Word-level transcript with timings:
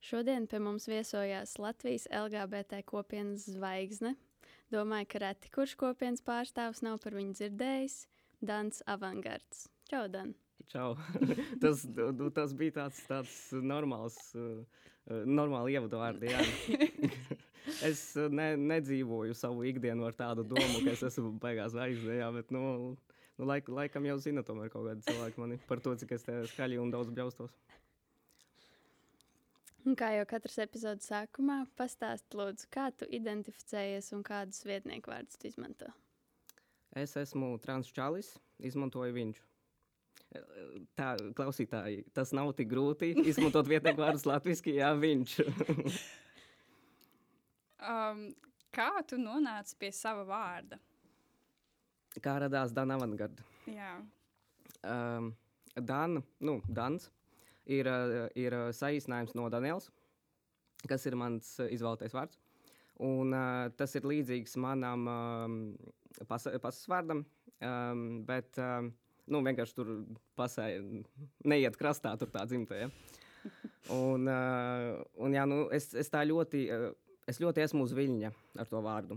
Šodien 0.00 0.46
pie 0.48 0.58
mums 0.64 0.86
viesojās 0.88 1.58
Latvijas 1.60 2.06
LGBT 2.08 2.80
kopienas 2.88 3.44
zvaigzne. 3.52 4.14
Domāju, 4.72 5.08
ka 5.12 5.20
reti 5.26 5.50
kurš 5.52 5.74
kopienas 5.76 6.22
pārstāvs 6.24 6.80
nav 6.86 7.02
par 7.02 7.16
viņu 7.18 7.36
dzirdējis. 7.36 8.04
Dans 8.40 8.82
Avangards. 8.88 9.66
Čau, 9.90 10.06
Dan! 10.08 10.32
Čau! 10.72 10.94
tas, 11.62 11.82
tas 12.32 12.54
bija 12.56 12.78
tāds, 12.78 13.02
tāds 13.04 13.34
normāls, 13.52 14.16
uh, 14.38 14.62
normāli 15.28 15.76
ievadvārdi. 15.76 16.32
es 17.90 18.04
ne, 18.32 18.54
nedzīvoju 18.56 19.36
savu 19.36 19.66
ikdienu 19.68 20.08
ar 20.08 20.16
tādu 20.16 20.46
domu, 20.48 20.80
ka 20.80 20.94
es 20.94 21.04
esmu 21.10 21.34
beigās 21.42 21.74
zvaigznē, 21.74 22.22
bet 22.38 22.54
nu, 22.56 22.62
nu, 23.36 23.50
laik, 23.50 23.68
laikam 23.68 24.08
jau 24.08 24.16
zina 24.24 24.46
tomēr 24.46 24.72
kaut 24.72 24.88
kādi 24.88 25.04
cilvēki 25.10 25.44
mani 25.44 25.60
par 25.68 25.84
to, 25.84 25.92
cik 26.00 26.16
es 26.16 26.24
te 26.24 26.40
skaļi 26.54 26.80
un 26.80 26.94
daudz 26.94 27.12
bļaustos. 27.12 27.52
Un 29.88 29.96
kā 29.96 30.10
jau 30.12 30.26
katras 30.28 30.58
epizodes 30.60 31.08
sākumā, 31.08 31.62
pastāst 31.78 32.34
lūdzu, 32.36 32.68
kā 32.72 32.90
tu 32.92 33.06
identificējies 33.08 34.10
un 34.16 34.24
kādus 34.26 34.60
vietnieku 34.68 35.12
vārdus 35.12 35.40
tu 35.40 35.48
izmanto. 35.48 35.88
Es 36.96 37.14
esmu 37.16 37.54
transčalis, 37.62 38.34
izmantoju 38.60 39.16
viņš. 39.16 39.40
Tā, 40.98 41.14
klausītāji, 41.38 42.04
tas 42.14 42.34
nav 42.36 42.52
tik 42.58 42.68
grūti 42.70 43.14
izmantot 43.32 43.70
vietnieku 43.70 44.04
vārdus 44.04 44.26
latviešu, 44.28 44.74
jā, 44.76 44.90
viņš. 45.00 45.36
um, 47.90 48.24
kā 48.74 48.90
tu 49.08 49.18
nonāci 49.22 49.78
pie 49.80 49.94
sava 49.96 50.26
vārda? 50.28 50.78
Kā 52.20 52.36
radās 52.42 52.74
Dana 52.74 52.98
Avangarda? 52.98 53.46
Jā. 53.70 53.94
Um, 54.84 55.32
Dan, 55.80 56.18
nu, 56.42 56.60
Dans 56.66 57.10
ir, 57.66 57.88
eh, 57.88 58.28
ir 58.38 58.56
eh, 58.56 58.68
saīsinājums 58.76 59.34
no 59.38 59.48
Daniels, 59.52 59.90
kas 60.88 61.04
ir 61.06 61.16
mans 61.18 61.56
eh, 61.60 61.72
izvēlētais 61.76 62.16
vārds. 62.16 62.40
Un, 63.00 63.32
uh, 63.32 63.70
tas 63.80 63.94
ir 63.96 64.04
līdzīgs 64.04 64.58
manam 64.60 65.06
um, 65.08 65.54
pas, 66.28 66.44
pasas 66.60 66.82
vārdam, 66.84 67.22
um, 67.64 68.02
bet 68.28 68.58
um, 68.60 68.90
nu, 69.32 69.40
vienkārši 69.46 69.72
tur 69.78 69.94
pasē 70.36 70.66
neiet 71.48 71.78
krastā, 71.80 72.12
tur 72.20 72.28
tā 72.28 72.42
dzimta. 72.44 72.76
Ja? 72.76 72.90
Un, 73.96 74.28
uh, 74.28 75.00
un 75.16 75.32
jā, 75.32 75.46
nu, 75.48 75.62
es, 75.72 75.88
es 75.96 76.12
tā 76.12 76.26
ļoti, 76.28 76.66
uh, 76.76 77.16
es 77.24 77.40
ļoti 77.40 77.64
esmu 77.64 77.86
uz 77.88 77.96
viļņa 77.96 78.34
ar 78.60 78.68
to 78.68 78.84
vārdu. 78.84 79.16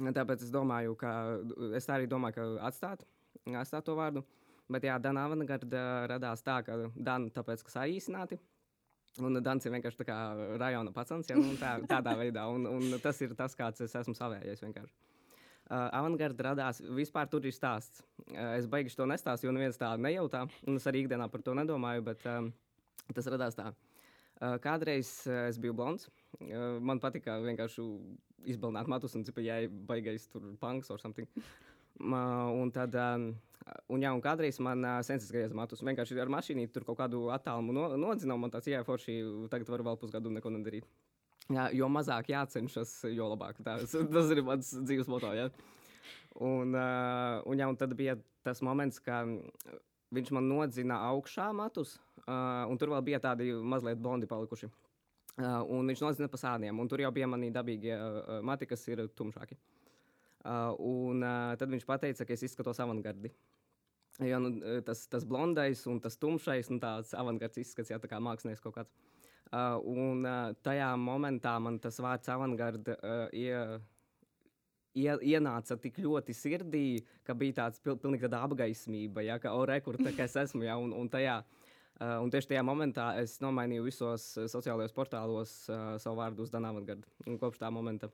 Tāpēc 0.00 0.44
es 0.44 0.52
domāju, 0.52 0.92
ka 1.00 1.14
es 1.80 1.88
tā 1.88 1.96
arī 1.96 2.08
domāju, 2.08 2.36
ka 2.36 2.68
atstāt, 2.68 3.08
atstāt 3.48 3.88
to 3.88 3.96
vārdu. 3.96 4.20
Uh, 4.20 4.39
Bet 4.70 4.86
jā, 4.86 4.96
Dana 5.02 5.26
avangarda 5.26 5.84
radās 6.10 6.44
tā, 6.46 6.60
ka 6.66 6.76
Dana 6.94 7.30
tāpēc, 7.34 7.64
ka 7.66 7.74
saīsināti. 7.74 8.38
Un 9.18 9.40
Dans 9.42 9.66
ir 9.66 9.72
vienkārši 9.74 9.98
tā 9.98 10.06
kā 10.06 10.16
rajona 10.60 10.92
pacans, 10.94 11.28
ja, 11.30 11.36
nu, 11.38 11.56
tā, 11.58 11.74
tādā 11.90 12.14
veidā. 12.18 12.46
Un, 12.54 12.68
un 12.70 12.98
tas 13.02 13.18
ir 13.24 13.34
tas, 13.38 13.56
kāds 13.58 13.82
es 13.82 13.96
esmu 13.98 14.14
savējies 14.14 14.62
vienkārši. 14.62 14.94
Uh, 15.70 15.86
avangarda 15.94 16.48
radās, 16.48 16.80
vispār 16.98 17.28
tur 17.30 17.44
ir 17.46 17.54
stāsts. 17.54 18.02
Uh, 18.24 18.56
es 18.58 18.66
baigi 18.70 18.94
to 18.98 19.06
nestāstu, 19.06 19.46
jo 19.46 19.54
neviens 19.54 19.78
tā 19.78 19.92
nejautā. 19.98 20.44
Un 20.66 20.78
es 20.80 20.86
arī 20.90 21.04
ikdienā 21.04 21.28
par 21.30 21.44
to 21.46 21.54
nedomāju, 21.54 22.02
bet 22.08 22.24
um, 22.30 22.48
tas 23.14 23.28
radās 23.30 23.58
tā. 23.58 23.68
Uh, 24.40 24.56
kādreiz 24.62 25.12
uh, 25.28 25.44
es 25.50 25.60
biju 25.62 25.76
blonds. 25.78 26.08
Uh, 26.40 26.78
man 26.82 27.02
patika 27.02 27.38
vienkārši 27.42 27.86
izbalnāt 28.50 28.90
matus 28.90 29.14
un 29.18 29.26
cipā, 29.26 29.44
ja 29.46 29.60
baigais 29.90 30.26
tur 30.32 30.48
punks 30.62 30.90
or 30.90 30.98
something. 31.02 31.30
Uh, 32.00 32.50
un 32.56 32.74
tad 32.74 32.94
um, 32.98 33.30
Un, 33.90 34.00
jā, 34.02 34.10
un 34.14 34.22
kādreiz 34.24 34.58
man 34.62 34.84
uh, 34.86 34.98
sensis 35.06 35.30
griezās 35.30 35.54
matus. 35.56 35.82
Vienkārši 35.84 36.18
ar 36.22 36.30
mašīnu 36.32 36.66
tur 36.72 36.86
kaut 36.88 36.98
kādu 37.02 37.26
attālumu 37.34 37.74
no, 37.76 37.86
nodzinām, 38.00 38.46
un 38.46 38.52
tāds, 38.52 38.70
jā, 38.70 38.80
forši, 38.86 39.20
tagad 39.52 39.70
varu 39.70 39.86
vēl 39.90 39.98
pusgadu 40.00 40.32
neko 40.32 40.52
nedarīt. 40.54 40.88
Jā, 41.50 41.66
jo 41.74 41.88
mazāk 41.90 42.30
jācenšas, 42.30 42.94
jo 43.10 43.28
labāk. 43.32 43.58
Tā, 43.66 43.76
tas 44.14 44.32
ir 44.32 44.42
mans 44.46 44.72
dzīves 44.86 45.10
moto. 45.10 45.32
Ja? 45.34 45.48
Un, 46.38 46.76
uh, 46.76 47.40
un, 47.44 47.58
jā, 47.58 47.66
un 47.66 47.78
tad 47.78 47.94
bija 47.98 48.16
tas 48.46 48.62
moments, 48.64 49.00
kad 49.02 49.28
viņš 50.14 50.30
man 50.34 50.46
nodzina 50.50 51.00
augšā 51.10 51.50
matus, 51.56 51.96
uh, 52.24 52.66
un 52.70 52.78
tur 52.78 52.94
vēl 52.94 53.04
bija 53.10 53.22
tādi 53.22 53.50
mazliet 53.52 54.00
blondi 54.02 54.30
palikuši. 54.30 54.70
Uh, 55.40 55.60
un 55.72 55.90
viņš 55.90 56.02
nodzina 56.04 56.30
pa 56.30 56.38
sādiem, 56.40 56.78
un 56.82 56.88
tur 56.90 57.02
jau 57.02 57.10
bija 57.14 57.28
mani 57.30 57.52
dabīgie 57.54 57.94
uh, 57.96 58.38
mati, 58.46 58.68
kas 58.70 58.86
ir 58.90 59.06
tumšāki. 59.18 59.58
Uh, 60.40 60.72
un 60.80 61.20
uh, 61.20 61.54
tad 61.60 61.70
viņš 61.70 61.86
teica, 62.00 62.24
ka 62.24 62.34
es 62.34 62.46
izskatos 62.46 62.80
avangardi. 62.80 63.32
Jo, 64.18 64.40
nu, 64.42 64.50
tas, 64.84 65.06
tas 65.08 65.24
blondais 65.24 65.80
un 65.88 66.00
tas 66.02 66.18
tumšais, 66.20 66.68
nu, 66.72 66.80
tāds 66.82 67.14
avangards 67.16 67.60
izskats, 67.62 67.92
jā, 67.92 68.00
tā 68.02 68.10
kā 68.10 68.18
mākslinieks 68.20 68.60
kaut 68.64 68.74
kāds. 68.76 68.92
Uh, 69.50 69.78
un 69.90 70.26
uh, 70.28 70.50
tajā 70.62 70.90
momentā 71.00 71.56
man 71.62 71.78
tas 71.82 71.96
vārds 72.02 72.28
avangarda 72.30 72.94
uh, 73.00 73.22
ie, 73.34 73.54
ie, 74.94 75.08
ienāca 75.32 75.78
tik 75.80 75.98
ļoti 76.04 76.36
sirdī, 76.36 76.84
ka 77.26 77.34
bija 77.34 77.62
tāds 77.64 77.82
pil, 77.82 77.96
pilnīgi 77.98 78.28
tāda 78.28 78.44
apgaismība, 78.46 79.24
ja, 79.26 79.40
ka, 79.42 79.56
o, 79.56 79.64
re, 79.66 79.80
kur 79.82 79.98
tā 79.98 80.12
es 80.12 80.36
esmu, 80.44 80.66
ja, 80.68 80.76
un, 80.78 80.94
un 80.94 81.10
tajā. 81.10 81.40
Uh, 82.00 82.16
un 82.24 82.30
tieši 82.32 82.52
tajā 82.52 82.62
momentā 82.64 83.10
es 83.20 83.40
nomainīju 83.44 83.88
visos 83.88 84.30
sociālajos 84.52 84.94
portālos 84.96 85.50
uh, 85.68 85.96
savu 86.00 86.20
vārdu 86.20 86.46
uz 86.46 86.52
Dana 86.52 86.70
Avangardu. 86.72 87.08
Un 87.28 87.40
kopš 87.40 87.60
tā 87.60 87.68
momenta 87.74 88.08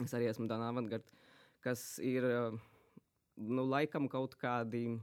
es 0.00 0.14
arī 0.16 0.30
esmu 0.30 0.46
Dana 0.48 0.70
Avangards 0.72 1.12
kas 1.64 1.98
ir 2.02 2.24
nu, 3.36 3.64
laikam 3.68 4.08
kaut 4.10 4.36
kādi 4.40 4.96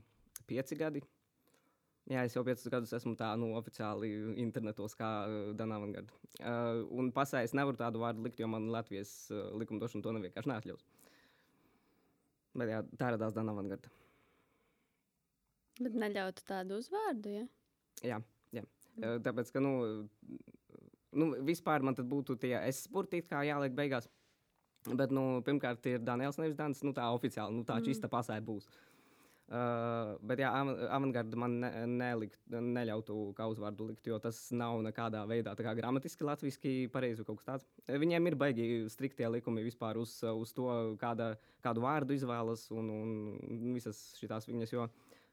pieci 0.48 0.78
gadi. 0.80 1.04
Jā, 2.08 2.22
es 2.24 2.36
jau 2.38 2.44
piecus 2.48 2.70
gadus 2.72 2.94
esmu 2.96 3.18
tā, 3.20 3.34
nu, 3.40 3.50
oficiāli 3.60 4.10
internetos, 4.40 4.94
kā 4.96 5.10
uh, 5.28 5.50
Danāvangarda. 5.60 6.14
Uh, 6.40 6.86
un 6.96 7.10
pasē 7.16 7.42
es 7.44 7.52
nevaru 7.58 7.80
tādu 7.80 8.00
vārdu 8.00 8.24
likt, 8.24 8.40
jo 8.40 8.48
man 8.48 8.70
Latvijas 8.72 9.12
uh, 9.34 9.50
likumdošana 9.60 10.06
to 10.06 10.14
nevienkārši 10.16 10.52
neatļaus. 10.54 10.86
Bet 12.58 12.72
jā, 12.72 12.80
tā 13.02 13.12
radās 13.12 13.36
Danāvangarda. 13.36 13.92
Bet 15.84 16.00
neļautu 16.00 16.48
tādu 16.48 16.80
uzvārdu, 16.80 17.36
ja? 17.42 17.46
Jā, 18.08 18.22
jā. 18.56 18.64
Uh, 18.96 19.18
tāpēc, 19.28 19.52
ka, 19.52 19.66
nu, 19.68 19.76
nu, 21.12 21.32
vispār 21.44 21.84
man 21.84 22.00
tad 22.00 22.08
būtu 22.08 22.40
tie 22.40 22.56
es 22.62 22.86
spurtīt, 22.88 23.28
kā 23.28 23.44
jāliek 23.50 23.76
beigās. 23.76 24.08
Bet, 24.88 25.12
nu, 25.12 25.42
pirmkārt, 25.44 25.84
ir 25.92 26.00
Daniels, 26.08 26.40
nevis 26.40 26.56
Dānis. 26.56 26.80
Nu, 26.88 26.96
tā 26.96 27.12
oficiāli, 27.12 27.52
nu, 27.52 27.68
tā 27.68 27.82
mm. 27.82 27.90
čista 27.90 28.08
pasē 28.08 28.40
būs. 28.40 28.70
Uh, 28.72 28.97
bet, 29.48 30.42
jā, 30.44 30.50
avangarda 30.92 31.38
man 31.40 31.54
ne, 31.62 31.70
nelikt, 31.88 32.40
neļautu 32.52 33.16
kā 33.38 33.46
uzvārdu 33.48 33.86
likt, 33.88 34.10
jo 34.12 34.20
tas 34.20 34.42
nav 34.52 34.82
nekādā 34.84 35.22
veidā 35.30 35.54
kā 35.56 35.72
gramatiski, 35.78 36.28
latviešu 36.28 36.90
pareizi 36.92 37.24
kaut 37.24 37.40
kas 37.40 37.48
tāds. 37.48 37.68
Viņiem 37.88 38.28
ir 38.28 38.36
baigi 38.36 38.68
striktie 38.92 39.30
likumi 39.32 39.64
vispār 39.64 40.02
uz, 40.02 40.18
uz 40.28 40.52
to, 40.56 40.68
kāda, 41.00 41.36
kādu 41.64 41.86
vārdu 41.86 42.18
izvēlas 42.18 42.68
un, 42.76 42.92
un 42.92 43.74
visas 43.78 44.02
šīs 44.20 44.52
viņas. 44.52 44.76
Jo, 44.76 44.90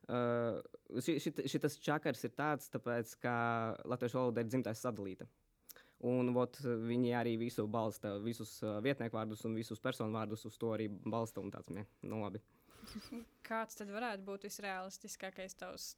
uh, 0.06 0.62
šit, 1.02 1.42
šitas 1.50 1.80
čakars 1.82 2.22
ir 2.28 2.36
tāds, 2.38 2.70
tāpēc, 2.70 3.16
ka 3.18 3.36
latviešu 3.82 4.22
valoda 4.22 4.44
ir 4.44 4.52
dzimtais 4.52 4.86
sadalīta. 4.86 5.26
Un 6.06 6.30
ot, 6.36 6.60
viņi 6.62 7.14
arī 7.16 7.34
visu 7.40 7.66
balsta, 7.66 8.18
visus 8.22 8.60
uh, 8.62 8.78
vietnieku 8.84 9.16
vārdus 9.16 9.42
un 9.48 9.58
visus 9.58 9.82
personu 9.82 10.14
vārdus 10.14 10.46
uz 10.46 10.58
to 10.60 10.70
arī 10.76 10.86
balsta. 10.86 11.42
Tāds, 11.50 11.74
mē, 11.74 11.88
nu, 12.06 12.22
labi. 12.22 12.42
Kāds 13.48 13.78
tad 13.78 13.90
varētu 13.92 14.24
būt 14.26 14.46
visrealistiskākais 14.48 15.56
tavs 15.60 15.90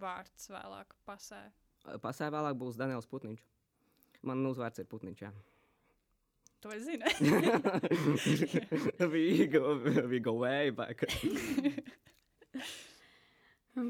vārds 0.00 0.50
vēlāk 0.52 0.94
pasē? 1.08 1.40
Pasē 2.02 2.30
vēlāk 2.32 2.56
būs 2.58 2.78
Daniels 2.80 3.08
Putniņš. 3.10 3.42
Man 4.24 4.46
uzvārds 4.48 4.80
ir 4.80 4.88
Putniņš. 4.88 5.24
Jā. 5.26 5.32
To 6.64 6.72
es 6.72 6.86
zinu. 6.86 7.04
we, 9.12 9.46
go, 9.52 9.74
we 10.08 10.20
go 10.20 10.32
way 10.40 10.70
back. 10.72 11.04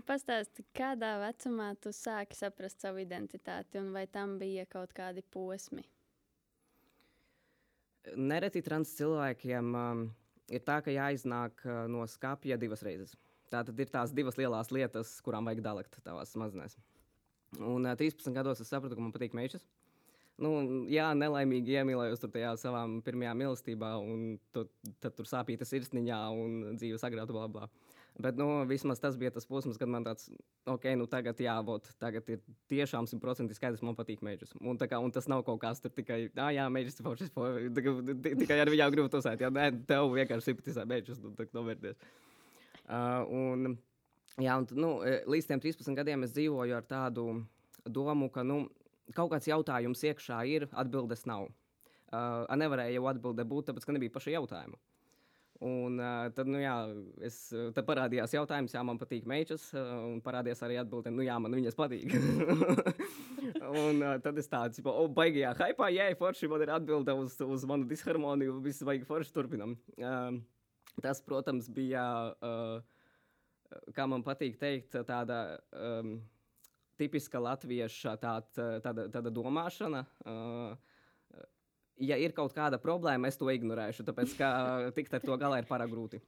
Pastāsti, 0.09 0.65
kādā 0.75 1.13
vecumā 1.21 1.69
tu 1.79 1.93
sāki 1.95 2.35
saprast 2.39 2.81
savu 2.83 3.03
identitāti, 3.05 3.79
un 3.79 3.93
vai 3.95 4.07
tam 4.09 4.39
bija 4.41 4.65
kaut 4.67 4.95
kādi 4.97 5.23
posmi? 5.23 5.85
Nereti 8.17 8.63
trans 8.65 8.91
cilvēkiem 8.97 9.71
um, 9.77 10.03
ir 10.53 10.65
tā, 10.65 10.81
ka 10.85 10.93
jāiznāk 10.93 11.63
uh, 11.67 11.85
no 11.91 12.05
skāpja 12.11 12.59
divas 12.61 12.85
reizes. 12.87 13.15
Tā 13.53 13.63
tad 13.67 13.79
ir 13.81 13.93
tās 13.93 14.13
divas 14.15 14.39
lielās 14.41 14.73
lietas, 14.75 15.15
kurām 15.25 15.47
vajag 15.49 15.63
dalikt 15.65 15.99
tavās 16.05 16.35
smadzenēs. 16.35 16.77
Un 17.61 17.87
uh, 17.87 17.97
13 17.99 18.35
gados 18.35 18.63
es 18.65 18.71
sapratu, 18.73 18.97
ka 18.99 19.05
man 19.05 19.15
patīk 19.15 19.37
meitas. 19.37 19.65
nu, 20.43 20.51
jā, 20.91 21.13
nelaimīgi 21.15 21.77
iemīlējos 21.79 22.23
tur 22.23 22.33
tajā 22.35 22.57
savā 22.59 22.83
pirmajā 23.07 23.35
mīlestībā, 23.39 23.93
un 24.03 24.39
tu, 24.53 24.65
tad 24.99 25.15
tur 25.15 25.29
sāpīja 25.31 25.69
sirsniņā 25.69 26.21
un 26.35 26.75
dzīves 26.75 27.07
agrāta 27.07 27.37
bla 27.37 27.47
bla. 27.49 27.69
Bet 28.15 28.37
nu, 28.39 28.47
vismaz 28.71 29.01
tas 29.03 29.17
bija 29.19 29.33
tas 29.35 29.47
posms, 29.47 29.79
kad 29.79 29.91
man 29.91 30.05
tāds, 30.07 30.29
ok, 30.71 30.85
nu 30.95 31.09
tagad 31.11 31.41
jābūt, 31.43 31.89
tagad 31.99 32.29
ir 32.31 32.43
tiešām 32.71 33.09
simtprocentīgi 33.11 33.59
skaidrs, 33.59 33.83
man 33.83 33.97
patīk 33.99 34.23
mēģis. 34.23 34.53
Un, 34.63 34.79
kā, 34.79 35.01
un 35.03 35.11
tas 35.15 35.27
nav 35.31 35.43
kaut 35.47 35.59
kas 35.65 35.83
tur 35.83 35.91
tikai, 35.97 36.29
ah, 36.39 36.53
jā, 36.55 36.69
mēģis, 36.71 37.01
tikai 38.45 38.61
ar 38.63 38.71
viņu 38.71 38.87
gribu 38.95 39.11
tusēt. 39.11 39.43
Jā, 39.43 39.51
nē, 39.51 39.67
tev 39.91 40.15
vienkārši 40.15 40.53
simpatizē 40.53 40.87
mēģis, 40.93 41.19
nu, 41.25 41.35
tā 41.35 41.49
novērties. 41.59 41.99
Uh, 42.85 43.27
un, 43.35 43.75
jā, 44.39 44.61
un, 44.63 44.71
nu, 44.79 44.95
līdz 45.35 45.51
tiem 45.51 45.67
13 45.67 45.99
gadiem 45.99 46.23
es 46.29 46.39
dzīvoju 46.39 46.79
ar 46.79 46.87
tādu 46.87 47.29
domu, 47.83 48.31
ka, 48.31 48.47
nu, 48.47 48.69
kaut 49.19 49.35
kāds 49.35 49.51
jautājums 49.51 50.07
iekšā 50.07 50.45
ir, 50.55 50.71
atbildes 50.71 51.27
nav. 51.27 51.51
Uh, 52.15 52.47
nevarēja 52.55 53.01
jau 53.01 53.09
atbildēt 53.11 53.51
būt, 53.51 53.73
tāpēc, 53.73 53.91
ka 53.91 53.99
nebija 53.99 54.15
paša 54.15 54.39
jautājuma. 54.39 54.79
Un 55.65 55.97
uh, 55.97 56.27
tad, 56.37 56.49
nu, 56.51 56.59
jā, 56.61 56.75
es, 57.25 57.39
tad 57.73 57.87
parādījās 57.89 58.35
jautājums, 58.37 58.75
jā, 58.77 58.83
man 58.85 58.99
patīk 59.01 59.25
uh, 59.25 59.79
un 60.11 60.19
parādījās 60.25 60.61
arī 60.67 60.77
atbilde, 60.77 61.13
nu, 61.15 61.25
jā, 61.25 61.39
man 61.41 61.57
viņas 61.57 61.79
patīk. 61.79 62.13
un 63.85 64.03
uh, 64.03 64.19
tad 64.21 64.41
es 64.43 64.51
tāds, 64.53 64.77
tipo, 64.77 64.93
oh, 64.93 65.09
baigajā 65.09 65.55
hypā, 65.63 65.89
jā, 65.95 66.11
forši 66.21 66.51
man 66.53 66.67
ir 66.67 66.75
atbilde 66.75 67.17
uz, 67.17 67.39
uz 67.41 67.65
manu 67.65 67.89
disharmoniju, 67.89 68.59
viss 68.65 68.85
baigi 68.85 69.09
forši 69.09 69.33
turpinam. 69.33 69.73
Uh, 69.97 70.37
tas, 71.01 71.25
protams, 71.25 71.71
bija, 71.73 72.05
uh, 72.45 73.89
kā 73.97 74.09
man 74.11 74.27
patīk 74.27 74.61
teikt, 74.61 75.01
tāda. 75.09 75.61
Um, 75.73 76.19
tipiska 76.95 77.41
latvieša 77.43 78.13
tāda, 78.23 78.67
tāda, 78.85 79.09
tāda 79.11 79.33
domāšana. 79.35 80.05
Uh, 80.23 80.94
ja 82.03 82.19
ir 82.21 82.35
kaut 82.37 82.55
kāda 82.57 82.79
problēma, 82.83 83.29
es 83.29 83.39
to 83.39 83.49
ignorēšu, 83.53 84.07
tāpēc 84.07 84.37
ka 84.39 84.51
tikt 84.97 85.15
ar 85.15 85.25
to 85.25 85.37
galā 85.41 85.61
ir 85.63 85.69
pārāk 85.69 85.93
grūti. 85.93 86.21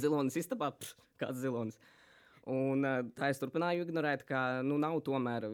Zilonis 0.00 0.38
istabā, 0.38 0.70
pš, 0.78 0.94
kāds 1.20 1.42
zilonis. 1.42 1.78
Un, 2.50 2.86
uh, 2.86 3.02
tā 3.18 3.28
es 3.30 3.40
turpināju 3.40 3.84
ignorēt, 3.84 4.24
ka 4.28 4.62
nu, 4.64 4.78
nav 4.80 4.96
tomēr 5.04 5.44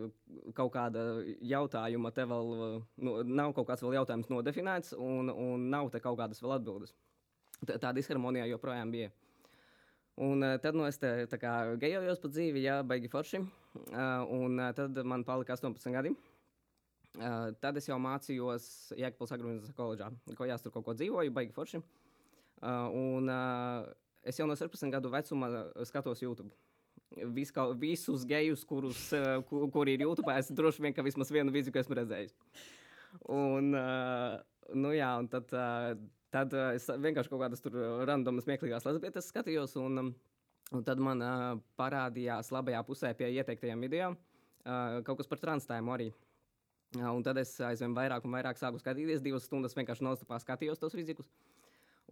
kaut 0.54 0.70
kāda 0.76 1.02
jautājuma, 1.42 2.12
te 2.14 2.26
vēl 2.30 2.52
nu, 3.02 3.16
nav 3.26 3.56
kaut 3.56 3.66
kāds 3.72 3.82
vēl 3.82 3.98
jautājums 3.98 4.30
nodefinēts, 4.30 4.94
un, 4.94 5.32
un 5.32 5.66
nav 5.72 5.90
te 5.90 6.00
kaut 6.04 6.18
kādas 6.20 6.40
vēl 6.44 6.56
atbildes. 6.60 6.94
Tā, 7.66 7.80
tā 7.82 7.92
disharmonija 7.96 8.46
joprojām 8.52 8.94
bija. 8.94 9.10
Un 10.22 10.46
uh, 10.46 10.54
tad 10.62 10.78
nu, 10.78 10.86
es 10.86 11.00
te 11.02 11.40
kā 11.42 11.56
gejojos 11.82 12.22
pa 12.22 12.30
dzīvi, 12.30 12.62
jā, 12.68 12.78
baigi 12.86 13.10
forši. 13.12 13.42
Un 14.32 14.62
tad 14.72 14.96
man 15.04 15.26
palika 15.26 15.52
18 15.58 15.92
gadi. 15.92 16.14
Uh, 17.16 17.48
tad 17.62 17.78
es 17.80 17.86
jau 17.88 17.96
mācījos 18.02 18.64
Jēkabūras 18.98 19.32
agrākajā 19.32 19.74
koledžā, 19.76 20.08
ko 20.36 20.48
jās 20.48 20.64
tur 20.64 20.74
kaut 20.74 20.84
ko 20.84 20.94
dzīvoju, 20.98 21.32
baigi 21.32 21.54
forši. 21.56 21.80
Uh, 22.60 22.92
un 22.92 23.30
uh, 23.32 23.86
es 24.26 24.36
jau 24.36 24.44
no 24.48 24.56
16 24.58 24.92
gadu 24.92 25.12
vecuma 25.12 25.48
skatos 25.88 26.20
YouTube. 26.20 26.52
Viska, 27.32 27.70
visus 27.80 28.26
gejus, 28.28 28.66
kurus, 28.68 29.00
uh, 29.16 29.38
kur, 29.48 29.64
kuri 29.72 29.94
ir 29.96 30.04
YouTube, 30.04 30.28
es 30.36 30.52
droši 30.52 30.84
vien, 30.84 30.96
ka 30.96 31.04
vismaz 31.06 31.32
vienu 31.32 31.54
vīziju, 31.54 31.72
ko 31.72 31.80
esmu 31.80 31.96
redzējis. 32.02 32.36
Un, 33.32 33.72
uh, 33.72 34.36
nu 34.76 34.92
jā, 34.92 35.14
un 35.16 35.30
tad, 35.32 35.56
uh, 35.56 35.96
tad 36.34 36.52
uh, 36.52 36.74
es 36.76 36.90
vienkārši 36.90 37.32
kaut 37.32 37.46
kādas 37.46 37.64
tur 37.64 37.80
randomas, 38.04 38.44
smieklīgās 38.44 38.84
lesbietes 38.88 39.32
skatījos. 39.32 39.78
Un, 39.80 40.02
um, 40.04 40.16
Un 40.74 40.82
tad 40.82 40.98
man 40.98 41.20
uh, 41.22 41.60
parādījās 41.78 42.48
labajā 42.50 42.80
pusē 42.88 43.12
pie 43.14 43.28
ieteiktajiem 43.36 43.84
video 43.86 44.08
uh, 44.10 44.96
kaut 45.06 45.20
kas 45.20 45.28
par 45.30 45.38
transtēmu 45.38 45.92
arī. 45.94 46.08
Uh, 46.10 46.25
un 47.00 47.22
tad 47.26 47.38
es 47.40 47.54
aizvien 47.64 47.94
vairāk 47.96 48.24
un 48.26 48.34
vairāk 48.36 48.58
sāku 48.60 48.80
skatīties. 48.80 49.24
Divas 49.24 49.46
stundas 49.48 49.76
vienkārši 49.76 50.06
nostupā 50.06 50.38
skatījos 50.42 50.80
tos 50.82 50.96
fizikus. 50.96 51.30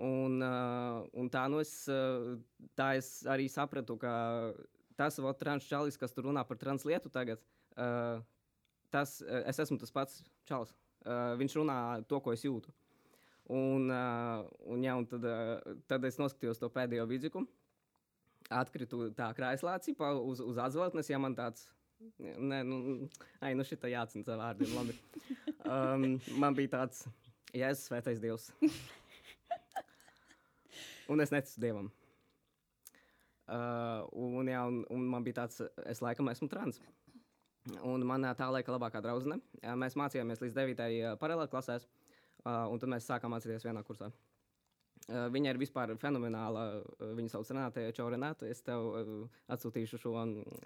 Un, 0.02 0.40
un 0.42 1.28
tā, 1.30 1.44
nu 1.50 1.60
es, 1.62 1.72
tā 2.74 2.88
es 2.98 3.10
arī 3.30 3.46
sapratu, 3.52 3.94
ka 4.00 4.14
tas 4.98 5.18
transčalis, 5.38 5.98
kas 5.98 6.14
tur 6.14 6.26
runā 6.30 6.42
par 6.46 6.58
translietu 6.58 7.12
tagad, 7.14 7.42
tas, 8.90 9.20
es 9.22 9.60
esmu 9.62 9.78
tas 9.78 9.94
pats 9.94 10.22
čalis. 10.50 10.74
Viņš 11.38 11.58
runā 11.60 11.78
to, 12.10 12.18
ko 12.24 12.34
es 12.34 12.42
jūtu. 12.42 12.74
Un, 13.54 13.90
un, 13.92 14.82
jā, 14.82 14.96
un 14.96 15.06
tad, 15.06 15.28
tad 15.86 16.06
es 16.08 16.18
noskatījos 16.18 16.62
to 16.62 16.70
pēdējo 16.72 17.06
vidziku 17.10 17.44
atkritu 18.52 19.08
tā 19.16 19.30
krēslā 19.36 19.78
cipā 19.84 20.12
uz, 20.18 20.40
uz 20.44 20.58
atzveltnes, 20.60 21.10
ja 21.10 21.20
man 21.20 21.36
tāds. 21.36 21.68
Nē, 22.18 22.60
nu, 22.66 22.78
ai, 23.40 23.52
nu 23.56 23.64
šitā 23.66 23.88
jāatcina 23.92 24.36
vārdiem, 24.40 24.72
labi. 24.76 24.96
Um, 25.64 26.18
man 26.40 26.56
bija 26.56 26.74
tāds, 26.76 27.04
Jēzus 27.54 27.88
svētais 27.88 28.20
Dievs. 28.22 28.50
Un 31.12 31.20
es 31.24 31.32
neticu 31.32 31.62
Dievam. 31.62 31.90
Uh, 33.44 34.04
un, 34.16 34.48
jā, 34.48 34.60
un, 34.68 34.82
un 34.92 35.08
man 35.12 35.24
bija 35.24 35.42
tāds, 35.42 35.60
es 35.88 36.00
laikam 36.04 36.30
esmu 36.32 36.48
trans. 36.52 36.80
Un 37.84 38.04
manā 38.08 38.34
tā 38.36 38.50
laika 38.52 38.72
labākā 38.74 39.00
draudzene, 39.04 39.40
mēs 39.80 39.96
mācījāmies 39.96 40.42
līdz 40.44 40.56
9. 40.60 40.84
paralēlā 41.20 41.48
klasēs, 41.52 41.88
uh, 42.44 42.66
un 42.68 42.80
tad 42.80 42.92
mēs 42.92 43.08
sākām 43.08 43.32
mācīties 43.32 43.64
vienā 43.64 43.84
kursā. 43.86 44.10
Uh, 44.12 44.33
viņa 45.08 45.52
ir 45.52 45.60
vispār 45.60 45.92
fenomenāla. 46.00 46.64
Viņa 47.18 47.32
sauc 47.32 47.50
Renāte 47.52 47.86
Čaurenāte. 47.96 48.48
Es 48.50 48.62
tev 48.64 48.90
atsūtīšu 49.52 50.00
šo 50.00 50.16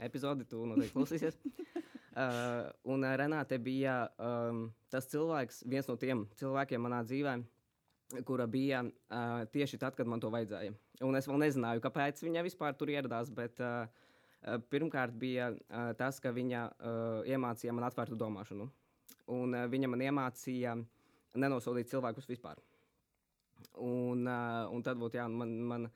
epizodi, 0.04 0.46
tu 0.48 0.64
noteikti 0.68 0.94
klausīsies. 0.94 1.38
uh, 2.18 2.68
un 2.92 3.06
Renāte 3.18 3.58
bija 3.62 4.00
um, 4.18 4.66
tas 4.92 5.08
cilvēks, 5.10 5.62
viens 5.70 5.88
no 5.90 5.96
tiem 6.00 6.26
cilvēkiem 6.38 6.84
manā 6.84 7.02
dzīvē, 7.06 7.38
kura 8.28 8.46
bija 8.50 8.82
uh, 8.84 9.44
tieši 9.52 9.80
tad, 9.80 9.96
kad 9.98 10.08
man 10.08 10.22
to 10.22 10.30
vajadzēja. 10.32 10.74
Un 11.06 11.18
es 11.18 11.28
vēl 11.30 11.42
nezināju, 11.44 11.82
kāpēc 11.84 12.22
viņa 12.24 12.44
vispār 12.46 12.76
tur 12.78 12.90
ieradās, 12.90 13.30
bet 13.34 13.60
uh, 13.62 13.86
pirmkārt 14.70 15.14
bija 15.18 15.52
uh, 15.52 15.90
tas, 15.98 16.18
ka 16.22 16.34
viņa 16.34 16.64
uh, 16.68 17.28
iemācīja 17.28 17.74
man 17.76 17.88
atvērtu 17.90 18.18
domāšanu. 18.18 18.70
Un 19.34 19.54
uh, 19.54 19.68
viņa 19.70 19.92
man 19.92 20.06
iemācīja 20.08 20.78
nenosodīt 21.38 21.90
cilvēkus 21.92 22.30
vispār. 22.30 22.58
Un, 23.78 24.26
uh, 24.26 24.66
un 24.74 24.84
tad 24.86 25.00
būtu 25.00 25.20
jā, 25.20 25.26
man, 25.30 25.54
man 25.70 25.88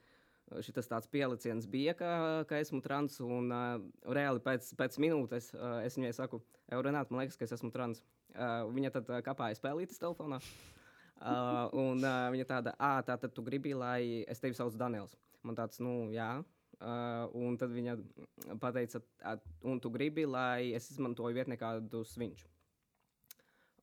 šis 0.60 0.88
tāds 0.90 1.08
pieliciens 1.10 1.66
bija, 1.70 1.94
ka, 1.96 2.10
ka 2.48 2.60
esmu 2.60 2.82
trans. 2.84 3.18
Un 3.24 3.52
uh, 3.52 3.78
reāli 4.16 4.42
pēc, 4.44 4.72
pēc 4.78 4.98
minūtes 5.02 5.52
uh, 5.56 5.80
es 5.86 5.96
viņai 5.98 6.12
saku, 6.16 6.42
Euronāt, 6.72 7.10
man 7.10 7.24
liekas, 7.24 7.38
ka 7.38 7.46
es 7.48 7.56
esmu 7.56 7.72
trans. 7.74 8.02
Uh, 8.32 8.68
viņa 8.72 8.92
tad 8.94 9.10
uh, 9.12 9.20
kāpāja 9.24 9.58
spēlītas 9.58 10.00
telefonā. 10.00 10.40
Uh, 11.22 11.68
un 11.78 12.02
uh, 12.02 12.32
viņa 12.34 12.48
tāda, 12.48 12.72
ah, 12.82 12.98
tā 13.06 13.14
tad 13.20 13.34
tu 13.36 13.44
gribi, 13.46 13.76
lai 13.78 14.24
es 14.26 14.40
tevi 14.42 14.56
saucu 14.58 14.78
Daniels. 14.80 15.14
Man 15.46 15.58
tāds, 15.58 15.78
nu, 15.82 16.10
jā. 16.14 16.40
Uh, 16.82 17.28
un 17.38 17.54
tad 17.60 17.70
viņa 17.70 17.94
teica, 18.74 19.02
un 19.62 19.78
tu 19.78 19.92
gribi, 19.94 20.24
lai 20.26 20.72
es 20.74 20.88
izmantoju 20.90 21.36
vietnē 21.36 21.58
kādus 21.60 22.16
viņš. 22.18 22.42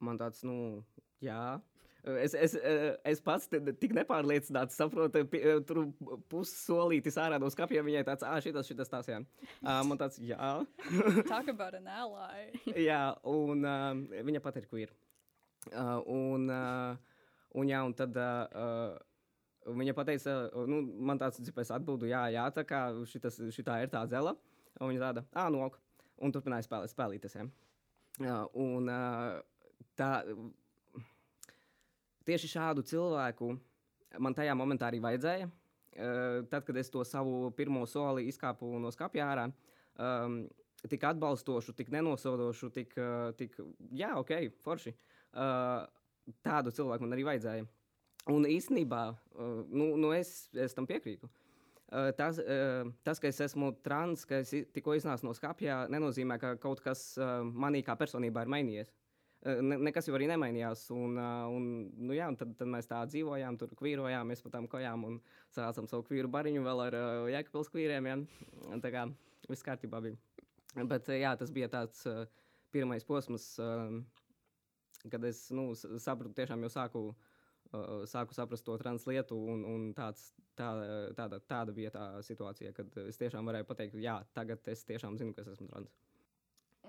Man 0.04 0.20
tāds, 0.20 0.44
nu, 0.48 0.84
jā. 1.24 1.60
Es, 2.08 2.34
es, 2.34 2.54
es 3.04 3.20
pats 3.20 3.50
tik 3.52 3.92
nepārliecināts 3.98 4.78
saprotu, 4.80 5.26
tur 5.68 5.82
pussolītis 6.32 7.18
ārā 7.20 7.40
no 7.42 7.50
skapja 7.52 7.84
viņai 7.84 8.06
tāds, 8.08 8.24
ah, 8.24 8.38
šitas, 8.44 8.70
šitas 8.70 8.92
tās, 8.92 9.10
jā. 9.12 9.20
Man 9.62 10.00
tāds, 10.00 10.20
jā. 10.24 10.38
Talk 11.32 11.52
about 11.52 11.76
an 11.76 11.90
ally. 11.92 12.48
jā, 12.90 13.02
un 13.28 13.68
uh, 13.68 14.24
viņa 14.30 14.44
pat 14.46 14.62
ir 14.62 14.70
queer. 14.72 14.96
Uh, 15.74 16.00
un, 16.08 16.48
uh, 16.48 16.96
un 17.60 17.68
jā, 17.68 17.84
un 17.84 17.96
tad 18.00 18.16
uh, 18.16 18.96
viņa 19.68 19.98
pateica, 19.98 20.38
nu, 20.72 20.80
man 21.04 21.20
tāds, 21.20 21.44
es 21.44 21.74
atbildu, 21.76 22.08
jā, 22.08 22.24
jā, 22.32 22.48
tā 22.56 22.64
kā 22.68 22.86
šitas, 23.12 23.42
šitā 23.56 23.82
ir 23.84 23.92
tā 23.92 24.06
dzela. 24.08 24.38
Un 24.80 24.94
viņa 24.94 25.04
tāda, 25.04 25.28
ah, 25.36 25.52
nu, 25.52 25.66
ok. 25.68 25.76
Un 26.24 26.32
turpināja 26.36 26.64
spēlēt 26.64 26.96
spēlītas, 26.96 27.36
jā. 27.36 27.46
Uh, 28.24 28.48
un 28.60 28.88
uh, 28.88 29.44
tā 30.00 30.24
tieši 32.30 32.52
šādu 32.54 32.86
cilvēku 32.86 33.54
man 34.22 34.36
tajā 34.38 34.56
momentā 34.58 34.90
arī 34.90 35.02
vajadzēja. 35.04 35.50
Uh, 36.00 36.46
tad, 36.50 36.64
kad 36.68 36.78
es 36.78 36.92
to 36.94 37.02
savu 37.04 37.50
pirmo 37.58 37.82
soli 37.90 38.28
izkāpu 38.30 38.78
no 38.80 38.92
skāpja 38.94 39.26
ārā, 39.26 39.48
um, 40.00 40.44
tik 40.88 41.04
atbalstošu, 41.10 41.74
tik 41.76 41.90
nenosodošu, 41.92 42.70
tik, 42.76 42.94
uh, 43.02 43.32
tik 43.36 43.58
jā, 43.98 44.14
ok, 44.22 44.32
forši. 44.64 44.94
Uh, 45.34 45.84
tādu 46.46 46.72
cilvēku 46.76 47.04
man 47.04 47.18
arī 47.18 47.26
vajadzēja. 47.28 47.68
Un 48.32 48.46
īstenībā, 48.48 49.02
uh, 49.12 49.60
nu, 49.66 49.92
nu 50.00 50.14
es, 50.16 50.48
es 50.54 50.78
tam 50.78 50.88
piekrītu. 50.88 51.28
Uh, 51.90 52.12
tas, 52.16 52.38
uh, 52.38 52.94
tas, 53.04 53.20
ka 53.20 53.34
es 53.34 53.42
esmu 53.50 53.74
trans, 53.84 54.24
ka 54.30 54.44
es 54.46 54.54
tikko 54.76 54.94
iznācu 54.96 55.26
no 55.26 55.34
skāpja, 55.36 55.88
nenozīmē, 55.92 56.38
ka 56.40 56.54
kaut 56.62 56.86
kas 56.86 57.12
uh, 57.18 57.42
manī 57.44 57.82
kā 57.84 57.98
personībā 57.98 58.46
ir 58.46 58.54
mainījies 58.54 58.94
ne, 59.46 59.78
nekas 59.90 60.10
jau 60.10 60.16
arī 60.18 60.28
nemainījās. 60.32 60.86
Un, 60.96 61.18
un, 61.56 61.70
nu, 61.96 62.14
jā, 62.18 62.28
un 62.32 62.38
tad, 62.40 62.54
tad 62.60 62.72
mēs 62.72 62.90
tā 62.90 63.02
dzīvojām, 63.10 63.60
tur 63.62 63.74
kvīrojām, 63.80 64.30
mēs 64.32 64.44
pa 64.46 64.54
tām 64.56 64.68
kojām 64.72 65.06
un 65.08 65.20
sācām 65.56 65.88
savu 65.92 66.06
kvīru 66.10 66.32
bariņu 66.34 66.66
vēl 66.66 66.86
ar 66.88 67.00
uh, 67.00 67.30
jēkapils 67.32 67.72
kvīriem. 67.74 68.10
Ja? 68.12 68.20
Tā 68.84 68.94
kā 68.96 69.08
viss 69.50 69.66
kārtībā 69.66 70.02
bija. 70.06 70.20
Bet 70.90 71.10
jā, 71.14 71.34
tas 71.40 71.54
bija 71.56 71.72
tāds 71.72 72.06
uh, 72.10 72.26
pirmais 72.74 73.08
posms. 73.08 73.52
Uh, 73.64 74.02
kad 75.08 75.24
es 75.24 75.46
nu, 75.56 75.72
sapratu, 75.76 76.36
tiešām 76.36 76.66
jau 76.66 76.72
sāku, 76.74 77.04
uh, 77.72 78.04
sāku 78.10 78.36
saprast 78.36 78.66
to 78.68 78.76
translietu, 78.82 79.38
un, 79.40 79.64
un 79.64 79.88
tāds, 79.96 80.34
tā, 80.60 80.74
tāda, 81.16 81.40
tāda 81.48 81.76
bija 81.76 81.94
tā 81.96 82.06
situācija, 82.26 82.74
kad 82.76 83.00
es 83.06 83.20
tiešām 83.22 83.48
varēju 83.48 83.70
pateikt, 83.70 84.00
jā, 84.04 84.20
tagad 84.36 84.68
es 84.72 84.84
tiešām 84.90 85.18
zinu, 85.22 85.36
kas 85.38 85.48
esmu 85.54 85.70
trans. 85.72 85.96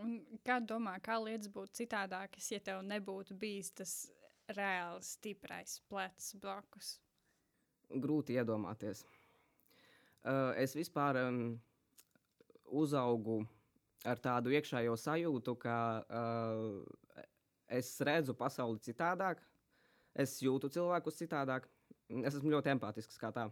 Un 0.00 0.16
kā 0.47 0.57
domā, 0.64 0.95
kā 1.04 1.19
lietas 1.21 1.50
būtu 1.52 1.83
citādākas, 1.83 2.49
ja 2.54 2.61
tev 2.64 2.80
nebūtu 2.87 3.37
bijis 3.37 3.73
tas 3.76 3.95
reāli 4.57 5.04
stiprais 5.04 5.78
plecs 5.90 6.33
blakus? 6.40 6.95
Grūti 7.90 8.38
iedomāties. 8.38 9.04
Uh, 10.21 10.52
es 10.61 10.76
vispār 10.76 11.19
uzaugu 12.71 13.40
ar 14.09 14.21
tādu 14.23 14.52
iekšējo 14.57 14.97
sajūtu, 14.97 15.57
ka 15.61 15.76
uh, 16.04 17.25
es 17.69 17.92
redzu 18.07 18.35
pasauli 18.37 18.80
citādāk, 18.85 19.42
es 20.14 20.38
jūtu 20.45 20.71
cilvēkus 20.73 21.21
citādāk. 21.21 21.69
Es 22.11 22.35
esmu 22.35 22.57
ļoti 22.57 22.73
empātisks 22.73 23.19
kā 23.21 23.30
tā. 23.35 23.47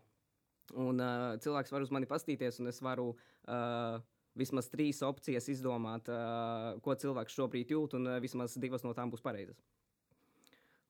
Un 0.76 1.00
uh, 1.00 1.36
cilvēks 1.40 1.72
var 1.72 1.84
uz 1.84 1.92
mani 1.94 2.08
paskatīties, 2.08 2.58
un 2.62 2.72
es 2.72 2.80
varu 2.84 3.12
uh, 3.12 4.00
vismaz 4.38 4.70
trīs 4.72 5.02
opcijas 5.06 5.48
izdomāt, 5.52 6.08
uh, 6.12 6.78
ko 6.84 6.94
cilvēks 6.94 7.34
šobrīd 7.34 7.74
jūt, 7.74 7.98
un 7.98 8.08
uh, 8.08 8.20
vismaz 8.22 8.56
divas 8.60 8.86
no 8.86 8.94
tām 8.96 9.12
būs 9.12 9.24
pareizas. 9.24 9.58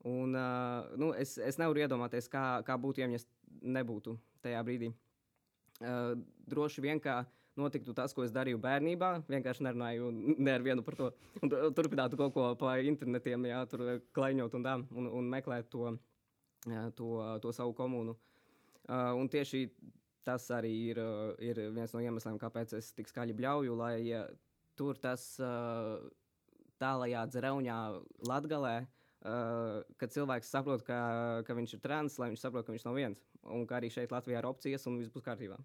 Un, 0.07 0.37
uh, 0.37 0.87
nu, 1.01 1.11
es, 1.19 1.37
es 1.43 1.59
nevaru 1.59 1.83
iedomāties, 1.83 2.31
kā, 2.31 2.61
kā 2.67 2.79
būtu, 2.79 3.03
ja 3.03 3.11
es 3.17 3.27
nebūtu 3.63 4.15
tajā 4.45 4.61
brīdī. 4.67 4.93
Uh, 5.79 6.15
droši 6.51 6.85
vien, 6.85 7.03
kā 7.03 7.23
notiktu 7.59 7.95
tas, 7.97 8.15
ko 8.15 8.23
es 8.23 8.35
darīju 8.35 8.61
bērnībā, 8.63 9.11
vienkārši 9.31 9.67
nerunāju 9.67 10.13
ne 10.39 10.55
ar 10.55 10.63
vienu 10.63 10.85
par 10.87 10.97
to. 10.99 11.11
Turpinātu 11.77 12.19
kaut 12.21 12.35
ko 12.37 12.53
pa 12.61 12.77
internetiem, 12.79 13.49
jā, 13.51 13.65
tur 13.71 13.85
klaiņot 14.15 14.55
un 14.59 14.67
tā, 14.67 14.77
un, 14.95 15.11
un 15.21 15.31
meklēt 15.33 15.71
to, 15.73 15.91
jā, 16.71 16.87
to, 16.99 17.11
to 17.43 17.55
savu 17.55 17.75
komunu. 17.79 18.15
Uh, 18.89 19.13
un 19.19 19.29
tieši 19.29 19.67
tas 20.29 20.51
arī 20.55 20.75
ir, 20.93 21.01
ir 21.45 21.63
viens 21.73 21.97
no 21.97 22.05
iemesliem, 22.05 22.37
kāpēc 22.41 22.77
es 22.79 22.93
tik 22.97 23.09
skaļi 23.11 23.37
bļauju, 23.39 23.81
lai 23.81 23.97
uh, 24.13 24.29
tur 24.79 25.01
tas 25.03 25.25
tālajā 26.79 27.25
dzeraunā 27.33 27.79
latgalē, 28.29 28.77
kad 29.99 30.15
cilvēks 30.15 30.53
saprot, 30.53 30.85
ka, 30.87 30.99
ka 31.47 31.57
viņš 31.59 31.75
ir 31.75 31.83
trans, 31.83 32.19
lai 32.23 32.31
viņš 32.31 32.45
saprot, 32.45 32.67
ka 32.67 32.75
viņš 32.75 32.87
nav 32.87 32.99
viens. 32.99 33.25
Un 33.51 33.67
ka 33.67 33.81
arī 33.81 33.91
šeit 33.91 34.15
Latvijā 34.15 34.39
ir 34.39 34.47
opcijas 34.47 34.87
un 34.87 35.01
viss 35.01 35.11
būs 35.11 35.27
kārtībā. 35.27 35.59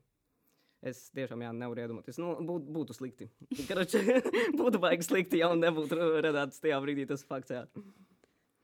Es 0.83 1.05
tiešām 1.15 1.45
jā, 1.45 1.53
nevaru 1.55 1.85
iedomāties. 1.85 2.17
Nu, 2.19 2.33
būt, 2.43 2.65
būtu 2.75 2.95
slikti. 2.97 3.29
Karači, 3.69 4.01
būtu 4.59 4.81
baigi 4.83 5.07
slikti, 5.07 5.39
ja 5.43 5.53
nebūtu 5.55 5.99
redzēts 6.25 6.59
tajā 6.63 6.81
brīdī 6.83 7.05
tas 7.13 7.23
fakts. 7.29 7.53
Jā. 7.55 7.63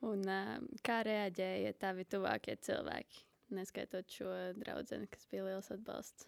Un, 0.10 0.26
kā 0.84 1.00
reaģēja 1.06 1.78
tavi 1.80 2.08
tuvākie 2.10 2.58
cilvēki? 2.66 3.29
Neskaitot 3.54 4.12
šo 4.14 4.30
draugu, 4.60 5.06
kas 5.10 5.26
bija 5.32 5.48
liels 5.48 5.72
atbalsts. 5.74 6.28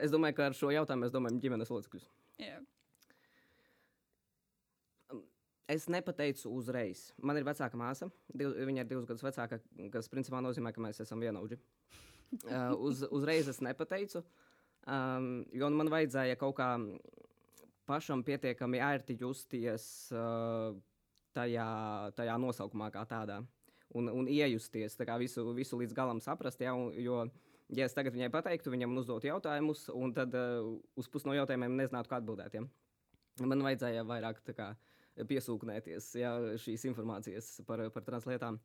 Es 0.00 0.12
domāju, 0.14 0.36
ka 0.38 0.50
ar 0.50 0.56
šo 0.56 0.70
jautājumu 0.70 1.04
mēs 1.04 1.14
domājam 1.14 1.40
ģimenes 1.42 1.72
locekļus. 1.72 2.06
Jā. 2.40 2.60
Es 5.70 5.86
nepateicu 5.90 6.50
uzreiz. 6.50 7.10
Man 7.22 7.38
ir 7.38 7.46
vecāka 7.46 7.78
māsa. 7.78 8.08
Div, 8.34 8.54
viņa 8.66 8.82
ir 8.82 8.88
divus 8.90 9.06
gadus 9.06 9.22
vecāka, 9.22 9.60
kas 9.94 10.10
principā 10.10 10.40
nozīmē, 10.42 10.72
ka 10.74 10.82
mēs 10.82 11.02
esam 11.06 11.22
vienaudži. 11.22 11.60
Uh, 12.46 12.76
uz, 12.86 13.00
uzreiz 13.10 13.48
es 13.50 13.56
nepateicu, 13.58 14.20
um, 14.86 15.40
jo 15.50 15.66
man 15.74 15.88
vajadzēja 15.90 16.36
kaut 16.38 16.54
kā 16.60 16.68
pašam 17.90 18.22
pietiekami 18.22 18.78
ērti 18.86 19.16
justies 19.18 19.88
uh, 20.14 20.76
tajā, 21.36 21.66
tajā 22.16 22.36
nosaukumā, 22.40 22.90
kā 22.94 23.04
tādā. 23.08 23.40
Un, 23.96 24.06
un 24.14 24.28
iejusties, 24.30 24.94
tā 24.98 25.06
kā 25.08 25.16
visu, 25.18 25.42
visu 25.56 25.78
līdz 25.80 25.94
galam 25.96 26.20
saprast. 26.22 26.60
Ja, 26.62 26.76
un, 26.78 26.92
jo, 26.94 27.24
ja 27.74 27.88
es 27.88 27.96
tagad 27.96 28.14
viņai 28.14 28.30
pateiktu, 28.34 28.70
viņam 28.70 28.94
uzdot 29.02 29.26
jautājumus, 29.26 29.88
un 29.94 30.14
tad 30.14 30.36
uh, 30.38 30.76
uz 31.00 31.10
pusi 31.10 31.26
no 31.26 31.34
jautājumiem 31.34 31.74
nezinātu, 31.80 32.12
kā 32.12 32.20
atbildēt. 32.20 32.54
Ja. 32.54 32.62
Man 33.42 33.64
vajadzēja 33.66 34.04
vairāk 34.06 34.42
kā, 34.54 34.72
piesūknēties 35.26 36.12
ja, 36.20 36.34
šīs 36.60 36.86
informācijas 36.92 37.56
par, 37.66 37.82
par 37.94 38.06
translietām. 38.06 38.60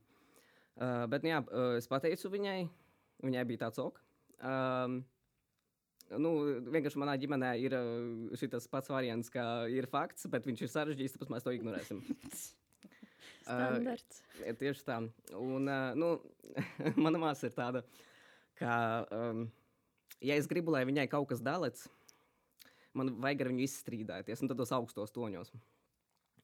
Uh, 0.76 1.06
bet, 1.10 1.24
nu 1.24 1.32
jā, 1.32 1.42
uh, 1.48 1.74
es 1.80 1.90
pateicu 1.90 2.30
viņai, 2.34 2.60
viņai 3.26 3.46
bija 3.50 3.66
tāds 3.66 3.82
ok. 3.82 4.02
Um, 4.44 5.00
nu, 6.14 6.32
vienkārši 6.70 7.02
manā 7.02 7.16
ģimenē 7.22 7.52
ir 7.64 7.76
šis 8.38 8.70
pats 8.72 8.92
variants, 8.92 9.32
ka 9.34 9.66
ir 9.72 9.88
fakts, 9.90 10.28
bet 10.32 10.46
viņš 10.48 10.66
ir 10.66 10.72
sarežģīts, 10.72 11.18
tāpēc 11.18 11.34
mēs 11.34 11.46
to 11.48 11.56
ignorēsim. 11.56 12.04
Standarts. 13.46 14.24
Uh, 14.42 14.56
tieši 14.58 14.86
tā. 14.86 14.98
Un, 15.38 15.70
uh, 15.70 15.94
nu, 15.98 16.16
mana 17.06 17.22
māsa 17.22 17.50
ir 17.50 17.56
tāda, 17.58 17.84
ka, 18.60 18.74
um, 19.14 19.46
ja 20.26 20.38
es 20.40 20.50
gribu, 20.50 20.74
lai 20.74 20.86
viņai 20.88 21.08
kaut 21.12 21.30
kas 21.30 21.44
dalīts, 21.46 21.86
man 22.98 23.14
vajag 23.22 23.46
ar 23.46 23.52
viņu 23.54 23.66
izstrīdēties, 23.68 24.42
un 24.42 24.52
tad 24.52 24.62
tos 24.62 24.74
augstos 24.76 25.14
toņos. 25.16 25.54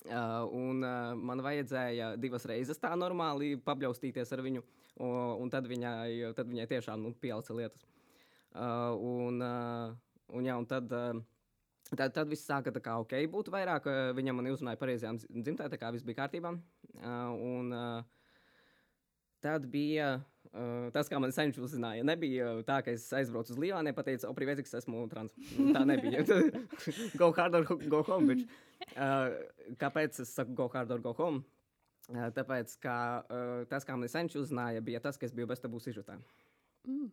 Uh, 0.01 0.47
un 0.57 0.81
uh, 0.81 1.11
man 1.13 1.43
vajadzēja 1.45 2.15
divas 2.17 2.47
reizes 2.49 2.79
tā 2.81 2.89
normāli 2.97 3.53
pabļaustīties 3.61 4.33
ar 4.33 4.41
viņu, 4.41 4.63
un, 5.05 5.17
un 5.43 5.51
tad, 5.53 5.69
viņai, 5.69 6.33
tad 6.37 6.49
viņai 6.49 6.69
tiešām 6.73 7.05
nu, 7.05 7.13
pielca 7.21 7.57
lietas. 7.57 7.85
Uh, 8.51 8.95
un, 8.99 9.39
uh, 9.39 9.93
un, 10.35 10.47
jā, 10.47 10.55
un 10.59 10.65
tad, 10.67 10.91
uh, 10.91 11.19
tad, 11.93 12.11
tad 12.15 12.31
viss 12.31 12.47
sāka 12.47 12.73
tā 12.75 12.81
kā 12.83 12.97
ok, 12.99 13.13
būt 13.31 13.51
vairāk. 13.53 13.87
Uh, 13.87 14.09
viņa 14.17 14.33
man 14.35 14.49
uzrunāja 14.51 14.79
pareizajām 14.81 15.21
dzi- 15.21 15.45
dzimtē, 15.45 15.69
tā 15.71 15.79
kā 15.79 15.91
viss 15.95 16.07
bija 16.07 16.23
kārtībā. 16.23 16.51
Uh, 16.99 17.31
un, 17.37 17.71
uh, 17.71 18.01
tad 19.41 19.69
bija 19.71 20.17
uh, 20.51 20.89
tas, 20.91 21.09
kā 21.11 21.19
man 21.21 21.31
senčs 21.35 21.61
uzzināja. 21.63 22.03
Nebija 22.07 22.51
tā, 22.67 22.81
ka 22.85 22.91
es 22.93 23.07
aizbraucu 23.15 23.55
uz 23.55 23.61
Līvānu, 23.61 23.95
pateicu, 23.95 24.27
o, 24.29 24.35
privēts, 24.37 24.67
ka 24.67 24.81
esmu 24.81 25.05
trans. 25.11 25.33
Tā 25.55 25.85
nebija. 25.87 26.25
go 27.21 27.31
hard 27.37 27.55
or 27.61 27.65
go 27.65 28.03
home. 28.07 28.29
Bitch. 28.33 28.59
Uh, 28.91 29.31
kāpēc 29.81 30.19
es 30.25 30.35
saku 30.35 30.57
go 30.57 30.67
hard 30.73 30.91
or 30.91 30.99
go 31.03 31.15
home? 31.17 31.43
Uh, 32.11 32.27
tāpēc, 32.35 32.75
ka 32.83 32.95
uh, 33.23 33.63
tas, 33.71 33.87
kā 33.87 33.95
man 33.95 34.11
senčs 34.11 34.35
uzzināja, 34.43 34.83
bija 34.83 34.99
tas, 34.99 35.15
ka 35.15 35.29
es 35.29 35.35
biju 35.35 35.47
bez 35.47 35.63
tabū 35.63 35.79
sižetā. 35.79 36.19
Mm. 36.83 37.11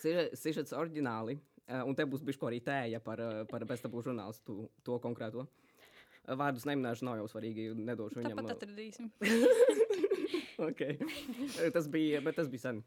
Sižets 0.00 0.74
oriģināli, 0.76 1.36
uh, 1.38 1.84
un 1.88 1.94
te 1.98 2.06
būs 2.08 2.24
bišķi 2.26 2.48
arī 2.50 2.62
tēja 2.64 3.00
par, 3.04 3.22
uh, 3.22 3.44
par 3.50 3.64
beztabū 3.68 4.02
žurnālistu 4.04 4.66
to 4.86 4.98
konkrēto. 5.02 5.46
Uh, 5.46 5.64
Vārdus 6.24 6.64
neminēšu, 6.68 7.04
nav 7.04 7.18
jau 7.20 7.28
svarīgi. 7.28 7.70
Nedošu 7.76 8.22
viņam. 8.22 8.40
Tāpat 8.40 8.56
atradīsim. 8.56 9.10
okay. 10.68 10.96
tas 11.74 11.88
bija, 11.92 12.22
bet 12.24 12.38
tas 12.40 12.48
bija 12.52 12.70
sen. 12.70 12.80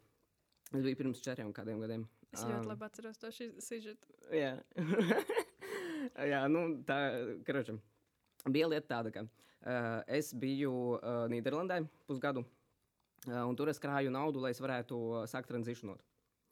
Tas 0.72 0.82
bija 0.82 0.98
pirms 1.00 1.22
četriem 1.24 1.52
kādiem 1.56 1.84
gadiem. 1.84 2.08
Es 2.34 2.42
ļoti 2.44 2.66
Um, 2.66 2.72
labi 2.72 2.88
atceros 2.88 3.22
to 3.22 3.30
sižetu. 3.32 4.16
Jā, 4.36 4.58
jā 6.34 6.42
nu, 6.52 6.66
tā 6.88 6.98
karoči. 7.48 7.78
bija 8.50 8.68
lieta 8.74 8.90
tāda, 8.98 9.14
ka 9.14 9.24
uh, 9.24 10.02
es 10.08 10.34
biju 10.36 10.74
uh, 10.98 11.24
Nīderlandē 11.32 11.80
pusgadu, 12.10 12.44
uh, 12.44 13.46
un 13.46 13.56
tur 13.56 13.72
es 13.72 13.80
krāju 13.80 14.12
naudu, 14.12 14.42
lai 14.44 14.52
es 14.56 14.60
varētu 14.64 14.98
uh, 14.98 15.24
sākt 15.30 15.54
tranzīšanot. 15.54 16.04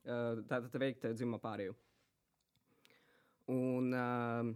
Uh, 0.06 0.44
Tātad 0.46 0.76
veikt 0.78 1.08
dzimuma 1.16 1.40
pārēju. 1.42 1.74
Un, 3.50 3.94
uh, 3.94 4.52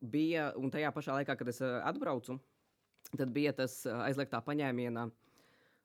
bija, 0.00 0.50
un 0.56 0.72
tajā 0.72 0.92
pašā 0.92 1.18
laikā, 1.18 1.36
kad 1.36 1.48
es 1.52 1.60
uh, 1.60 1.80
atbraucu, 1.88 2.38
tad 3.12 3.32
bija 3.32 3.52
tas 3.56 3.82
aizliegtā 3.84 4.40
paņēmiena 4.44 5.06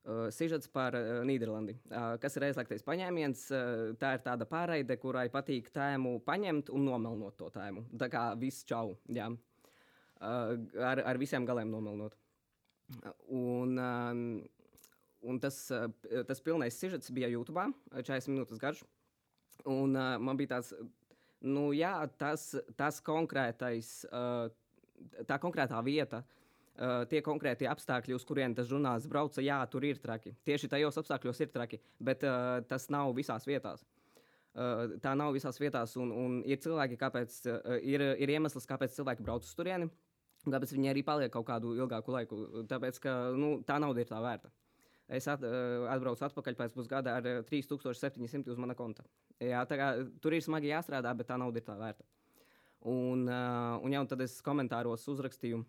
uh, 0.07 0.27
sižets 0.31 0.71
par 0.71 0.95
uh, 0.95 1.19
Nīderlandi. 1.27 1.75
Uh, 1.87 2.15
kas 2.23 2.39
ir 2.39 2.47
aizliegtais 2.47 2.85
paņēmiens? 2.87 3.43
Uh, 3.51 3.95
tā 3.99 4.13
ir 4.15 4.23
tāda 4.25 4.47
pārraide, 4.47 4.95
kurai 5.01 5.27
patīk 5.33 5.67
tēmu 5.75 6.17
paņemt 6.27 6.71
un 6.71 6.87
nomelnot 6.87 7.35
to 7.39 7.51
tēmu. 7.53 7.89
Tā 7.99 8.07
kā 8.11 8.29
viss 8.39 8.67
čau. 8.67 8.95
Jā. 9.11 9.27
Uh, 10.17 10.55
ar, 10.79 11.03
ar 11.03 11.19
visiem 11.19 11.45
galiem 11.47 11.71
nomelnot. 11.75 12.15
Un, 13.35 13.75
uh, 13.75 14.47
un 15.27 15.41
tas, 15.43 15.59
uh, 15.75 15.89
tas 16.27 16.41
pilnais 16.43 16.77
sižets 16.79 17.11
bija 17.13 17.29
YouTube, 17.31 17.67
40 17.93 18.31
minūtes 18.33 18.61
garš. 18.61 18.83
Un 19.67 19.95
uh, 19.97 20.15
man 20.21 20.39
bija 20.39 20.55
tāds, 20.55 20.73
nu 21.45 21.69
jā, 21.75 21.93
tas, 22.17 22.49
tas 22.79 22.97
konkrētais, 23.05 24.01
tā 25.29 25.37
konkrētā 25.37 25.77
vieta, 25.85 26.23
tie 27.09 27.21
konkrētie 27.25 27.67
apstākļi, 27.69 28.15
uz 28.17 28.25
kuriem 28.25 28.55
tas 28.57 28.69
žurnālists 28.69 29.09
brauca, 29.09 29.41
jā, 29.41 29.59
tur 29.69 29.85
ir 29.85 30.01
traki. 30.01 30.33
Tieši 30.45 30.69
tajos 30.71 30.97
apstākļos 31.01 31.41
ir 31.45 31.53
traki, 31.53 31.79
bet 32.01 32.25
tas 32.69 32.89
nav 32.93 33.13
visās 33.17 33.45
vietās. 33.49 33.85
Tā 34.57 35.13
nav 35.17 35.35
visās 35.35 35.59
vietās, 35.61 35.93
un, 36.01 36.11
un 36.13 36.37
ir 36.49 36.57
cilvēki, 36.61 36.97
kāpēc, 36.97 37.39
ir, 37.85 38.03
ir 38.17 38.33
iemesls, 38.33 38.65
kāpēc 38.69 38.95
cilvēki 38.95 39.25
brauc 39.25 39.45
uz 39.45 39.53
turieni, 39.57 39.89
un 40.45 40.53
kāpēc 40.53 40.73
viņi 40.73 40.89
arī 40.93 41.03
paliek 41.05 41.33
kaut 41.33 41.45
kādu 41.49 41.75
ilgāku 41.77 42.13
laiku. 42.13 42.39
Tāpēc, 42.69 42.97
ka 43.03 43.17
nu, 43.37 43.57
tā 43.67 43.77
nauda 43.81 44.01
ir 44.01 44.09
tā 44.09 44.21
vērta. 44.23 44.49
Es 45.07 45.27
at, 45.31 45.43
uh, 45.47 45.85
atbraucu 45.87 46.25
atpakaļ 46.27 46.55
pēc 46.59 46.73
pusgada 46.75 47.13
ar 47.15 47.27
uh, 47.29 47.43
3700 47.47 48.51
uz 48.51 48.57
mana 48.59 48.75
konta. 48.75 49.05
Jā, 49.39 49.61
kā, 49.71 49.91
tur 50.19 50.35
ir 50.35 50.43
smagi 50.43 50.73
jāstrādā, 50.73 51.13
bet 51.15 51.29
tā 51.29 51.37
nauda 51.39 51.61
ir 51.61 51.63
tā 51.67 51.77
vērta. 51.79 52.03
Un, 52.91 53.23
uh, 53.23 53.77
un, 53.79 53.93
jā, 53.95 54.01
un 54.03 54.09
tad 54.11 54.23
es 54.25 54.35
komentāros 54.43 55.07
uzrakstīju 55.07 55.61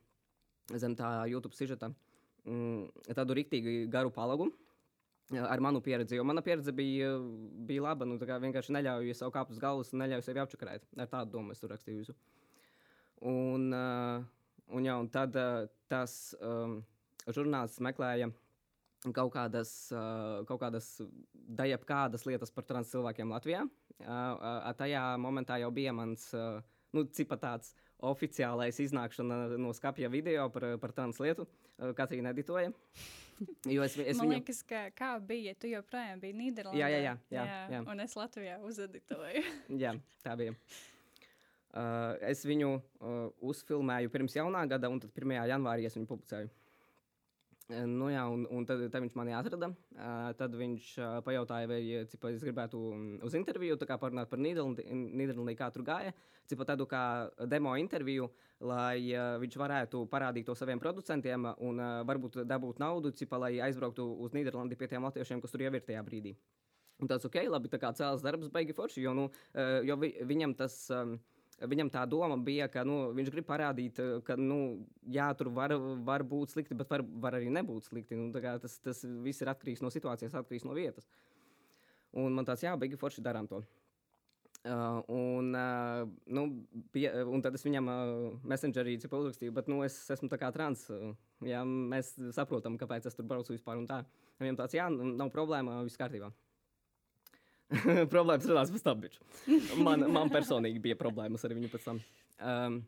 zem 0.82 0.96
tā 0.98 1.10
YouTube 1.30 1.54
sižeta 1.56 1.92
mm, 2.44 3.12
tādu 3.14 3.36
rīktīgi 3.38 3.84
garu 3.92 4.10
palagu. 4.14 4.50
Ar 5.38 5.60
manu 5.60 5.82
pieredzi, 5.84 6.16
jo 6.16 6.24
mana 6.24 6.42
pieredze 6.42 6.72
bija, 6.72 7.12
bija 7.68 7.84
laba. 7.84 8.08
Nu, 8.08 8.16
vienkārši 8.18 8.74
neļauju 8.74 9.14
sev 9.14 9.30
kāpt 9.34 9.52
uz 9.52 9.62
galvas 9.62 9.92
neļauju 9.92 10.24
sev 10.24 10.40
apčakarēt. 10.42 10.88
Ar 10.96 11.10
tādu 11.12 11.36
domu 11.36 11.52
es 11.52 11.60
tur 11.60 11.70
rakstīju 11.74 12.00
visu. 12.00 12.16
Un, 13.28 13.68
un, 13.76 14.86
jā, 14.88 14.94
un 14.96 15.10
tad 15.12 15.36
tas 15.92 16.14
um, 16.40 16.78
žurnāls 17.28 17.76
meklēja 17.84 18.30
kaut 19.14 19.32
kādas, 19.34 19.72
kaut 20.48 20.60
kādas 20.62 20.88
daļai 21.32 21.78
kādas 21.86 22.26
lietas 22.26 22.50
par 22.54 22.66
trans 22.68 22.90
cilvēkiem 22.92 23.30
Latvijā. 23.34 23.62
Tajā 24.78 25.04
momentā 25.22 25.60
jau 25.62 25.70
bija 25.74 25.94
mans, 25.94 26.30
nu, 26.94 27.04
cipa 27.14 27.38
tāds 27.38 27.74
oficiālais 27.98 28.78
iznākšana 28.82 29.58
no 29.58 29.72
skapja 29.74 30.10
video 30.10 30.48
par, 30.54 30.70
par 30.82 30.94
trans 30.94 31.18
lietu. 31.22 31.46
Katrīna 31.78 32.34
editoja. 32.34 32.72
Jo 33.70 33.84
es, 33.86 33.94
es 33.98 34.18
Man 34.18 34.26
viņu... 34.26 34.36
liekas, 34.40 34.60
ka 34.66 34.88
kā 34.98 35.12
bija, 35.22 35.54
tu 35.54 35.70
joprojām 35.70 36.18
biji 36.22 36.34
Nīderlandē. 36.40 36.78
Jā, 36.80 36.88
jā, 36.90 36.98
jā, 37.04 37.14
jā, 37.30 37.44
jā. 37.46 37.58
jā. 37.76 37.82
Un 37.92 38.02
es 38.02 38.14
Latvijā 38.18 38.56
uzeditoju. 38.66 39.42
jā, 39.84 39.92
tā 40.24 40.34
bija. 40.40 40.56
Uh, 41.68 42.16
es 42.26 42.42
viņu 42.48 42.70
uh, 42.74 43.18
uzfilmēju 43.44 44.10
pirms 44.10 44.34
jaunā 44.38 44.64
gada, 44.70 44.90
un 44.90 44.98
tad 45.02 45.12
1. 45.14 45.36
janvārī 45.52 45.86
es 45.86 45.94
viņu 45.98 46.08
publicēju. 46.10 46.50
Nu, 47.68 48.06
jā, 48.08 48.22
un, 48.32 48.46
un 48.48 48.64
tad, 48.64 48.80
tad 48.88 49.02
viņš 49.04 49.14
mani 49.18 49.34
atrada. 49.36 49.68
Uh, 49.92 50.30
tad 50.40 50.54
viņš 50.56 50.86
uh, 51.02 51.16
pajautāja, 51.24 51.68
vai 51.68 51.80
cipa, 52.08 52.30
es 52.32 52.40
gribētu 52.40 52.80
uz 53.26 53.36
interviju 53.36 53.76
parunāt 54.00 54.30
par 54.30 54.40
Nīderlandi, 54.40 55.56
kā 55.58 55.68
tur 55.74 55.84
gāja. 55.84 56.14
Cipa, 56.48 56.64
tādu 56.64 56.86
kā 56.88 57.28
demo 57.44 57.74
interviju, 57.76 58.30
lai 58.64 59.12
uh, 59.12 59.36
viņš 59.42 59.58
varētu 59.60 60.06
parādīt 60.08 60.48
to 60.48 60.56
saviem 60.56 60.80
producentiem 60.80 61.44
un 61.60 61.76
uh, 61.76 62.00
varbūt 62.08 62.40
dabūt 62.48 62.80
naudu, 62.80 63.12
cipa, 63.12 63.36
lai 63.36 63.58
aizbrauktu 63.60 64.06
uz 64.16 64.32
Nīderlandi 64.32 64.78
pie 64.78 64.88
tiem 64.88 65.04
latviešiem, 65.04 65.44
kas 65.44 65.52
tur 65.52 65.66
jau 65.66 65.74
ir 65.76 65.84
tajā 65.84 66.00
brīdī. 66.08 66.38
Un 67.04 67.12
tāds 67.12 67.28
ok, 67.28 67.42
labi, 67.52 67.68
tā 67.68 67.76
kā 67.82 67.92
cēlās 67.92 68.24
darbs, 68.24 68.48
baigi 68.48 68.72
forši, 68.72 69.04
jo, 69.04 69.12
nu, 69.12 69.28
uh, 69.28 69.82
jo 69.84 70.00
vi, 70.00 70.14
viņam 70.24 70.56
tas. 70.56 70.86
Um, 70.88 71.18
Viņam 71.58 71.88
tā 71.90 72.04
doma 72.06 72.36
bija, 72.38 72.68
ka 72.70 72.84
nu, 72.86 73.08
viņš 73.16 73.30
grib 73.34 73.46
parādīt, 73.48 73.96
ka 74.26 74.36
nu, 74.38 74.86
jā, 75.10 75.26
tur 75.34 75.50
var, 75.50 75.74
var 76.06 76.22
būt 76.22 76.54
slikti, 76.54 76.76
bet 76.78 76.90
var, 76.92 77.02
var 77.18 77.34
arī 77.34 77.50
nebūt 77.50 77.88
slikti. 77.88 78.14
Nu, 78.14 78.30
tas, 78.30 78.76
tas 78.84 79.02
viss 79.24 79.42
ir 79.42 79.50
atkarīgs 79.50 79.82
no 79.82 79.90
situācijas, 79.90 80.36
atkarīgs 80.38 80.68
no 80.68 80.76
vietas. 80.78 81.08
Un 82.14 82.36
man 82.36 82.46
tāds, 82.46 82.62
jā, 82.62 82.76
beigi 82.78 83.00
forši 83.00 83.24
darām 83.26 83.50
to. 83.50 83.64
Uh, 84.66 85.02
un, 85.14 85.52
uh, 85.54 86.08
nu, 86.34 86.42
pie, 86.94 87.06
un 87.26 87.42
tad 87.42 87.54
es 87.54 87.62
viņam 87.62 87.90
uh, 87.90 88.40
messengerī 88.50 88.96
uzrakstīju, 88.98 89.54
bet 89.54 89.70
nu, 89.70 89.80
es 89.86 89.98
esmu 90.10 90.30
trans. 90.30 90.88
Uh, 90.90 91.14
jā, 91.46 91.62
mēs 91.64 92.14
saprotam, 92.34 92.78
kāpēc 92.78 93.06
es 93.06 93.18
tur 93.18 93.26
braucu 93.26 93.54
vispār. 93.54 93.78
Viņam 94.38 94.58
tāds, 94.58 94.74
jā, 94.78 94.90
nav 94.90 95.30
problēma, 95.34 95.82
viss 95.86 95.98
kārtībā. 95.98 96.30
problēmas 98.12 98.46
radās 98.48 98.70
pēc 98.72 98.84
tam. 98.84 99.02
Biču. 99.02 99.24
Man, 99.84 100.06
man 100.12 100.30
personīgi 100.32 100.80
bija 100.82 100.98
problēmas 100.98 101.44
ar 101.44 101.54
viņu 101.56 101.72
pēc 101.72 101.88
tam. 101.88 102.00
Um, 102.38 102.78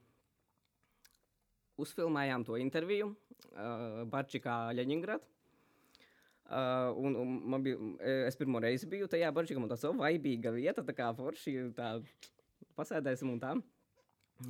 uzfilmējām 1.80 2.46
to 2.48 2.56
interviju 2.60 3.10
uh, 3.10 4.06
Barčikā, 4.10 4.62
Leņņģerādā. 4.78 5.26
Uh, 6.50 6.88
un, 6.98 7.14
un 7.14 7.34
man 7.52 7.62
bija, 7.62 7.76
es 8.26 8.34
pirmo 8.34 8.58
reizi 8.58 8.88
biju 8.90 9.06
tajā 9.10 9.28
Barčikā, 9.34 9.60
man 9.62 9.70
tā 9.70 9.76
so 9.78 9.92
vaibīga 9.94 10.50
vieta, 10.50 10.82
tā 10.82 10.96
kā 10.98 11.12
forši, 11.14 11.68
tā 11.76 11.92
pasēdēsim 12.78 13.30
un 13.30 13.38
tā. 13.42 13.52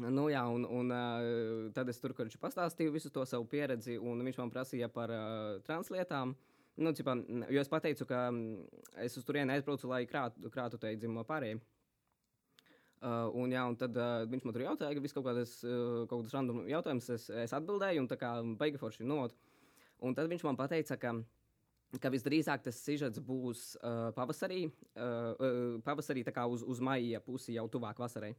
Nu, 0.00 0.28
jā, 0.30 0.40
un, 0.46 0.64
un 0.64 0.94
uh, 0.94 1.66
tad 1.76 1.90
es 1.90 1.98
tur 2.00 2.14
pastāstīju 2.14 2.94
visu 2.94 3.10
to 3.12 3.26
savu 3.26 3.44
pieredzi, 3.50 3.98
un 3.98 4.22
viņš 4.24 4.38
man 4.38 4.54
prasīja 4.54 4.88
par 4.94 5.12
uh, 5.12 5.58
translietām. 5.66 6.32
Uh, 6.32 6.49
Nu, 6.80 6.94
cipā, 6.96 7.12
jo 7.52 7.60
es 7.60 7.68
pateicu, 7.68 8.06
ka 8.08 8.30
es 9.04 9.16
uz 9.20 9.26
turieni 9.28 9.52
aizbraucu, 9.52 9.88
lai 9.90 10.06
krātu, 10.08 10.48
krātu 10.52 10.78
te 10.80 10.94
dzimumu 10.96 11.26
pārējiem. 11.28 11.60
Uh, 13.00 13.28
un, 13.40 13.52
jā, 13.52 13.60
un 13.68 13.76
tad 13.80 13.96
uh, 13.96 14.22
viņš 14.28 14.44
man 14.44 14.54
tur 14.56 14.64
jautāja, 14.64 14.96
ka 14.96 15.02
viss 15.04 15.16
kaut 15.16 15.26
kādas, 15.26 15.54
uh, 15.64 16.02
kaut 16.08 16.22
kādas 16.22 16.34
random 16.36 16.62
jautājumus 16.68 17.08
es, 17.14 17.26
es 17.44 17.54
atbildēju, 17.56 18.02
un 18.02 18.08
tā 18.08 18.16
kā 18.20 18.32
baigi 18.60 18.80
forši 18.80 19.08
not. 19.08 19.36
Un 20.04 20.16
tad 20.16 20.28
viņš 20.32 20.44
man 20.44 20.56
pateica, 20.56 20.96
ka, 21.00 21.12
ka 22.00 22.12
visdrīzāk 22.12 22.64
tas 22.64 22.80
sižets 22.84 23.20
būs 23.24 23.66
uh, 23.80 24.08
pavasarī, 24.16 24.66
uh, 24.68 25.04
uh, 25.04 25.60
pavasarī 25.84 26.24
tā 26.28 26.36
kā 26.36 26.44
uz, 26.48 26.64
uz 26.64 26.80
maija 26.84 27.20
pusi 27.24 27.56
jau 27.56 27.66
tuvāk 27.72 28.00
vasarai. 28.00 28.34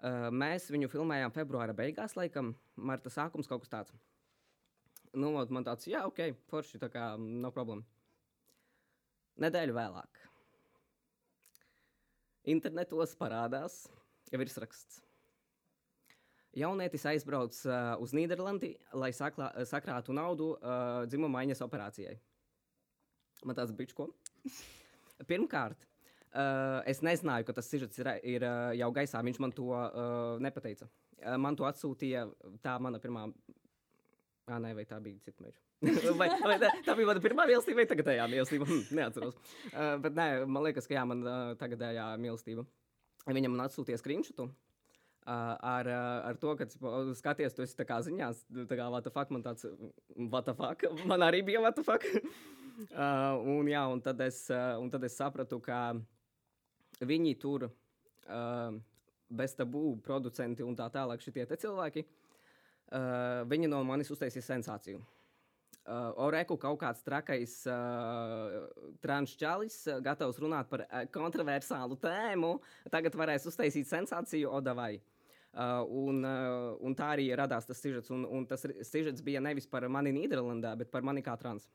Uh, 0.00 0.28
mēs 0.32 0.68
viņu 0.72 0.92
filmējām 0.92 1.36
februāra 1.36 1.76
beigās, 1.76 2.16
laikam, 2.20 2.54
marta 2.76 3.12
sākums 3.12 3.48
kaut 3.48 3.64
kas 3.64 3.76
tāds 3.76 4.00
nu, 5.18 5.32
man 5.50 5.66
tāds, 5.66 5.88
jā, 5.90 6.04
ok, 6.08 6.22
forši, 6.50 6.80
tā 6.82 6.90
kā 6.92 7.12
nav 7.18 7.54
problēma. 7.56 7.86
Nedēļu 9.40 9.76
vēlāk. 9.76 10.20
Internetos 12.50 13.14
parādās 13.20 13.84
virsraksts. 14.32 15.00
Jaunietis 16.56 17.04
aizbrauc 17.06 17.54
uh, 17.68 17.94
uz 18.02 18.10
Nīderlandi, 18.16 18.72
lai 18.98 19.12
saklā, 19.14 19.52
sakrātu 19.70 20.14
naudu 20.16 20.48
uh, 20.56 21.04
dzimuma 21.06 21.38
maiņas 21.38 21.62
operācijai. 21.62 22.16
Man 23.46 23.56
tāds 23.56 23.74
bija 23.76 23.94
ko. 23.96 24.08
Pirmkārt, 25.30 25.86
uh, 26.34 26.80
es 26.90 27.04
nezināju, 27.06 27.46
ka 27.46 27.54
tas 27.60 27.70
sižets 27.70 28.02
ir, 28.02 28.10
ir 28.34 28.46
uh, 28.46 28.72
jau 28.80 28.90
gaisā. 28.96 29.22
Viņš 29.22 29.38
man 29.44 29.54
to 29.54 29.70
uh, 29.70 30.42
nepateica. 30.42 30.90
Uh, 31.20 31.36
man 31.38 31.56
to 31.56 31.68
atsūtīja 31.68 32.26
tā 32.64 32.74
mana 32.82 32.98
pirmā 32.98 33.28
Ah, 34.50 34.58
nē, 34.58 34.72
vai 34.74 34.82
tā 34.88 34.96
bija 35.02 35.20
cita 35.22 35.44
meža. 35.44 35.60
vai, 36.20 36.26
vai 36.42 36.56
tā, 36.58 36.70
tā 36.82 36.94
bija 36.98 37.08
mana 37.12 37.22
pirmā 37.22 37.44
mīlestība, 37.46 37.78
vai 37.78 37.90
tagadējā 37.92 38.24
mīlestība? 38.32 38.66
Hm, 38.66 38.80
neatceros. 38.98 39.36
Uh, 39.70 39.92
bet 40.02 40.16
nē, 40.16 40.26
man 40.50 40.66
liekas, 40.66 40.88
ka 40.90 40.96
jā, 40.96 41.04
man 41.06 41.22
uh, 41.22 41.52
tagadējā 41.60 42.08
mīlestība. 42.18 42.64
Viņam 43.30 43.54
man 43.54 43.68
atsūtīja 43.68 44.00
screenshot. 44.00 44.42
Uh, 44.42 45.54
ar, 45.70 45.86
ar 46.26 46.38
to, 46.42 46.56
ka 46.58 46.66
skaties, 47.14 47.54
tu 47.54 47.62
esi 47.62 47.76
tā 47.78 47.86
kā 47.86 48.00
ziņās, 48.02 48.40
tā 48.66 48.78
kā 48.78 48.88
what 48.90 49.06
the 49.06 49.12
fuck, 49.14 49.30
man 49.30 49.44
tāds, 49.44 49.68
what 50.16 50.48
the 50.48 50.56
fuck, 50.56 50.82
man 51.10 51.22
arī 51.22 51.44
bija 51.46 51.62
what 51.62 51.78
the 51.78 51.84
fuck. 51.86 52.06
uh, 52.90 53.36
un, 53.38 53.68
jā, 53.70 53.84
un, 53.92 54.02
tad 54.02 54.24
es, 54.26 54.46
uh, 54.50 54.80
un 54.82 54.90
tad 54.90 55.04
es 55.06 55.14
sapratu, 55.20 55.60
ka 55.62 55.92
viņi 57.06 57.36
tur 57.38 57.68
uh, 57.68 58.80
bez 59.30 59.54
tabū 59.54 60.00
producenti 60.02 60.66
un 60.66 60.74
tā 60.74 60.88
tālāk 60.90 61.22
šitie 61.22 61.46
cilvēki 61.52 62.02
uh, 62.02 62.19
Uh, 62.90 63.44
viņi 63.46 63.68
no 63.70 63.84
manis 63.86 64.08
uztaisīja 64.10 64.42
sensāciju. 64.42 64.98
Uh, 65.90 66.10
Oreku 66.26 66.56
kaut 66.58 66.80
kāds 66.82 67.04
trakais 67.06 67.52
uh, 67.70 68.56
transčālis, 69.02 69.76
uh, 69.86 70.00
gatavs 70.02 70.40
runāt 70.42 70.66
par 70.70 70.82
uh, 70.84 71.04
kontroversālu 71.14 71.94
tēmu, 72.02 72.50
tagad 72.90 73.14
varēs 73.14 73.46
uztaisīt 73.46 73.86
sensāciju 73.86 74.50
Odavai. 74.58 74.96
Uh, 75.50 75.86
un, 76.02 76.20
uh, 76.26 76.74
un 76.82 76.98
tā 76.98 77.12
arī 77.14 77.30
radās 77.38 77.70
tas 77.70 77.78
sižets. 77.78 78.10
Un, 78.14 78.26
un 78.26 78.44
tas 78.50 78.66
sižets 78.66 79.22
bija 79.22 79.42
nevis 79.42 79.70
par 79.70 79.86
mani 79.86 80.12
Nīderlandā, 80.18 80.74
bet 80.82 80.90
par 80.90 81.06
mani 81.06 81.22
kā 81.26 81.38
trans. 81.38 81.70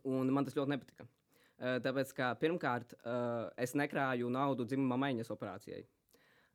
Un 0.00 0.32
man 0.32 0.48
tas 0.48 0.56
ļoti 0.56 0.72
nepatika. 0.78 1.04
Uh, 1.60 1.76
tāpēc, 1.84 2.16
ka 2.16 2.34
pirmkārt, 2.40 2.96
uh, 3.04 3.52
es 3.60 3.76
nekrāju 3.76 4.32
naudu 4.32 4.64
dzimuma 4.64 4.96
maiņas 5.04 5.36
operācijai. 5.36 5.84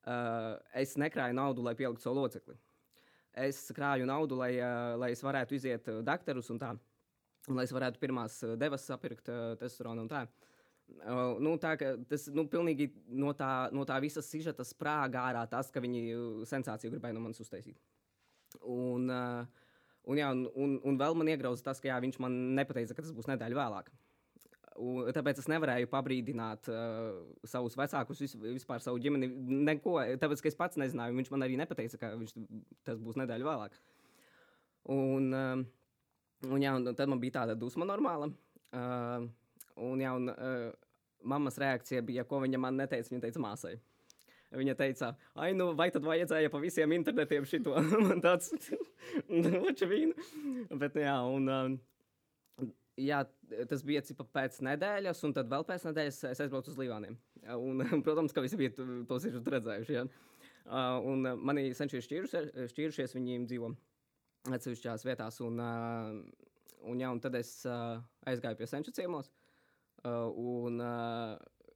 Uh, 0.06 0.56
es 0.74 0.98
nekrāju 1.02 1.38
naudu, 1.38 1.66
lai 1.66 1.78
pieliktu 1.78 2.10
savu 2.10 2.26
locekli 2.26 2.58
es 3.44 3.60
krāju 3.76 4.08
naudu, 4.10 4.38
lai, 4.40 4.54
lai 5.00 5.12
es 5.14 5.24
varētu 5.26 5.58
iziet 5.58 5.90
doktorus 6.06 6.52
un 6.54 6.62
tā. 6.62 6.74
Un 7.46 7.60
lai 7.60 7.68
es 7.68 7.74
varētu 7.76 8.02
pirmās 8.02 8.40
devas 8.58 8.88
sapirkt 8.90 9.28
testosteronu 9.60 10.06
un 10.06 10.10
tā. 10.10 10.26
Uh, 10.86 11.40
nu, 11.42 11.56
tā 11.58 11.74
tas 12.10 12.28
nu, 12.34 12.46
pilnīgi 12.50 12.88
no 13.18 13.32
tā, 13.38 13.68
no 13.74 13.84
tā 13.90 13.98
visa 14.04 14.22
sižeta 14.22 14.64
sprāga 14.66 15.24
ārā 15.32 15.42
tas, 15.50 15.72
ka 15.74 15.82
viņi 15.82 16.46
sensāciju 16.46 16.94
gribēja 16.94 17.18
no 17.18 17.24
manis 17.24 17.42
uztaisīt. 17.42 17.80
Un, 18.62 19.10
uh, 19.10 19.66
un, 20.06 20.22
jā, 20.22 20.30
un, 20.32 20.46
un, 20.54 20.76
un 20.86 21.00
vēl 21.02 21.18
man 21.18 21.32
iegrauza 21.34 21.66
tas, 21.66 21.82
ka 21.82 21.90
jā, 21.90 21.98
viņš 22.06 22.20
man 22.22 22.38
nepateica, 22.60 22.94
ka 22.94 23.06
tas 23.06 23.16
būs 23.18 23.30
nedēļa 23.32 23.60
vēlāk. 23.60 23.90
Un, 24.76 25.08
tāpēc 25.16 25.40
es 25.40 25.48
nevarēju 25.48 25.88
pabrīdināt 25.88 26.68
uh, 26.68 27.22
savus 27.48 27.78
vecākus, 27.80 28.20
vis, 28.20 28.34
vispār 28.44 28.84
savu 28.84 29.00
ģimeni. 29.00 29.30
Neko, 29.70 29.96
tāpēc, 30.20 30.44
ka 30.44 30.52
es 30.52 30.60
pats 30.60 30.80
nezināju, 30.82 31.16
viņš 31.16 31.32
man 31.32 31.46
arī 31.48 31.56
nepateica, 31.62 32.00
ka 32.02 32.12
viņš, 32.20 32.36
tas 32.88 33.00
būs 33.00 33.16
nedēļa 33.22 33.48
vēlāk. 33.48 33.78
Un, 34.92 35.32
uh, 35.32 35.64
un, 36.50 36.60
jā, 36.60 36.76
un 36.76 36.92
tad 36.92 37.12
man 37.12 37.24
bija 37.24 37.40
tāda 37.40 37.56
dusma 37.60 37.88
normāla. 37.88 38.28
Uh, 38.76 39.30
un, 39.80 40.04
jā, 40.04 40.12
un, 40.20 40.34
uh, 40.34 41.00
mammas 41.24 41.60
reakcija 41.62 42.04
bija, 42.04 42.28
ko 42.28 42.44
viņa 42.44 42.60
man 42.60 42.76
neteica. 42.84 43.14
Viņa 43.14 43.30
teica 43.30 43.44
māsai. 43.48 43.78
Viņa 44.56 44.76
teica, 44.80 45.16
ah, 45.36 45.50
nu, 45.56 45.72
vai 45.76 45.90
tad 45.92 46.06
vajadzēja 46.06 46.52
pa 46.52 46.60
visiem 46.64 46.94
internetiem 46.96 47.48
šito? 47.48 47.74
man 48.10 48.22
tāds, 48.24 48.52
nu, 49.32 49.50
vača 49.66 49.88
vīnu. 49.90 50.16
Bet, 50.80 51.00
jā, 51.00 51.16
un, 51.32 51.48
uh, 51.48 51.95
jā, 53.00 53.22
tas 53.70 53.84
bija 53.86 54.04
cipa 54.06 54.26
pēc 54.38 54.60
nedēļas, 54.66 55.24
un 55.28 55.36
tad 55.36 55.50
vēl 55.52 55.66
pēc 55.68 55.88
nedēļas 55.90 56.22
es 56.32 56.44
aizbraucu 56.46 56.74
uz 56.74 56.80
Līvāniem. 56.80 57.18
Un, 57.56 57.84
protams, 58.06 58.36
ka 58.36 58.44
visi 58.46 58.60
bija 58.60 58.74
tos 59.10 59.28
ir 59.30 59.40
redzējuši. 59.40 60.06
Uh, 60.66 60.98
un 61.06 61.28
mani 61.46 61.68
senči 61.78 62.00
ir 62.00 62.06
šķīrušies, 62.06 62.54
šķīrušies, 62.72 63.16
viņi 63.18 63.42
dzīvo 63.46 63.72
atsevišķās 64.56 65.06
vietās. 65.06 65.42
Un, 65.46 65.60
un, 65.62 67.02
jā, 67.02 67.10
un 67.12 67.22
tad 67.22 67.38
es 67.38 67.58
aizgāju 67.66 68.62
pie 68.62 68.70
senču 68.70 68.94
ciemos. 68.96 69.32
Un, 70.06 70.82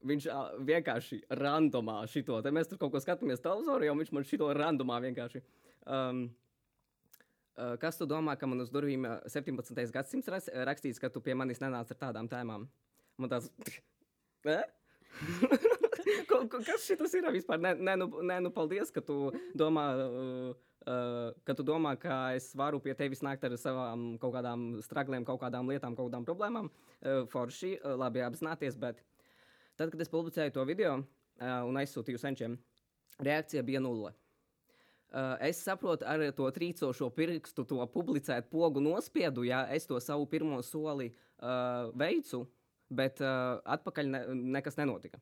viņš 0.10 0.28
vienkārši 0.68 1.24
randomā 1.40 2.02
šito, 2.08 2.38
te 2.44 2.54
mēs 2.56 2.70
tur 2.70 2.80
kaut 2.82 2.94
ko 2.94 3.02
skatāmies 3.04 3.42
televizorā, 3.44 3.90
jau 3.90 3.98
viņš 4.00 4.12
man 4.16 4.28
šito 4.28 4.52
randomā 4.56 5.00
vienkārši. 5.04 5.42
Um, 5.90 6.30
kas 7.82 8.00
tu 8.00 8.08
domā, 8.10 8.36
ka 8.40 8.48
man 8.50 8.64
uz 8.64 8.72
durvīm 8.74 9.08
uh, 9.08 9.18
17. 9.28 9.84
gadsimts 9.96 10.30
rakstīts, 10.70 11.02
ka 11.02 11.12
tu 11.14 11.22
pie 11.24 11.36
manis 11.38 11.62
nenāc 11.64 11.92
ar 11.92 12.00
tādām 12.08 12.30
tēmām? 12.32 12.68
Man 13.20 13.32
tāds. 13.32 13.52
Eh? 14.48 14.64
ko, 16.30 16.46
ko, 16.48 16.62
kas 16.64 16.86
šis 16.88 17.16
ir 17.20 17.30
vispār? 17.34 17.60
Nē, 17.62 17.76
nē, 17.80 17.96
nu, 18.00 18.10
nē, 18.26 18.40
nu 18.46 18.52
paldies, 18.56 18.94
ka 18.94 19.04
tu 19.06 19.30
domā. 19.58 19.92
Uh, 20.08 20.58
Uh, 20.88 21.36
ka 21.44 21.52
tu 21.54 21.62
domā, 21.68 21.92
ka 22.00 22.32
es 22.34 22.46
varu 22.58 22.80
pie 22.82 22.94
tevis 22.98 23.20
nākt 23.22 23.44
ar 23.44 23.52
savām 23.60 24.14
kaut 24.18 24.32
kādām 24.32 24.62
stragliem, 24.82 25.26
kaut 25.28 25.42
kādām 25.42 25.68
lietām, 25.68 25.92
kaut 25.94 26.08
kādām 26.08 26.24
problēmām. 26.26 26.70
Uh, 26.72 27.26
forši, 27.30 27.74
uh, 27.76 27.98
labi 28.00 28.24
apzināties, 28.24 28.78
bet 28.80 29.04
tad, 29.76 29.92
kad 29.92 30.00
es 30.00 30.10
publicēju 30.10 30.56
to 30.56 30.64
video 30.66 30.94
uh, 31.02 31.68
un 31.68 31.78
aizsūtīju 31.84 32.22
senčiem, 32.24 32.56
reakcija 33.20 33.66
bija 33.68 33.84
nulle. 33.84 34.16
Uh, 35.10 35.34
es 35.42 35.58
saprotu, 35.66 36.06
ar 36.06 36.22
to 36.38 36.46
trīcošo 36.54 37.08
pirkstu, 37.18 37.64
to 37.66 37.82
publicēt, 37.90 38.46
pogu 38.52 38.82
nospiedu, 38.84 39.42
ja 39.48 39.64
es 39.74 39.88
to 39.90 39.98
savu 39.98 40.28
pirmo 40.30 40.60
soli 40.62 41.08
uh, 41.10 41.90
veicu, 41.98 42.44
bet 42.94 43.18
uh, 43.24 43.58
atpakaļ 43.66 44.12
ne, 44.14 44.22
nekas 44.60 44.78
nenotika. 44.78 45.18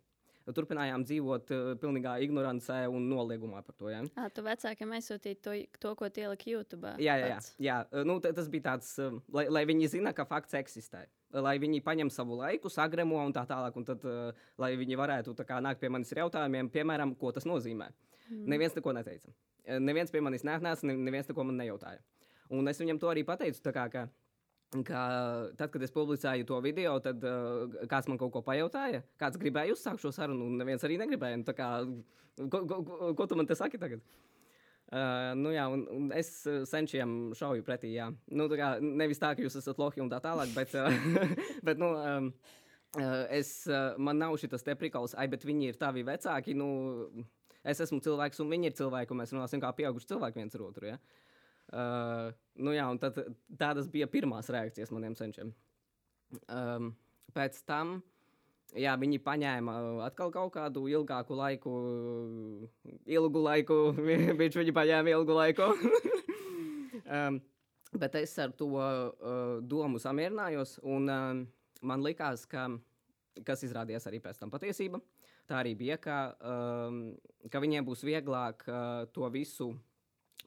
Turpinājām 0.48 1.04
dzīvot 1.08 1.52
uh, 1.52 1.70
pilnīgā 1.80 2.18
ignorancē 2.24 2.82
un 2.92 3.08
noliegumā 3.12 3.62
par 3.64 3.76
to. 3.80 3.90
Ja? 3.92 4.02
À, 4.16 4.28
tu 4.32 4.44
vecākiem 4.44 4.94
aizsūtīji 4.96 5.40
to, 5.44 5.56
to 5.80 5.92
ko 6.00 6.08
tie 6.12 6.24
ielika 6.28 6.48
YouTube. 6.52 6.94
Jā, 7.04 7.18
jā, 7.20 7.32
jā. 7.34 7.40
jā. 7.68 7.80
Nu, 8.08 8.20
ta- 8.24 8.32
tas 8.36 8.48
bija 8.52 8.70
tāds, 8.70 8.94
uh, 9.04 9.18
lai, 9.36 9.48
lai 9.52 9.66
viņi 9.68 9.92
zinātu, 9.96 10.20
ka 10.20 10.28
fakts 10.28 10.56
eksistē. 10.60 11.06
Lai 11.36 11.58
viņi 11.60 11.84
paņem 11.84 12.12
savu 12.12 12.38
laiku, 12.40 12.72
sagremo 12.72 13.20
un 13.24 13.36
tā 13.36 13.44
tālāk, 13.48 13.76
un 13.76 13.88
tad, 13.88 14.04
uh, 14.08 14.36
lai 14.60 14.76
viņi 14.80 15.00
varētu 15.00 15.36
kā, 15.48 15.60
nākt 15.64 15.84
pie 15.84 15.92
manis 15.92 16.12
ar 16.16 16.26
jautājumiem, 16.26 16.72
piemēram, 16.72 17.16
ko 17.20 17.32
tas 17.36 17.48
nozīmē. 17.48 17.92
Mm. 18.28 18.48
Neviens 18.52 18.76
neko 18.76 18.96
neteica. 18.96 19.32
Neviens 19.68 20.14
pie 20.14 20.22
manis 20.24 20.46
nāca, 20.48 20.76
ne, 20.88 20.96
neviens 20.96 21.28
neko 21.28 21.44
man 21.48 21.60
nejautāja. 21.60 22.00
Un 22.54 22.68
es 22.72 22.80
viņam 22.80 23.00
to 23.02 23.10
arī 23.12 23.24
pateicu. 23.28 23.60
Kā, 23.76 23.88
ka, 23.92 24.06
ka 24.88 25.02
tad, 25.60 25.72
kad 25.74 25.84
es 25.84 25.94
publicēju 25.96 26.48
to 26.48 26.60
video, 26.64 26.96
tad 27.04 27.24
uh, 27.28 27.68
kāds 27.92 28.08
man 28.08 28.20
kaut 28.22 28.34
ko 28.36 28.44
pajautāja, 28.46 29.04
kāds 29.20 29.40
gribēja 29.42 29.76
uzsākt 29.76 30.04
šo 30.04 30.14
sarunu, 30.16 30.48
un 30.48 30.62
neviens 30.62 30.84
arī 30.88 31.00
negribēja. 31.02 31.42
Nu, 31.42 31.58
Kā, 31.58 31.72
ko, 32.38 32.64
ko, 32.70 32.82
ko, 32.86 33.12
ko 33.18 33.28
tu 33.28 33.38
man 33.40 33.50
te 33.50 33.58
saki 33.58 33.80
tagad? 33.82 34.04
Uh, 34.88 35.34
nu 35.36 35.52
jā, 35.52 35.66
un, 35.68 35.82
un 35.92 36.12
es 36.16 36.30
uh, 36.48 36.62
senčiem 36.68 37.34
šauju 37.36 37.66
pretī. 37.68 37.92
Jā. 37.98 38.08
Nu, 38.32 38.48
tā 38.48 38.60
kā, 38.60 38.70
nevis 38.80 39.20
tā, 39.20 39.34
ka 39.36 39.44
jūs 39.44 39.60
esat 39.60 39.82
lohi 39.82 40.00
un 40.00 40.12
tā 40.12 40.22
tālāk, 40.24 40.54
bet, 40.56 40.78
uh, 40.80 41.28
bet 41.68 41.82
nu, 41.82 41.92
um, 42.00 42.30
es, 43.36 43.52
man 44.00 44.16
nav 44.22 44.38
šis 44.40 44.64
te 44.64 44.78
prikals, 44.80 45.12
ai, 45.20 45.28
bet 45.28 45.44
viņi 45.44 45.74
ir 45.74 45.82
tavi 45.82 46.06
vecāki. 46.08 46.56
Nu, 46.56 46.70
es 47.68 47.82
esmu 47.84 48.00
cilvēks, 48.04 48.42
un 48.44 48.52
viņi 48.54 48.72
ir 48.72 48.76
cilvēki, 48.78 49.14
un 49.14 49.22
mēs 49.22 49.34
runāsim 49.36 49.64
kā 49.64 49.72
pieauguši 49.78 50.12
cilvēki 50.14 50.42
viens 50.42 50.58
ar 50.58 50.66
otru. 50.68 50.92
Ja? 50.92 51.00
Uh, 51.68 52.30
nu 52.64 52.72
jā, 52.76 52.86
un 52.88 53.00
tad, 53.02 53.18
tādas 53.60 53.90
bija 53.92 54.08
pirmās 54.12 54.48
reakcijas 54.54 54.94
maniem 54.96 55.18
senčiem. 55.20 55.52
Um, 56.48 56.94
pēc 57.36 57.60
tam. 57.68 58.00
Jā, 58.76 58.98
viņi 59.00 59.20
paņēma 59.24 59.74
uh, 59.80 60.00
atkal 60.08 60.32
kaut 60.32 60.54
kādu 60.56 60.86
ilgāku 60.92 61.36
laiku, 61.40 61.74
uh, 61.74 62.96
ilgu 63.08 63.44
laiku. 63.44 63.78
Viņš 64.42 64.58
viņi 64.60 64.76
paņēma 64.76 65.14
ilgu 65.14 65.38
laiku. 65.38 65.70
um, 67.20 67.40
bet 67.96 68.18
es 68.20 68.36
ar 68.44 68.52
to 68.56 68.74
uh, 68.76 69.60
domu 69.64 70.02
samierinājos, 70.04 70.78
un 70.84 71.08
um, 71.12 71.46
man 71.88 72.04
likās, 72.04 72.44
ka, 72.50 72.68
kas 73.48 73.64
izrādījās 73.68 74.08
arī 74.10 74.20
pēc 74.24 74.40
tam 74.42 74.52
patiesība, 74.52 75.00
tā 75.48 75.62
arī 75.62 75.74
bija, 75.80 75.98
ka, 76.02 76.18
um, 76.44 77.02
ka 77.52 77.62
viņiem 77.64 77.86
būs 77.88 78.04
vieglāk 78.08 78.66
uh, 78.68 79.06
to 79.16 79.28
visu 79.34 79.72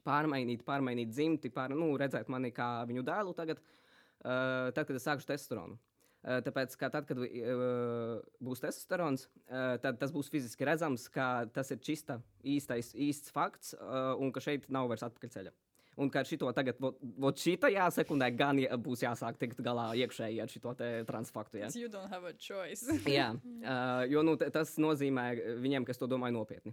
pārmainīt, 0.07 0.65
pārmainīt 0.67 1.13
dzimti, 1.13 1.53
pār, 1.53 1.75
nu, 1.77 1.93
redzēt 2.01 2.31
mani 2.33 2.53
kā 2.57 2.73
viņu 2.89 3.05
dēlu 3.07 3.37
tagad, 3.37 3.61
uh, 3.61 4.69
tad, 4.75 4.85
kad 4.87 4.97
es 4.97 5.07
sāku 5.07 5.27
testosteronu. 5.29 5.79
Uh, 6.21 6.43
tāpēc, 6.45 6.77
ka 6.77 6.91
tad, 6.93 7.07
kad 7.09 7.21
uh, 7.21 8.21
būs 8.45 8.61
testosterons, 8.61 9.27
uh, 9.49 9.77
tad 9.81 10.01
tas 10.01 10.13
būs 10.13 10.29
fiziski 10.33 10.69
redzams, 10.69 11.09
ka 11.13 11.47
tas 11.55 11.73
ir 11.73 11.81
čista, 11.85 12.21
īstais, 12.45 12.93
īsts 12.93 13.33
fakts, 13.33 13.73
uh, 13.79 14.13
un 14.21 14.33
ka 14.33 14.45
šeit 14.45 14.69
nav 14.73 14.91
vairs 14.93 15.07
atpakaļceļa. 15.09 15.55
Un 16.01 16.09
ka 16.09 16.23
šito 16.25 16.49
tagad, 16.57 16.79
vot 17.21 17.37
šītajā 17.37 17.85
sekundē, 17.93 18.31
gan 18.33 18.57
jā- 18.63 18.77
būs 18.81 19.03
jāsāk 19.05 19.37
tikt 19.37 19.59
galā 19.61 19.91
iekšēji 20.01 20.39
ar 20.41 20.49
šo 20.49 20.73
transfaktu. 21.09 21.59
Ja? 21.61 21.69
You 21.77 21.91
don't 21.93 22.09
have 22.09 22.25
a 22.25 22.33
choice. 22.33 22.87
Jā, 23.19 23.35
uh, 23.35 24.07
jo 24.09 24.23
nu, 24.25 24.37
tas 24.41 24.73
nozīmē 24.81 25.27
viņiem, 25.61 25.85
kas 25.85 26.01
to 26.01 26.09
domāja 26.09 26.33
nopietni. 26.39 26.73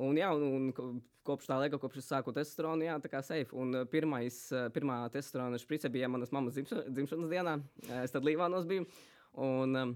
Un, 0.00 0.16
jā, 0.18 0.32
un, 0.34 0.42
un 0.56 0.66
ko- 0.74 0.88
kopš 1.28 1.46
tā 1.50 1.60
laika, 1.60 1.78
kopš 1.78 2.00
es 2.02 2.08
sāku 2.10 2.32
testosteronu, 2.34 2.86
jā, 2.88 2.98
tā 3.04 3.10
kā 3.12 3.22
safe. 3.22 3.54
Un 3.54 3.84
pirmais, 3.92 4.40
pirmā 4.74 4.98
testosterona 5.14 5.58
šprice 5.60 5.90
bija 5.92 6.08
manas 6.10 6.32
mammas 6.34 6.56
dzimša- 6.58 6.86
dzimšanas 6.90 7.30
dienā. 7.30 7.54
Es 8.02 8.10
tad 8.14 8.26
Līvānos 8.26 8.66
biju. 8.70 8.86
Un, 9.46 9.94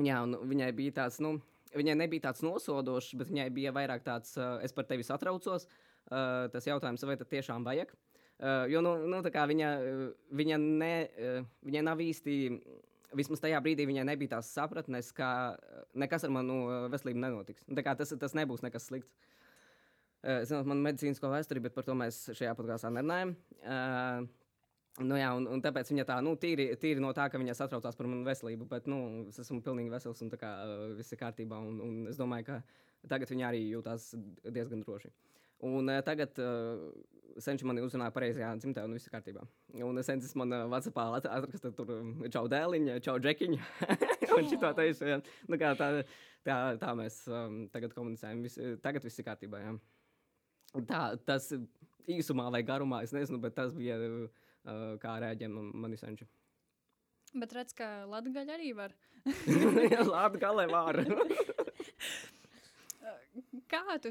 jā, 0.00 0.22
un 0.24 0.38
viņai 0.48 0.72
bija 0.78 0.96
tāds, 1.02 1.20
nu, 1.20 1.36
viņai 1.76 1.96
nebija 2.06 2.30
tāds 2.30 2.44
nosodošs, 2.46 3.12
bet 3.20 3.28
viņai 3.32 3.50
bija 3.52 3.72
vairāk 3.76 4.04
tāds, 4.06 4.36
es 4.64 4.72
par 4.72 4.88
tevi 4.88 5.04
satraucos. 5.04 5.66
Uh, 5.68 5.88
tas 6.08 6.66
jautājums, 6.66 7.04
vai 7.08 7.18
tas 7.20 7.30
tiešām 7.30 7.66
vajag? 7.66 7.92
Uh, 8.42 8.64
jo 8.66 8.80
nu, 8.82 8.96
nu, 9.06 9.20
viņa, 9.22 9.68
uh, 9.78 10.06
viņa, 10.34 10.56
ne, 10.58 10.94
uh, 11.06 11.44
viņa 11.62 11.82
nav 11.86 12.00
īsti, 12.02 12.32
vismaz 13.14 13.42
tajā 13.44 13.60
brīdī 13.62 13.86
viņai 13.86 14.06
nebija 14.08 14.32
tās 14.34 14.50
sapratnes, 14.50 15.12
ka 15.14 15.28
uh, 15.54 15.84
nekas 15.94 16.26
ar 16.26 16.32
manu 16.34 16.56
uh, 16.64 16.78
veselību 16.90 17.22
nenotiks. 17.22 17.68
Nu, 17.68 17.78
Tas, 17.78 18.14
tas 18.18 18.34
nebūs 18.34 18.64
nekas 18.66 18.88
slikts. 18.90 19.14
Uh, 20.22 20.42
zinu, 20.46 20.64
man 20.66 20.80
ir 20.80 20.88
medicīnisko 20.88 21.30
vēsturi, 21.30 21.62
bet 21.62 21.76
par 21.76 21.86
to 21.86 21.94
mēs 21.98 22.24
šajā 22.34 22.56
podkāstā 22.58 22.90
nerunājam. 22.90 23.36
Uh, 23.62 24.30
Nu 25.00 25.16
jā, 25.16 25.30
un, 25.32 25.46
un 25.48 25.62
tāpēc 25.64 25.88
viņa 25.88 26.04
tā, 26.04 26.18
nu, 26.20 26.34
tīri, 26.36 26.66
tīri 26.76 27.00
no 27.00 27.14
tā, 27.16 27.24
ka 27.32 27.38
viņa 27.40 27.54
satraucās 27.56 27.96
par 27.96 28.10
manu 28.10 28.26
veselību, 28.26 28.66
bet, 28.68 28.90
nu, 28.92 29.24
es 29.30 29.38
esmu 29.40 29.62
pilnīgi 29.64 29.88
vesels 29.88 30.20
un 30.20 30.28
kā 30.36 30.50
uh, 30.66 30.82
viss 30.98 31.14
ir 31.14 31.20
kārtībā, 31.22 31.56
un, 31.56 31.78
un 31.80 31.94
es 32.10 32.18
domāju, 32.20 32.50
ka 32.50 32.58
tagad 33.08 33.32
viņa 33.32 33.46
arī 33.48 33.62
jūtās 33.70 34.10
diezgan 34.44 34.84
droši. 34.84 35.08
Un 35.68 35.88
uh, 35.88 36.00
tagad 36.04 36.38
uh, 36.42 36.90
senči 37.42 37.66
mani 37.68 37.84
uzrunāja 37.84 38.12
pareizajā 38.14 38.50
dzimtē, 38.58 38.84
un 38.86 38.96
viss 38.96 39.08
ir 39.08 39.14
kārtībā. 39.14 39.44
Un 39.86 40.02
senčis 40.04 40.34
man 40.38 40.52
uh, 40.56 40.66
Vācijā 40.72 41.06
atraksta 41.20 41.72
tur 41.76 41.94
um, 41.96 42.12
čau 42.32 42.44
dēliņa, 42.50 42.98
čau 43.04 43.16
džekiņa, 43.22 43.70
un 44.36 44.50
šito 44.50 44.72
teicu, 44.78 45.08
jā. 45.12 45.20
Nu, 45.48 45.60
kā 45.60 45.72
tā, 45.78 45.92
tā, 46.46 46.58
tā 46.82 46.92
mēs 46.98 47.22
um, 47.30 47.62
tagad 47.72 47.94
komunicējam, 47.96 48.44
vis, 48.44 48.58
tagad 48.84 49.06
viss 49.06 49.22
ir 49.22 49.28
kārtībā, 49.30 49.62
jā. 49.62 49.76
Tā, 50.88 51.02
tas 51.28 51.50
īsumā 52.10 52.48
vai 52.52 52.62
garumā, 52.66 53.02
es 53.06 53.14
nezinu, 53.14 53.40
bet 53.42 53.56
tas 53.56 53.74
bija, 53.76 53.98
uh, 54.02 54.94
kā 55.02 55.18
rēģē 55.22 55.50
man, 55.52 55.70
mani 55.86 56.00
senči. 56.00 56.26
Bet 57.32 57.54
redz, 57.56 57.72
ka 57.72 58.04
Latvija 58.10 58.44
arī 58.52 58.74
var. 58.76 58.92
Lai 60.12 60.66
var. 60.68 60.98
Kā 63.72 63.96
tu, 64.04 64.10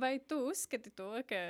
vai 0.00 0.18
tu 0.28 0.38
uzskati 0.50 0.92
to, 0.96 1.10
ka 1.28 1.40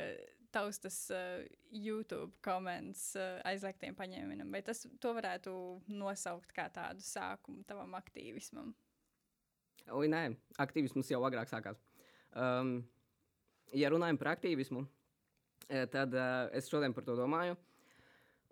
tavs 0.55 0.79
tas 0.83 0.97
uh, 1.11 1.43
YouTube 1.75 2.33
komentārs 2.45 3.15
uh, 3.19 3.41
aizliegtiem 3.49 3.97
paņēmienam, 3.99 4.53
vai 4.55 4.63
tas 4.67 4.85
to 5.03 5.15
varētu 5.17 5.55
nosaukt 5.91 6.55
kā 6.55 6.69
tādu 6.73 7.03
sākumu 7.05 7.65
tavam 7.69 7.97
aktīvismam? 7.99 8.73
Oi, 9.93 10.09
nē, 10.09 10.31
aktīvisms 10.63 11.11
jau 11.13 11.21
agrāk 11.27 11.51
sākās. 11.51 11.81
Um, 12.33 12.79
ja 13.77 13.91
runājam 13.93 14.19
par 14.21 14.33
aktīvismu, 14.33 14.87
eh, 15.69 15.85
tad 15.93 16.15
uh, 16.17 16.49
es 16.57 16.71
šodien 16.71 16.95
par 16.97 17.05
to 17.05 17.19
domāju. 17.19 17.59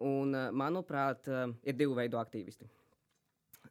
Un, 0.02 0.34
uh, 0.34 0.50
manuprāt, 0.52 1.28
uh, 1.30 1.46
ir 1.64 1.78
divi 1.78 1.96
veidi 1.96 2.18
aktīvisti. 2.18 2.68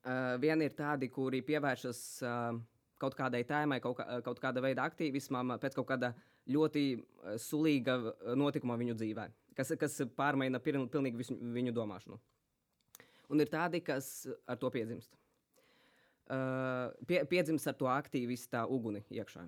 Uh, 0.01 0.39
viena 0.41 0.65
ir 0.65 0.73
tādi, 0.73 1.11
kuri 1.13 1.43
pievēršas 1.45 2.01
uh, 2.25 2.57
kaut 3.01 3.15
kādai 3.17 3.41
tēmai, 3.47 3.79
kaut, 3.83 3.97
kā, 3.99 4.19
kaut 4.25 4.41
kāda 4.43 4.63
veida 4.63 4.85
aktīvismam, 4.87 5.55
pēc 5.61 5.77
kaut 5.77 5.89
kāda 5.89 6.13
ļoti 6.51 6.85
uh, 6.97 7.37
sulīga 7.41 7.97
uh, 8.01 8.35
notikuma 8.39 8.77
viņu 8.81 8.97
dzīvē, 8.99 9.27
kas, 9.57 9.73
kas 9.81 10.01
pārmaina 10.17 10.61
piln, 10.63 10.87
pilnīgi 10.91 11.23
visu 11.23 11.37
viņu 11.57 11.73
domāšanu. 11.75 12.19
Un 13.31 13.39
ir 13.39 13.49
tādi, 13.51 13.79
kas 13.85 14.27
ar 14.49 14.59
to 14.59 14.69
piedzimst. 14.73 15.13
Uh, 16.31 16.91
pie, 17.07 17.23
piedzimst 17.27 17.67
ar 17.67 17.75
to 17.79 17.87
aktīvista 17.91 18.65
uguni 18.71 19.01
iekšā. 19.11 19.47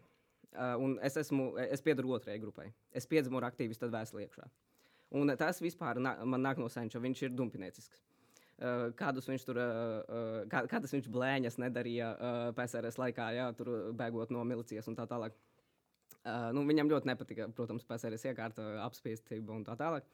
Uh, 0.53 0.75
un 0.83 0.95
es, 1.01 1.15
esmu, 1.17 1.53
es 1.63 1.81
piedaru 1.83 2.15
otrajai 2.17 2.41
grupai. 2.41 2.67
Es 2.93 3.07
piedzimu 3.09 3.39
ar 3.39 3.47
aktīvistu 3.49 3.89
vēstuli 3.91 4.27
iekšā. 4.27 4.47
Un 5.17 5.31
tas 5.37 5.61
vispār 5.61 5.99
nā, 6.01 6.15
man 6.25 6.43
nāk 6.43 6.59
no 6.61 6.67
senča. 6.71 7.01
Viņš 7.01 7.23
ir 7.27 7.35
dumpiniecisks. 7.37 8.01
Uh, 8.63 8.85
kādus 8.95 9.25
viņš 9.27 9.43
tur, 9.43 9.57
uh, 9.59 9.97
uh, 10.07 10.35
kā, 10.47 10.61
kādas 10.71 10.93
viņš 10.95 11.09
blēņas 11.11 11.57
nedarīja 11.59 12.11
uh, 12.15 12.43
PSRS 12.55 12.95
laikā, 13.01 13.25
jā, 13.35 13.47
tur 13.57 13.71
bēgot 13.99 14.31
no 14.31 14.43
milicijas 14.47 14.87
un 14.87 14.95
tā 14.95 15.03
tālāk. 15.09 15.35
Uh, 16.23 16.47
nu, 16.55 16.63
viņam 16.69 16.87
ļoti 16.93 17.09
nepatika, 17.09 17.49
protams, 17.57 17.83
PSRS 17.89 18.29
iekārta, 18.31 18.69
apspiestība 18.85 19.51
un 19.57 19.65
tā 19.67 19.75
tālāk. 19.79 20.07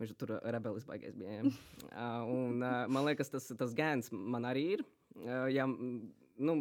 Viņš 0.00 0.14
tur 0.16 0.32
rebelis 0.48 0.86
baigais 0.88 1.12
bija. 1.18 1.42
Ja. 1.42 1.50
Uh, 1.90 2.30
un, 2.32 2.62
uh, 2.64 2.86
man 2.88 3.04
liekas, 3.04 3.28
tas, 3.28 3.50
tas 3.60 3.76
gēns 3.76 4.08
man 4.16 4.48
arī 4.48 4.64
ir. 4.78 4.86
Uh, 5.20 5.44
ja, 5.52 5.66
nu, 5.68 6.54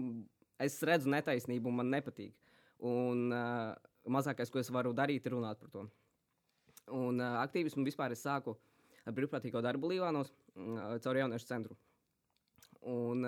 es 0.60 0.76
redzu 0.84 1.08
netaisnību, 1.14 1.72
man 1.72 1.88
nepatīk. 1.94 2.36
Un 2.84 3.30
uh, 3.32 3.78
mazākais, 4.12 4.52
ko 4.52 4.60
es 4.60 4.72
varu 4.76 4.92
darīt, 4.96 5.24
ir 5.24 5.38
runāt 5.38 5.64
par 5.64 5.72
to. 5.72 5.86
Un 6.92 7.24
uh, 7.24 7.40
aktīvismu 7.46 7.88
vispār 7.88 8.12
es 8.12 8.28
sāku 8.28 8.58
ar 8.58 8.69
brīvprātīgo 9.16 9.62
darbu 9.66 9.92
Līvānos 9.94 10.32
uh, 10.32 10.98
caur 11.04 11.22
jauniešu 11.22 11.50
centru. 11.50 11.78
Un 12.90 13.26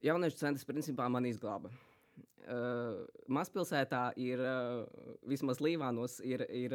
jauniešu 0.00 0.38
centrs 0.40 0.64
principā 0.64 1.04
man 1.12 1.26
izglāba. 1.28 1.68
Mazpilsētā 3.28 4.06
ir, 4.16 4.40
vismaz 5.28 5.60
Līvānos, 5.60 6.14
ir, 6.24 6.46
ir 6.48 6.72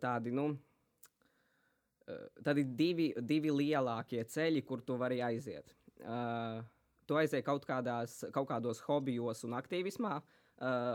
tādi, 0.00 0.32
nu, 0.32 0.46
uh, 0.54 2.24
tādi 2.44 2.64
divi, 2.78 3.10
divi 3.20 3.52
lielākie 3.52 4.24
ceļi, 4.24 4.64
kur 4.64 4.82
tu 4.86 4.96
vari 5.00 5.20
aiziet. 5.24 5.74
Uh, 6.00 6.62
tu 7.08 7.18
aizēji 7.20 7.46
kaut, 7.46 7.66
kādās, 7.68 8.22
kaut 8.34 8.48
kādos 8.50 8.82
hobijos 8.88 9.44
un 9.46 9.56
aktīvismā, 9.58 10.16
uh, 10.20 10.90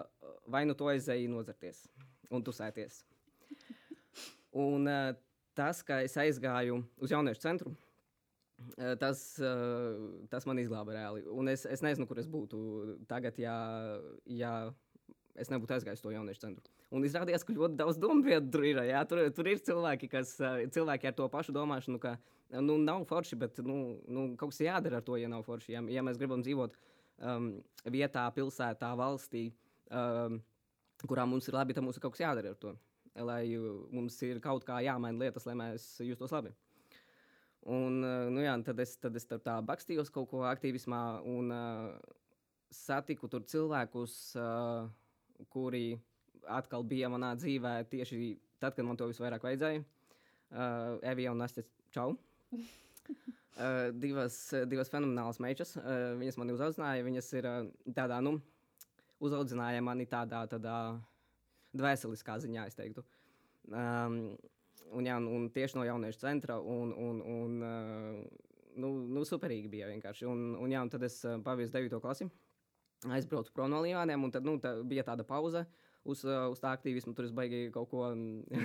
vai 0.51 0.65
nu 0.67 0.75
tu 0.77 0.89
aizēji 0.91 1.29
nodzerties 1.31 1.85
un 2.33 2.45
tusēties. 2.45 3.03
Un 4.59 4.89
uh, 4.89 5.13
tas, 5.59 5.83
ka 5.85 6.01
es 6.05 6.15
aizgāju 6.19 6.79
uz 7.03 7.11
jauniešu 7.13 7.43
centru, 7.43 7.73
uh, 7.73 8.95
tas, 9.01 9.21
uh, 9.43 10.25
tas 10.31 10.47
man 10.47 10.61
izglāba 10.61 10.95
reāli. 10.95 11.25
Un 11.35 11.51
es, 11.51 11.65
es 11.67 11.83
nezinu, 11.85 12.07
kur 12.09 12.21
es 12.21 12.29
būtu 12.31 12.59
tagad, 13.11 13.39
ja, 13.41 13.55
ja 14.25 14.53
es 15.39 15.51
nebūtu 15.51 15.75
aizgājis 15.77 16.03
to 16.03 16.13
jauniešu 16.13 16.45
centru. 16.45 16.75
Un 16.95 17.05
izrādījās, 17.05 17.45
ka 17.45 17.53
ļoti 17.53 17.77
daudz 17.79 17.99
domu 18.01 18.25
tur 18.51 18.65
ir. 18.65 18.81
Jā, 18.89 19.03
tur, 19.07 19.21
tur 19.35 19.47
ir 19.51 19.61
cilvēki, 19.63 20.09
kas 20.09 20.33
cilvēki 20.73 21.11
ar 21.11 21.17
to 21.17 21.27
pašu 21.29 21.53
domāšanu, 21.55 21.99
ka 22.01 22.15
nu, 22.65 22.79
nav 22.81 23.05
forši, 23.09 23.37
bet 23.39 23.61
nu, 23.65 23.99
nu, 24.09 24.25
kaut 24.39 24.55
kas 24.55 24.63
jādara 24.65 24.99
ar 24.99 25.05
to, 25.05 25.19
ja 25.21 25.29
nav 25.29 25.45
forši. 25.45 25.75
Ja, 25.75 25.83
ja 25.93 26.05
mēs 26.05 26.17
gribam 26.17 26.41
dzīvot 26.45 26.79
um, 27.21 27.51
vietā, 27.93 28.25
pilsētā, 28.33 28.89
valstī, 28.97 29.49
um, 29.93 30.41
kurā 31.05 31.29
mums 31.29 31.47
ir 31.47 31.59
labi, 31.59 31.77
tad 31.77 31.85
mums 31.85 31.99
ir 31.99 32.03
kaut 32.03 32.17
kas 32.17 32.25
jādara 32.25 32.55
ar 32.55 32.59
to 32.59 32.73
lai 33.25 33.43
mums 33.91 34.17
ir 34.27 34.41
kaut 34.43 34.65
kā 34.67 34.79
jāmaina 34.85 35.25
lietas, 35.25 35.45
lai 35.49 35.55
mēs 35.59 35.91
justos 36.05 36.33
labi. 36.35 36.53
Un, 37.69 37.99
nu 38.31 38.41
jā, 38.41 38.53
tad 38.63 38.79
es, 38.79 38.95
tad 39.03 39.17
es 39.19 39.27
tā 39.29 39.57
bakstījos 39.67 40.11
kaut 40.15 40.29
ko 40.31 40.45
aktīvismā 40.47 41.01
un 41.27 41.51
uh, 41.51 41.89
satiku 42.71 43.27
tur 43.27 43.43
cilvēkus, 43.49 44.15
uh, 44.39 44.87
kuri 45.51 45.99
atkal 46.47 46.85
bija 46.87 47.09
manā 47.11 47.33
dzīvē 47.37 47.73
tieši 47.91 48.37
tad, 48.61 48.75
kad 48.75 48.85
man 48.85 48.97
to 48.99 49.09
visvairāk 49.09 49.43
vajadzēja. 49.45 49.83
Uh, 50.49 50.97
Evija 51.05 51.33
un 51.33 51.43
Nasta 51.43 51.63
Čau. 51.93 52.15
uh, 52.53 53.89
divas, 53.93 54.39
divas 54.69 54.91
fenomenālas 54.93 55.41
meitas. 55.43 55.75
Uh, 55.77 56.15
viņas 56.21 56.39
mani 56.41 56.55
uzaudzināja. 56.55 57.05
Viņas 57.05 57.31
ir 57.39 57.49
uh, 57.49 57.59
tādā, 57.95 58.19
nu, 58.25 58.37
uzaudzināja 59.23 59.83
mani 59.85 60.07
tādā, 60.09 60.45
tādā 60.51 60.77
dvēseliskā 61.77 62.37
ziņā, 62.43 62.67
es 62.69 62.77
teiktu. 62.77 63.03
Um, 63.69 64.21
un, 64.95 65.07
jā, 65.07 65.17
un 65.19 65.49
tieši 65.53 65.77
no 65.77 65.85
jauniešu 65.87 66.21
centra, 66.23 66.59
un, 66.59 66.93
un, 66.93 67.19
un 67.21 67.57
uh, 67.65 68.45
nu, 68.79 68.93
nu, 69.17 69.25
superīgi 69.27 69.69
bija 69.71 69.89
vienkārši. 69.91 70.27
Un, 70.29 70.53
un, 70.57 70.71
jā, 70.71 70.81
un 70.85 70.91
tad 70.91 71.05
es 71.07 71.19
uh, 71.27 71.37
paviesu 71.45 71.75
9. 71.75 71.99
klasi, 72.03 72.29
aizbraucu 73.09 73.53
prom 73.55 73.71
no 73.71 73.83
Līvāniem, 73.85 74.25
un 74.25 74.33
tad 74.33 74.47
nu, 74.47 74.57
tā, 74.63 74.79
bija 74.87 75.05
tāda 75.11 75.27
pauze. 75.27 75.65
Uz, 76.09 76.21
uh, 76.23 76.47
uz 76.49 76.61
tā 76.63 76.71
aktīvismu 76.71 77.11
tur 77.13 77.25
es 77.27 77.33
baigīju 77.35 77.73
kaut 77.75 77.89
ko, 77.91 78.05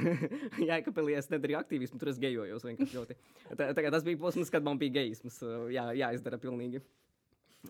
jā, 0.69 0.79
kāpēc 0.87 1.09
es 1.19 1.29
nedarīju 1.33 1.59
aktīvismu, 1.59 1.99
tur 2.01 2.12
es 2.12 2.21
gejojos 2.23 2.64
vienkārši 2.64 2.95
ļoti. 2.95 3.17
Tā, 3.59 3.73
tas 3.75 4.07
bija 4.07 4.21
posms, 4.23 4.53
kad 4.55 4.64
man 4.64 4.79
bija 4.81 5.01
gejisms, 5.01 5.40
jā, 5.75 5.88
jāizdara 5.99 6.38
pilnīgi. 6.40 6.81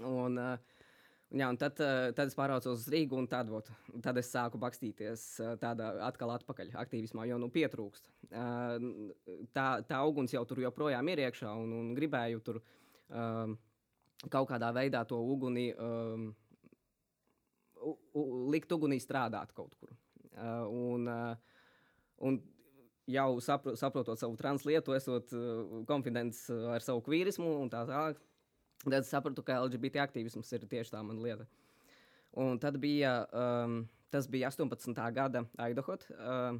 Un, 0.04 0.36
uh, 0.36 0.73
Jā, 1.34 1.48
un 1.50 1.56
tad, 1.58 1.80
eh, 1.82 2.12
tad 2.14 2.30
es 2.30 2.36
pārcēlos 2.38 2.66
uz 2.78 2.84
Rīgu, 2.92 3.16
un 3.18 3.26
tad, 3.26 3.48
ot, 3.50 3.66
tad 4.04 4.18
es 4.20 4.28
sāku 4.30 4.58
bakstīties 4.62 5.22
eh, 5.42 5.54
tādā 5.58 5.88
atkal 6.06 6.30
atpakaļ 6.36 6.70
aktīvismā, 6.78 7.24
jo 7.26 7.40
nu 7.42 7.48
pietrūkst. 7.50 8.06
Eh, 8.30 8.84
tā, 9.56 9.66
tā 9.88 10.02
uguns 10.06 10.34
jau 10.34 10.44
tur 10.46 10.62
joprojām 10.62 11.10
ir 11.10 11.24
iekšā, 11.24 11.50
un, 11.58 11.72
un 11.74 11.88
gribēju 11.96 12.42
tur 12.46 12.60
um, 12.62 13.56
kaut 14.30 14.46
kādā 14.52 14.70
veidā 14.76 15.02
to 15.10 15.18
uguni, 15.18 15.72
um, 15.74 16.28
u, 17.82 17.96
u, 18.14 18.24
likt 18.54 18.70
ugunī 18.76 19.00
strādāt 19.02 19.50
kaut 19.58 19.74
kur. 19.80 19.90
Uh, 20.34 20.70
un, 20.70 21.08
uh, 21.10 21.58
un 22.22 22.38
jau 23.10 23.40
sapro, 23.42 23.74
saprotot 23.78 24.22
savu 24.22 24.38
translietu, 24.38 24.94
esot 24.94 25.34
uh, 25.34 25.82
konfidents 25.90 26.46
ar 26.76 26.86
savu 26.86 27.02
kvīrismu 27.10 27.56
un 27.64 27.74
tā 27.74 27.82
tālāk. 27.90 28.22
Tad 28.84 29.00
es 29.00 29.10
sapratu, 29.12 29.42
ka 29.44 29.56
LGBT 29.64 30.02
aktīvisms 30.04 30.50
ir 30.52 30.66
tieši 30.68 30.92
tā 30.92 31.00
mana 31.04 31.22
lieta. 31.24 31.46
Un 32.40 32.58
tad 32.60 32.76
bija, 32.82 33.22
um, 33.32 33.84
tas 34.12 34.26
bija 34.28 34.50
18. 34.50 34.98
gada 35.14 35.44
Aidohot, 35.64 36.06
uh, 36.18 36.58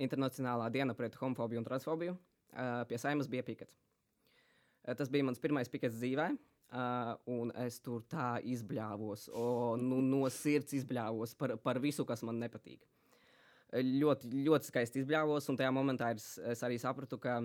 Internacionālā 0.00 0.70
diena 0.72 0.94
pret 0.96 1.16
homofobiju 1.20 1.60
un 1.60 1.66
transfobiju. 1.66 2.16
Uh, 2.50 2.82
pie 2.90 2.98
saimas 2.98 3.28
bija 3.30 3.44
pikets. 3.46 3.74
Uh, 4.84 4.94
tas 4.94 5.10
bija 5.12 5.26
mans 5.26 5.40
pirmais 5.42 5.68
pikets 5.70 5.98
dzīvē, 5.98 6.28
uh, 6.34 7.12
un 7.30 7.52
es 7.64 7.80
tur 7.84 8.04
tā 8.10 8.34
izbļāvos, 8.54 9.28
o, 9.34 9.76
nu, 9.80 10.00
no 10.04 10.22
sirds 10.34 10.74
izbļāvos 10.80 11.34
par, 11.38 11.56
par 11.62 11.80
visu, 11.82 12.06
kas 12.08 12.24
man 12.26 12.40
nepatīk. 12.42 12.86
Ļoti, 13.70 14.32
ļoti 14.48 14.66
skaisti 14.66 15.04
izbļāvos, 15.04 15.46
un 15.50 15.58
tajā 15.60 15.70
momentā 15.74 16.10
es, 16.16 16.32
es 16.42 16.64
arī 16.66 16.80
sapratu, 16.82 17.20
ka 17.22 17.38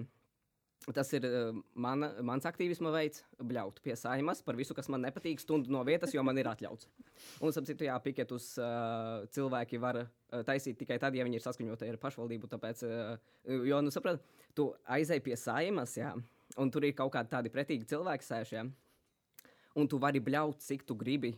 Tas 0.93 1.09
ir 1.17 1.23
uh, 1.25 1.55
mana, 1.81 2.11
mans 2.25 2.45
aktīvisma 2.45 2.91
veids, 2.93 3.23
bļaut 3.41 3.79
pie 3.81 3.95
saimas 3.97 4.43
par 4.45 4.57
visu, 4.59 4.75
kas 4.77 4.89
man 4.93 5.01
nepatīk, 5.01 5.41
stundu 5.41 5.73
no 5.73 5.81
vietas, 5.87 6.13
jo 6.13 6.21
man 6.25 6.37
ir 6.37 6.49
atļauts. 6.51 6.85
Un, 7.39 7.49
ap 7.49 7.65
citu, 7.65 7.87
jā, 7.87 7.95
piketus 8.03 8.51
uh, 8.61 9.25
cilvēki 9.33 9.79
var 9.81 10.03
uh, 10.03 10.43
taisīt 10.45 10.77
tikai 10.77 10.99
tad, 11.01 11.17
ja 11.17 11.25
viņi 11.25 11.39
ir 11.39 11.45
saskaņoti 11.45 11.89
ar 11.89 11.97
pašvaldību. 12.03 12.49
Tāpēc, 12.51 12.83
uh, 12.85 13.15
jo, 13.65 13.81
nu, 13.81 13.93
saprāt, 13.93 14.21
tu 14.53 14.69
aizej 14.97 15.23
pie 15.25 15.37
saimas, 15.41 15.95
jā, 15.97 16.13
un 16.61 16.73
tur 16.73 16.85
ir 16.85 16.93
kaut 16.97 17.15
kādi 17.15 17.33
tādi 17.33 17.53
pretīgi 17.53 17.89
cilvēki 17.89 18.27
sēžie. 18.27 18.67
Un 19.75 19.89
tu 19.91 19.97
vari 19.99 20.21
bļaut, 20.23 20.61
cik 20.63 20.85
tu 20.87 20.95
gribi, 20.95 21.33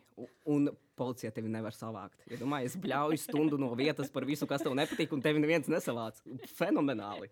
un 0.54 0.68
policija 1.00 1.32
tevi 1.34 1.50
nevar 1.50 1.74
savākt. 1.74 2.20
Ja 2.30 2.38
domāju, 2.38 2.70
es 2.70 2.76
bļauju 2.78 3.22
stundu 3.24 3.58
no 3.58 3.72
vietas 3.80 4.12
par 4.14 4.28
visu, 4.30 4.46
kas 4.50 4.62
tev 4.62 4.76
nepatīk, 4.78 5.16
un 5.16 5.24
tevi 5.26 5.42
neviens 5.42 5.72
nesavāc. 5.72 6.20
Fenomenāli! 6.60 7.32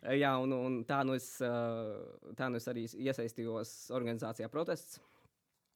Eh, 0.00 0.16
jā, 0.22 0.32
un, 0.40 0.52
un 0.56 0.80
tā, 0.88 1.02
nu 1.04 1.12
es, 1.16 1.28
eh, 1.44 2.32
tā 2.36 2.48
nu 2.48 2.56
es 2.56 2.68
arī 2.72 2.86
iesaistījos 2.88 3.90
organizācijā 3.96 4.48
protests. 4.52 5.00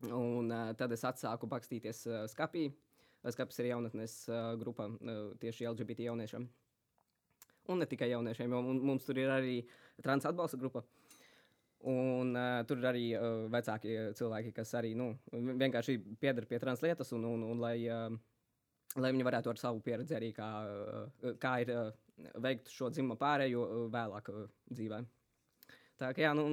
Un 0.04 0.50
uh, 0.52 0.72
tad 0.76 0.92
es 0.92 1.04
atsāku 1.06 1.48
bakstīties 1.48 2.02
uh, 2.10 2.24
skapī. 2.28 2.66
Skapis 3.24 3.56
ir 3.62 3.70
jaunatnes 3.70 4.14
grupa 4.60 4.84
tieši 5.40 5.64
LGBT 5.70 6.10
jauniešiem. 6.10 6.42
Un 7.72 7.80
ne 7.80 7.87
tikai 7.88 8.10
jauniešiem, 8.10 8.52
jo 8.52 8.60
mums 8.60 9.06
tur 9.06 9.16
ir 9.16 9.32
arī 9.32 9.54
trans 10.04 10.26
atbalsta 10.28 10.58
grupa. 10.60 10.82
Un 11.88 12.37
uh, 12.37 12.60
tur 12.68 12.82
ir 12.82 12.90
arī 12.90 13.06
uh, 13.16 13.46
vecāki 13.52 13.96
cilvēki, 14.18 14.52
kas 14.56 14.74
arī 14.76 14.92
nu, 14.96 15.14
vienkārši 15.32 15.96
pieder 16.20 16.44
pie 16.48 16.60
trans 16.60 16.84
lietas, 16.84 17.14
un, 17.16 17.24
un, 17.30 17.48
un 17.54 17.64
lai, 17.64 17.78
uh, 17.88 18.12
lai 19.02 19.11
viņi 19.14 19.26
varētu 19.26 19.50
ar 19.50 19.61
savu 19.61 19.83
pieredzi 19.85 20.14
arī, 20.16 20.30
kā, 20.37 20.48
uh, 20.68 21.35
kā 21.42 21.57
ir 21.64 21.72
uh, 21.74 21.90
veikt 22.42 22.70
šo 22.70 22.90
dzimumu 22.94 23.18
pārēju 23.20 23.64
uh, 23.64 23.85
vēlāk 23.94 24.30
dzīvē. 24.70 25.00
Tā 26.00 26.11
kā 26.14 26.26
jā, 26.26 26.33
nu, 26.38 26.52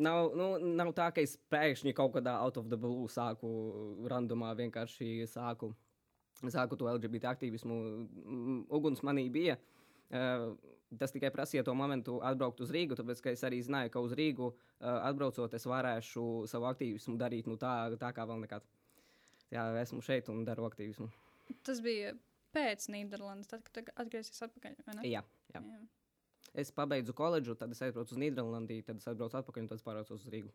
nav, 0.00 0.30
nu, 0.36 0.48
nav 0.78 0.92
tā, 0.96 1.10
ka 1.14 1.24
es 1.24 1.36
pēkšņi 1.52 1.94
kaut 1.96 2.14
kādā 2.16 2.36
out 2.40 2.60
of 2.60 2.70
the 2.72 2.78
blue 2.80 3.08
sāku 3.12 3.50
randomā 4.10 4.52
vienkārši 4.58 5.26
sāku, 5.30 5.72
sāku 6.42 6.78
to 6.80 6.88
LGBT 6.90 7.32
aktīvismu. 7.32 7.78
Uguns 8.74 9.04
manī 9.06 9.30
bija. 9.32 9.56
Tas 10.94 11.10
tikai 11.10 11.30
prasīja 11.32 11.64
to 11.66 11.72
momentu 11.74 12.18
atbraukt 12.22 12.60
uz 12.62 12.70
Rīgu, 12.70 12.94
tāpēc 12.98 13.24
es 13.32 13.42
arī 13.48 13.62
zināju, 13.64 13.90
ka 13.90 14.02
uz 14.04 14.12
Rīgu 14.14 14.52
atbraucot, 14.84 15.56
es 15.56 15.64
varēšu 15.66 16.44
savu 16.52 16.68
aktīvismu 16.68 17.16
darīt 17.18 17.48
nu, 17.50 17.56
tā, 17.58 17.74
tā 17.98 18.12
kā 18.14 18.28
vēl 18.28 18.44
nekad. 18.44 18.68
Jā, 19.50 19.70
esmu 19.80 20.04
šeit 20.04 20.28
un 20.30 20.44
daru 20.46 20.68
aktīvismu. 20.68 21.08
Tas 21.66 21.80
bija 21.84 22.14
pēc 22.54 22.88
Nīderlandes, 22.92 23.50
tad, 23.50 23.66
kad 23.74 23.90
atgriezīsies 23.94 24.46
atpakaļ. 24.46 24.78
Jā, 25.08 25.24
jā. 25.54 25.60
jā. 25.60 25.82
Es 26.54 26.70
pabeidzu 26.74 27.14
koledžu, 27.18 27.56
tad 27.58 27.72
es 27.74 27.82
aizbraucu 27.82 28.14
uz 28.14 28.20
Nīderlandi, 28.22 28.78
tad 28.86 29.00
es 29.02 29.08
aizbraucu 29.10 29.40
atpakaļ 29.40 29.64
un 29.64 29.70
tad 29.72 29.82
pārbraucu 29.82 30.14
uz 30.14 30.26
Rīgu. 30.30 30.52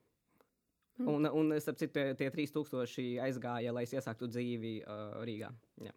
Mm. 0.99 1.07
Un, 1.07 1.29
un 1.41 1.55
es 1.55 1.67
saprotu, 1.67 1.87
tie, 1.95 2.05
tie 2.19 2.29
3000 2.31 3.19
aizgāja, 3.23 3.73
lai 3.75 3.85
es 3.87 3.95
iesāktu 3.95 4.27
dzīvi 4.31 4.73
uh, 4.83 5.19
Rīgā. 5.27 5.51
Jā. 5.83 5.93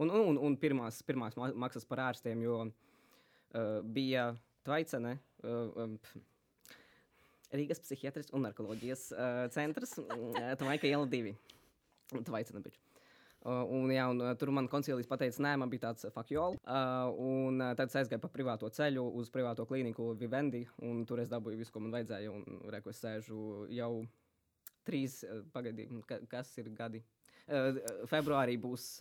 Un, 0.00 0.12
un, 0.12 0.40
un 0.40 0.56
pirmās, 0.60 1.00
pirmās 1.04 1.36
maksas 1.36 1.84
par 1.88 2.04
ārstiem, 2.08 2.44
jo 2.44 2.58
uh, 2.66 2.74
bija 3.84 4.30
Tvaicene, 4.64 5.16
uh, 5.44 5.72
um, 5.84 5.96
Rīgas 7.56 7.80
psihiatris 7.82 8.30
un 8.36 8.44
narkoloģijas 8.46 9.06
uh, 9.12 9.40
centrs, 9.52 9.96
uh, 10.00 10.52
Tvaika 10.60 10.88
iela 10.88 11.08
2. 11.08 11.34
Tvaicene 12.28 12.64
biču. 12.64 12.80
Uh, 13.40 13.62
un, 13.72 13.88
jā, 13.88 14.04
un, 14.12 14.18
uh, 14.20 14.34
tur 14.36 14.50
man 14.52 14.66
koncilijas 14.68 15.08
pateica, 15.08 15.40
nē, 15.40 15.54
man 15.62 15.70
bija 15.72 15.86
tāds 15.86 16.04
uh, 16.04 16.12
fakjols. 16.12 16.58
Uh, 16.60 17.08
un 17.24 17.62
uh, 17.62 17.72
tad 17.78 17.88
es 17.88 17.96
aizgāju 18.02 18.20
pa 18.20 18.28
privāto 18.32 18.68
ceļu 18.76 19.04
uz 19.16 19.30
privāto 19.32 19.64
klīniku 19.68 20.10
Vivendi. 20.20 20.66
Un 20.84 21.06
tur 21.08 21.22
es 21.22 21.32
dabūju 21.32 21.60
visu, 21.62 21.72
ko 21.72 21.80
man 21.80 21.94
vajadzēja. 21.96 22.32
Un 22.34 22.72
reku 22.74 22.92
es 22.92 23.00
sēžu 23.00 23.64
jau 23.72 23.92
trīs, 24.84 25.22
uh, 25.24 25.40
pagaidīgi, 25.54 26.02
ka, 26.08 26.20
kas 26.28 26.52
ir 26.60 26.68
gadi. 26.76 27.04
Februārī 28.06 28.52
būs 28.60 29.00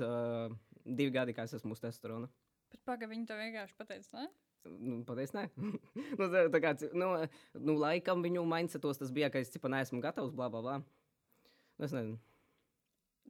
divi 0.82 1.12
gadi, 1.14 1.36
kā 1.38 1.44
es 1.46 1.52
esmu 1.54 1.76
uz 1.76 1.84
testosterona. 1.84 2.26
Bet 2.72 2.82
pagaidi, 2.88 3.12
viņi 3.12 3.28
to 3.30 3.36
vienkārši 3.38 3.76
pateica, 3.78 4.24
ne? 4.24 4.30
Nu, 4.68 5.04
Pateicis, 5.08 5.36
nē. 5.36 5.46
nu, 6.20 6.26
tā, 6.32 6.42
tā 6.52 6.60
kā, 6.64 6.74
nu, 6.98 7.12
nu, 7.56 7.76
laikam 7.80 8.24
viņu 8.26 8.44
mindsetos 8.50 9.00
tas 9.00 9.14
bija, 9.16 9.30
ka 9.32 9.40
es 9.40 9.54
cipa 9.54 9.72
neesmu 9.72 10.02
gatavs, 10.04 10.34
bla, 10.36 10.50
bla, 10.52 10.64
bla. 10.66 10.80
Nu, 10.82 11.86
Es 11.86 11.94
nezinu. 11.96 12.18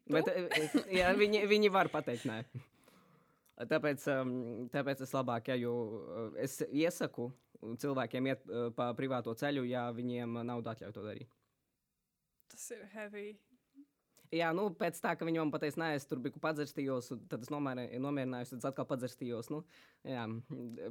Bet, 0.10 0.30
jā, 1.00 1.12
viņi, 1.18 1.44
viņi 1.50 1.72
var 1.74 1.92
pateikt, 1.94 2.26
nē. 2.30 2.42
Tāpēc, 3.70 4.06
tāpēc 4.72 5.04
es 5.04 5.14
labāk, 5.14 5.52
eh, 5.52 6.40
es 6.46 6.62
iesaku 6.70 7.28
cilvēkiem 7.60 8.30
iet 8.32 8.48
pa 8.78 8.94
privāto 8.96 9.34
ceļu, 9.36 9.66
ja 9.68 9.90
viņiem 9.92 10.40
nav 10.48 10.64
atļauts 10.64 10.96
to 10.96 11.04
darīt. 11.04 11.28
Tas 12.50 12.72
ir 12.72 12.86
heavy. 12.96 13.28
Jā, 14.30 14.52
nu, 14.54 14.68
pēc 14.78 15.00
tā, 15.02 15.16
ka 15.18 15.26
viņi 15.26 15.42
man 15.42 15.52
pateica, 15.52 15.80
nē, 15.82 15.94
es 15.98 16.06
tur 16.06 16.20
biju 16.22 16.40
padzerstījos, 16.42 17.08
un 17.16 17.22
tad 17.32 17.46
es 17.46 17.50
nomierinājos, 17.50 18.52
tad 18.54 18.68
atkal 18.70 18.86
padzerstījos. 18.92 19.50
Nu, 19.50 19.64
jā, 20.06 20.28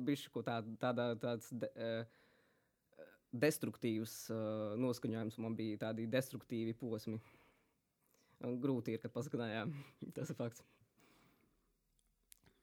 bišķi 0.05 0.43
tā, 0.47 0.57
tāda, 0.83 1.13
tāds 1.23 1.53
de, 1.55 1.71
destruktīvs 3.31 4.17
noskaņojums 4.83 5.39
man 5.45 5.55
bija, 5.59 5.85
tādi 5.87 6.09
destruktīvi 6.11 6.75
posmi. 6.81 7.21
Un 8.47 8.59
grūti 8.63 8.95
ir, 8.95 9.03
kad 9.03 9.15
paskatinājām. 9.15 9.73
Tas 10.17 10.31
ir 10.31 10.39
fakts. 10.39 10.63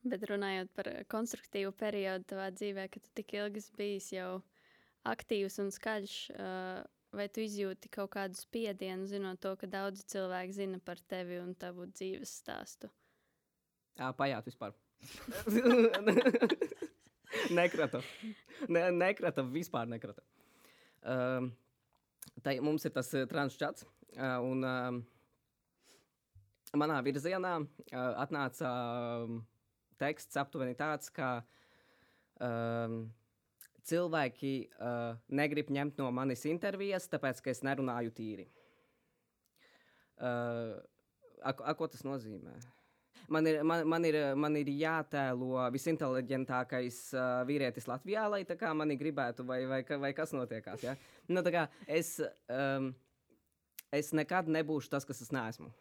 Bet 0.05 0.21
runājot 0.29 0.69
par 0.77 0.91
konstruktīvu 1.09 1.71
periodu 1.75 2.27
tavā 2.29 2.51
dzīvē, 2.53 2.85
kad 2.93 3.01
tu 3.01 3.09
tik 3.17 3.33
ilgi 3.39 3.63
esi 3.63 3.73
bijis 3.77 4.11
jau 4.13 4.29
aktīvs 5.09 5.57
un 5.63 5.71
skaļš, 5.73 6.17
vai 7.15 7.25
tu 7.33 7.41
izjūti 7.41 7.89
kaut 7.93 8.11
kādu 8.13 8.37
spiedienu, 8.37 9.07
zinot 9.09 9.41
to, 9.41 9.55
ka 9.57 9.69
daudzi 9.69 10.05
cilvēki 10.13 10.57
zina 10.59 10.79
par 10.85 11.01
tevi 11.09 11.39
un 11.41 11.55
tavu 11.57 11.87
dzīves 11.89 12.35
stāstu? 12.41 12.91
Jā, 13.97 14.11
pajāt 14.13 14.45
vispār. 14.51 14.77
nekrata. 17.57 18.03
Ne, 18.69 18.87
nekrata, 18.93 19.45
vispār 19.57 19.89
nekrata. 19.89 20.21
Um, 21.01 21.49
tai 22.45 22.59
mums 22.61 22.85
ir 22.85 22.93
tas 22.93 23.09
transčats, 23.29 23.87
un 24.45 24.65
um, 24.69 25.01
manā 26.79 27.01
virzienā 27.05 27.57
uh, 27.61 27.67
atnāca 28.23 28.71
um, 29.25 29.43
teksts 30.01 30.37
aptuveni 30.39 30.75
tāds, 30.77 31.11
ka 31.13 31.39
um, 32.43 33.05
cilvēki 33.85 34.53
uh, 34.65 35.17
negrib 35.29 35.69
ņemt 35.73 35.99
no 36.01 36.09
manis 36.15 36.45
intervijas, 36.49 37.09
tāpēc, 37.11 37.41
ka 37.43 37.53
es 37.53 37.63
nerunāju 37.65 38.13
tīri. 38.15 38.47
Uh, 40.15 40.79
a, 41.43 41.51
a, 41.51 41.75
ko 41.77 41.87
tas 41.91 42.05
nozīmē? 42.07 42.55
Man 43.31 43.47
ir, 43.49 43.57
man, 43.65 43.81
man, 43.89 44.05
ir, 44.05 44.17
man 44.37 44.55
ir 44.59 44.69
jātēlo 44.69 45.63
visinteliģentākais 45.73 46.99
uh, 47.17 47.39
vīrietis 47.47 47.87
Latvijā, 47.89 48.27
lai 48.29 48.43
tā 48.45 48.57
kā 48.59 48.69
mani 48.77 48.97
gribētu, 48.99 49.45
vai, 49.49 49.63
vai, 49.69 49.81
vai 50.01 50.11
kas 50.17 50.33
notiekās. 50.35 50.85
Ja? 50.85 50.93
Nu, 51.31 51.41
kā 51.41 51.65
es, 51.89 52.19
um, 52.53 52.91
es 53.93 54.13
nekad 54.13 54.51
nebūšu 54.53 54.93
tas, 54.93 55.07
kas 55.09 55.23
es 55.25 55.33
neesmu. 55.33 55.71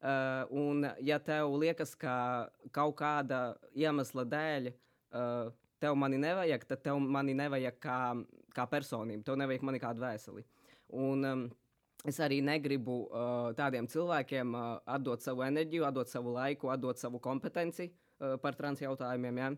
Uh, 0.00 0.46
un, 0.56 0.86
ja 1.04 1.18
tev 1.20 1.52
liekas, 1.60 1.90
ka 2.00 2.48
kaut 2.72 2.94
kāda 2.96 3.40
iemesla 3.76 4.24
dēļ 4.24 4.70
uh, 4.70 5.50
tev 5.80 5.96
mani 6.00 6.16
nevajag, 6.20 6.64
tad 6.68 6.80
tev 6.86 7.00
mani 7.04 7.34
nevajag 7.36 7.76
kā, 7.82 7.98
kā 8.56 8.64
personību, 8.70 9.26
tev 9.26 9.36
nevajag 9.40 9.66
mani 9.68 9.80
kā 9.82 9.92
dvēseli. 9.96 10.46
Un, 10.96 11.26
um, 11.28 11.44
es 12.08 12.16
arī 12.24 12.40
negribu 12.44 13.02
uh, 13.10 13.50
tādiem 13.58 13.88
cilvēkiem 13.92 14.56
uh, 14.56 14.70
atdot 14.88 15.20
savu 15.20 15.44
enerģiju, 15.44 15.84
atdot 15.88 16.08
savu 16.08 16.32
laiku, 16.38 16.72
atdot 16.72 17.00
savu 17.00 17.20
kompetenci 17.20 17.90
uh, 17.90 18.38
par 18.40 18.56
trans 18.56 18.80
jautājumiem. 18.80 19.42
Ja? 19.44 19.52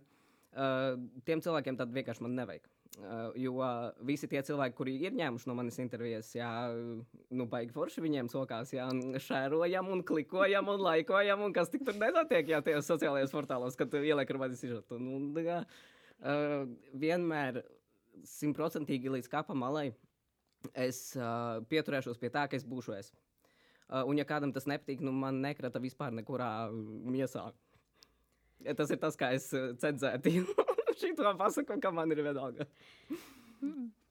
Uh, 0.52 1.07
tiem 1.22 1.42
cilvēkiem 1.44 1.78
tad 1.78 1.94
vienkārši 1.94 2.26
man 2.26 2.35
nevajag. 2.42 2.66
Uh, 3.00 3.33
jo 3.40 3.55
uh, 3.57 3.88
visi 4.05 4.28
tie 4.28 4.42
cilvēki, 4.44 4.74
kuri 4.76 4.92
ir 5.00 5.14
ņēmuši 5.16 5.48
no 5.48 5.55
manis 5.57 5.78
intervijas, 5.81 6.28
jā, 6.37 6.48
nu, 7.33 7.46
baigi 7.48 7.72
forši 7.72 8.02
viņiem 8.05 8.28
sokās, 8.28 8.74
jā, 8.76 8.85
un 8.92 9.16
šērojam, 9.16 9.88
un 9.94 10.02
klikojam, 10.05 10.68
un 10.68 10.85
laikojam, 10.85 11.40
un 11.46 11.55
kas 11.57 11.72
tik 11.72 11.87
tur 11.87 11.96
nenotiek, 11.96 12.50
jā, 12.52 12.61
tajos 12.61 12.90
sociālajos 12.92 13.33
portālos, 13.33 13.78
kad 13.81 13.96
ieliek 13.96 14.35
ar 14.35 14.40
mani 14.42 14.61
sižetu. 14.61 15.00
Nu, 15.00 15.22
kā, 15.40 15.62
uh, 15.64 16.68
vienmēr 16.92 17.62
simtprocentīgi 18.28 19.16
līdz 19.16 19.33
kapam 19.33 19.62
malai 19.64 19.88
es 20.76 21.14
uh, 21.16 21.64
pieturēšos 21.72 22.20
pie 22.20 22.28
tā, 22.35 22.44
ka 22.44 22.61
es 22.61 22.68
būšu 22.68 22.98
es. 22.98 23.09
Uh, 23.88 24.05
un, 24.05 24.20
ja 24.20 24.28
kādam 24.28 24.52
tas 24.52 24.68
nepatīk, 24.68 25.00
nu, 25.00 25.16
man 25.16 25.40
nekrata 25.40 25.81
vispār 25.81 26.12
nekurā 26.12 26.68
miesā. 27.09 27.48
Tas 28.76 28.92
ir 28.92 29.00
tas, 29.00 29.16
kā 29.18 29.33
es 29.35 29.48
uh, 29.57 29.72
cenzēju. 30.94 31.18
Šito 31.18 31.35
pasaku, 31.40 31.78
ka 31.83 31.92
man 31.94 32.14
ir 32.14 32.22
vienalga. 32.24 32.66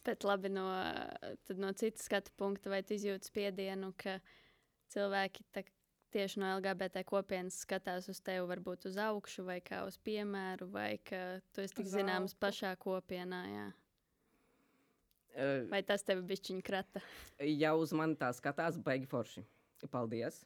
Bet 0.06 0.26
labi, 0.26 0.50
no, 0.50 0.66
no 1.62 1.74
citas 1.78 2.08
skatu 2.08 2.34
punkta, 2.40 2.72
vai 2.74 2.82
tu 2.84 2.96
izjūti 2.98 3.30
spiedienu, 3.30 3.92
ka 4.02 4.18
cilvēki 4.94 5.46
tā, 5.54 5.64
tieši 6.12 6.42
no 6.42 6.50
LGBT 6.58 7.04
kopienas 7.08 7.60
skatās 7.66 8.10
uz 8.12 8.20
tevi, 8.24 8.44
varbūt 8.50 8.90
uz 8.90 8.98
augšu, 9.00 9.46
vai 9.48 9.60
kā 9.64 9.84
uz 9.88 10.00
piemēru, 10.02 10.72
vai 10.74 10.96
ka 11.06 11.40
tu 11.54 11.64
esi 11.64 11.78
tik 11.78 11.92
zināms 11.92 12.36
pašā 12.42 12.74
kopienā. 12.82 13.42
Jā. 13.52 13.70
Vai 15.72 15.80
tas 15.88 16.04
tevi 16.04 16.26
bišķiņ 16.28 16.64
krata? 16.66 17.02
ja 17.64 17.76
uz 17.80 17.94
mani 17.96 18.18
tā 18.20 18.34
skatās, 18.36 18.80
baigi 18.82 19.08
forši. 19.12 19.46
Paldies. 19.90 20.44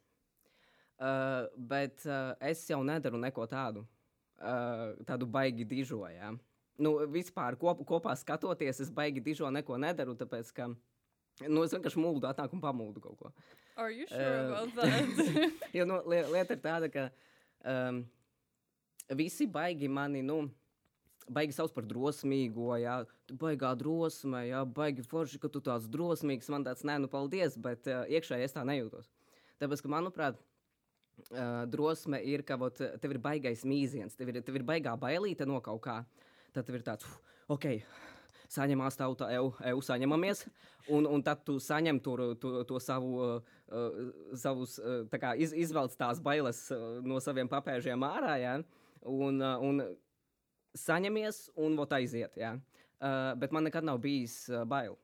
Uh, 0.95 1.49
bet 1.57 2.05
uh, 2.07 2.31
es 2.39 2.61
jau 2.69 2.79
nedaru 2.87 3.17
neko 3.19 3.43
tādu, 3.51 3.81
uh, 4.41 4.95
tādu 5.07 5.27
baigi 5.29 5.65
dižo. 5.67 6.01
Ja? 6.11 6.33
Nu, 6.81 6.97
vispār 7.11 7.55
kop, 7.59 7.83
kopā 7.87 8.15
skatoties, 8.19 8.81
es 8.83 8.91
baigi 8.91 9.23
dižo 9.23 9.49
neko 9.53 9.77
nedaru, 9.79 10.15
tāpēc 10.19 10.51
ka 10.55 10.69
nu, 10.71 11.63
es 11.63 11.75
vienkārši 11.75 12.01
mūldu, 12.01 12.27
atnāku 12.29 12.57
un 12.57 12.63
pamūdu 12.63 13.03
kaut 13.03 13.19
ko. 13.19 13.31
Are 13.75 13.91
you 13.91 14.07
sure 14.07 14.19
Uh, 14.19 14.47
about 14.47 14.75
that? 14.77 15.63
Jo 15.75 15.85
nu, 15.87 15.99
li 16.07 16.21
lieta 16.31 16.55
ir 16.55 16.61
tāda, 16.63 16.87
ka 16.91 17.09
um, 17.67 18.05
visi 19.11 19.47
baigi 19.47 19.91
mani. 19.91 20.23
Nu, 20.25 20.45
Baigi 21.25 21.55
sauc 21.57 21.71
par 21.73 21.87
drosmīgo, 21.89 22.67
jā, 22.77 22.99
baigā 23.41 23.71
drosmē, 23.73 24.43
jā, 24.45 24.59
baigi 24.77 25.01
forši, 25.09 25.39
ka 25.41 25.49
tu 25.49 25.57
tāds 25.57 25.87
drosmīgs. 25.89 26.51
Man 26.53 26.61
tāds, 26.67 26.83
nē, 26.85 26.99
nu, 27.01 27.09
paldies, 27.09 27.55
bet 27.57 27.89
uh, 27.89 28.03
iekšēji 28.05 28.45
es 28.45 28.53
tā 28.53 28.61
nejūtos. 28.61 29.07
Tāpēc, 29.57 29.81
ka, 29.81 29.89
manuprāt, 29.89 30.37
uh, 30.37 30.54
drosme 31.71 32.19
ir, 32.27 32.43
ka 32.47 32.57
vot, 32.59 32.79
tev 33.01 33.15
ir 33.15 33.21
baigais 33.23 33.63
mīziens, 33.67 34.17
tev 34.17 34.33
ir, 34.33 34.41
tev 34.45 34.59
ir 34.59 34.65
baigā 34.67 34.93
bailīte 34.99 35.47
no 35.47 35.61
kaut 35.63 35.81
kā. 35.85 36.01
Tad 36.53 36.67
tev 36.67 36.79
ir 36.79 36.83
tāds, 36.87 37.07
"Uf, 37.07 37.21
ok, 37.55 37.65
saņemās 38.51 38.97
tauta, 38.99 39.29
eju, 39.33 39.51
eju 39.65 39.83
saņemamies. 39.85 40.45
Un, 40.93 41.07
un 41.09 41.23
tad 41.25 41.41
tu 41.47 41.57
saņem 41.61 41.99
tur, 42.03 42.21
tu, 42.41 42.51
to 42.69 42.79
savu, 42.83 43.13
uh, 43.17 43.53
uh, 43.73 44.01
savus, 44.37 44.77
uh, 44.79 45.03
tā 45.09 45.19
kā 45.21 45.33
iz, 45.41 45.53
izvelc 45.65 45.95
tās 45.97 46.21
bailes 46.21 46.59
uh, 46.73 46.99
no 47.05 47.19
saviem 47.23 47.49
papēžiem 47.49 48.05
ārā, 48.05 48.35
ja? 48.41 48.55
un, 49.01 49.41
uh, 49.41 49.57
un 49.65 49.81
saņemies 50.77 51.47
un 51.65 51.77
vot 51.79 51.97
aiziet. 51.97 52.37
Ja? 52.37 52.55
Uh, 52.99 53.33
bet 53.41 53.55
man 53.55 53.65
nekad 53.65 53.87
nav 53.87 53.99
bijis 54.03 54.43
uh, 54.51 54.63
bail. 54.69 54.97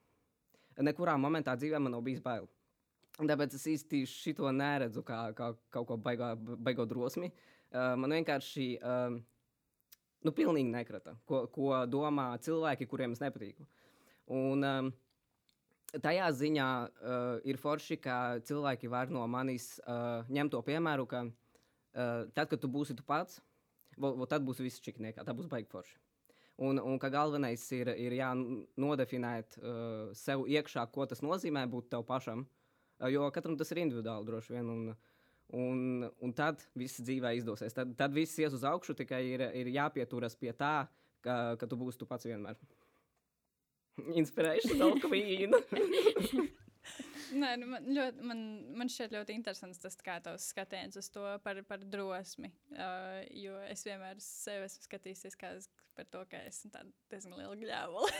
Nekurā 0.81 1.17
momentā 1.19 1.55
dzīvē 1.57 1.81
man 1.81 1.97
nav 1.97 2.05
bijis 2.05 2.21
bail. 2.23 2.45
Un 2.45 2.60
Tāpēc 3.19 3.55
es 3.57 3.65
īsti 3.67 4.05
šo 4.07 4.51
neredzu 4.55 5.03
kā, 5.03 5.19
kā 5.35 5.51
kaut 5.73 5.87
ko 5.89 5.97
baigā, 5.99 6.33
baigo 6.37 6.85
drosmi. 6.87 7.31
Uh, 7.71 7.93
man 7.99 8.15
vienkārši 8.15 8.67
uh, 8.79 9.17
nu, 10.25 10.33
pilnīgi 10.35 10.71
nekrata, 10.71 11.15
ko, 11.27 11.45
ko 11.51 11.83
domā 11.87 12.31
cilvēki, 12.43 12.87
kuriem 12.89 13.15
es 13.15 13.21
nepatīku. 13.23 13.67
Un, 14.31 14.63
um, 14.63 14.91
tajā 16.03 16.29
ziņā 16.39 16.67
uh, 16.87 17.37
ir 17.47 17.59
forši, 17.59 17.99
ka 18.01 18.17
cilvēki 18.47 18.91
var 18.91 19.11
no 19.11 19.23
manis 19.27 19.73
uh, 19.83 20.27
ņemt 20.31 20.55
to 20.55 20.61
piemēru, 20.67 21.07
ka 21.07 21.25
uh, 21.27 22.29
tad, 22.35 22.47
kad 22.47 22.59
tu 22.59 22.71
būsi 22.71 22.95
tu 22.97 23.05
pats, 23.07 23.41
vo, 23.97 24.15
vo, 24.19 24.27
tad 24.27 24.43
būs 24.47 24.63
viss 24.63 24.83
čikniekā, 24.83 25.27
tā 25.27 25.35
būs 25.35 25.51
baigi 25.51 25.69
forši. 25.71 25.99
Un, 26.61 26.77
un 26.77 26.99
ka 27.01 27.09
galvenais 27.09 27.63
ir, 27.73 27.89
ir 27.97 28.15
jānodefinēt 28.19 29.59
uh, 29.61 30.09
sev 30.17 30.43
iekšā, 30.47 30.87
ko 30.93 31.07
tas 31.09 31.23
nozīmē 31.25 31.63
būt 31.71 31.89
tev 31.95 32.03
pašam. 32.07 32.43
Uh, 32.43 32.60
jo 33.09 33.29
katram 33.33 33.57
tas 33.57 33.71
ir 33.73 33.81
individuāli 33.81 34.27
droši 34.27 34.53
vien. 34.53 34.69
Un, 34.69 34.95
un, 35.57 36.07
un 36.21 36.33
tad 36.37 36.61
viss 36.77 37.01
dzīvē 37.01 37.33
izdosies. 37.39 37.73
Tad, 37.73 37.95
tad 37.99 38.13
viss 38.15 38.39
ies 38.39 38.53
uz 38.57 38.65
augšu, 38.67 38.95
tikai 39.01 39.23
ir, 39.33 39.47
ir 39.57 39.73
jāpieturas 39.73 40.37
pie 40.39 40.53
tā, 40.57 40.75
ka, 41.25 41.41
ka 41.57 41.69
tu 41.69 41.79
būsi 41.79 42.01
tu 42.01 42.09
pats 42.09 42.29
vienmēr. 42.29 42.59
Inspirēšana, 44.21 44.93
queen. 45.03 45.57
Nē, 47.31 47.51
nu 47.61 47.67
man, 47.71 47.85
ļoti, 47.95 48.25
man, 48.27 48.41
man 48.79 48.89
šķiet 48.91 49.13
ļoti 49.15 49.35
interesants 49.37 49.79
tas 49.81 49.95
kā 50.03 50.17
tavs 50.23 50.49
skatiens 50.51 50.97
uz 50.99 51.07
to 51.13 51.23
par, 51.45 51.61
par 51.69 51.83
drosmi. 51.83 52.51
Uh, 52.73 53.21
jo 53.37 53.59
es 53.69 53.85
vienmēr 53.87 54.19
sevi 54.23 54.67
esmu 54.67 54.87
skatījies 54.87 55.39
kā 55.39 55.53
es, 55.59 55.69
par 55.95 56.07
to, 56.11 56.23
ka 56.31 56.41
esmu 56.49 56.71
diezgan 57.11 57.37
liela 57.39 57.57
gļēvula. 57.61 58.11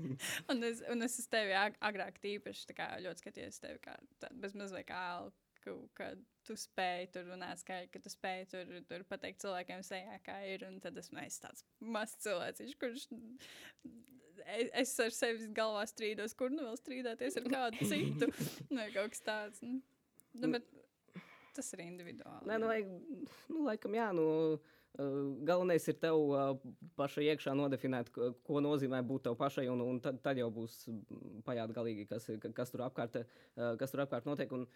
un, 0.52 0.64
es, 0.68 0.82
un 0.92 1.06
es 1.06 1.18
uz 1.22 1.28
tevi 1.32 1.56
ag 1.58 1.78
agrāk 1.90 2.20
tīpaši 2.22 2.76
kā, 2.76 2.92
ļoti 3.04 3.24
skatījos 3.24 3.62
tevi 3.62 3.82
kā 3.84 3.96
bezmaz 4.42 4.74
vai 4.76 4.84
kā 4.86 5.00
ālku, 5.16 5.78
ka 5.96 6.12
tu 6.46 6.56
spēj 6.58 7.10
tur 7.14 7.26
runāt 7.30 7.60
skaļi, 7.62 7.90
ka 7.92 8.00
tu 8.02 8.12
spēj 8.12 8.46
tur, 8.52 8.70
tur 8.88 9.04
pateikt 9.08 9.42
cilvēkiem 9.44 9.82
sejā, 9.86 10.20
kā 10.24 10.40
ir. 10.48 10.64
Un 10.68 10.80
tad 10.82 10.98
esmu 11.00 11.20
es 11.24 11.40
tāds 11.42 11.66
mazs 11.80 12.16
cilvēks, 12.24 12.78
kurš 12.80 13.08
es 14.82 14.92
ar 15.02 15.14
sevi 15.14 15.48
galvā 15.56 15.84
strīdos, 15.88 16.34
kur 16.38 16.52
nu 16.52 16.66
vēl 16.66 16.76
strīdēties 16.80 17.38
ar 17.40 17.48
kādu 17.54 17.88
citu. 17.90 18.30
Vai 18.72 18.90
kaut 18.94 19.14
kas 19.14 19.24
tāds. 19.26 19.62
Nu, 19.64 19.80
nu, 20.40 20.52
bet 20.56 20.68
tas 21.56 21.72
ir 21.74 21.84
individuāli. 21.86 22.46
Nē, 22.48 22.58
nu, 22.62 22.68
lai, 22.70 22.82
nu, 23.50 23.64
laikam, 23.66 23.96
jā, 23.98 24.10
nu, 24.16 24.26
galvenais 25.46 25.86
ir 25.88 25.98
tev 26.02 26.20
pašai 26.98 27.26
iekšā 27.30 27.54
nodefinēt, 27.58 28.10
ko 28.12 28.62
nozīmē 28.62 29.02
būt 29.06 29.28
tev 29.28 29.36
pašai, 29.40 29.66
un, 29.72 29.82
un 29.86 30.00
tad, 30.02 30.20
tad 30.24 30.38
jau 30.40 30.50
būs 30.54 30.82
pajāt 31.46 31.74
galīgi, 31.76 32.06
kas, 32.10 32.30
kas, 32.56 32.72
tur 32.72 32.86
apkārt, 32.86 33.20
kas 33.80 33.94
tur 33.94 34.04
apkārt 34.06 34.28
notiek. 34.28 34.52
Un, 34.56 34.66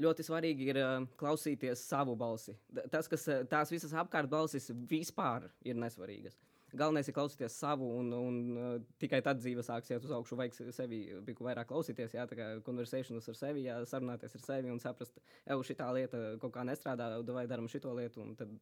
ļoti 0.00 0.24
svarīgi 0.26 0.72
ir 0.72 0.80
uh, 0.82 0.96
klausīties 1.20 1.84
savu 1.86 2.16
balsi. 2.18 2.56
Tas, 2.90 3.06
kas 3.10 3.28
tās 3.50 3.70
visas 3.70 3.94
apkārt 3.94 4.30
balsis 4.30 4.70
vispār 4.90 5.46
ir 5.62 5.78
nesvarīgas. 5.78 6.38
Galvenais 6.74 7.08
ir 7.08 7.14
klausīties 7.16 7.58
savu, 7.60 7.86
un, 8.00 8.10
un 8.16 8.40
uh, 8.54 8.72
tikai 9.02 9.20
tad 9.24 9.38
dzīve 9.42 9.62
sāks 9.66 9.92
iet 9.92 10.04
uz 10.06 10.14
augšu. 10.16 10.38
Vajag 10.40 10.74
sevi 10.74 11.04
vairāk 11.22 11.70
klausīties, 11.70 12.16
jā, 12.16 12.26
tā 12.30 12.38
kā 12.38 12.48
konversēšanas 12.66 13.30
ar 13.30 13.38
sevi, 13.38 13.68
jā, 13.68 13.78
sarunāties 13.90 14.34
ar 14.38 14.44
sevi 14.46 14.74
un 14.74 14.82
saprast, 14.82 15.22
ej, 15.46 15.62
šī 15.70 15.78
lieta 15.98 16.24
kaut 16.42 16.56
kā 16.56 16.66
nestrādā, 16.66 17.14
vai 17.30 17.46
darām 17.50 17.70
šo 17.70 17.94
lietu, 17.94 18.24
un 18.24 18.34
tad 18.38 18.52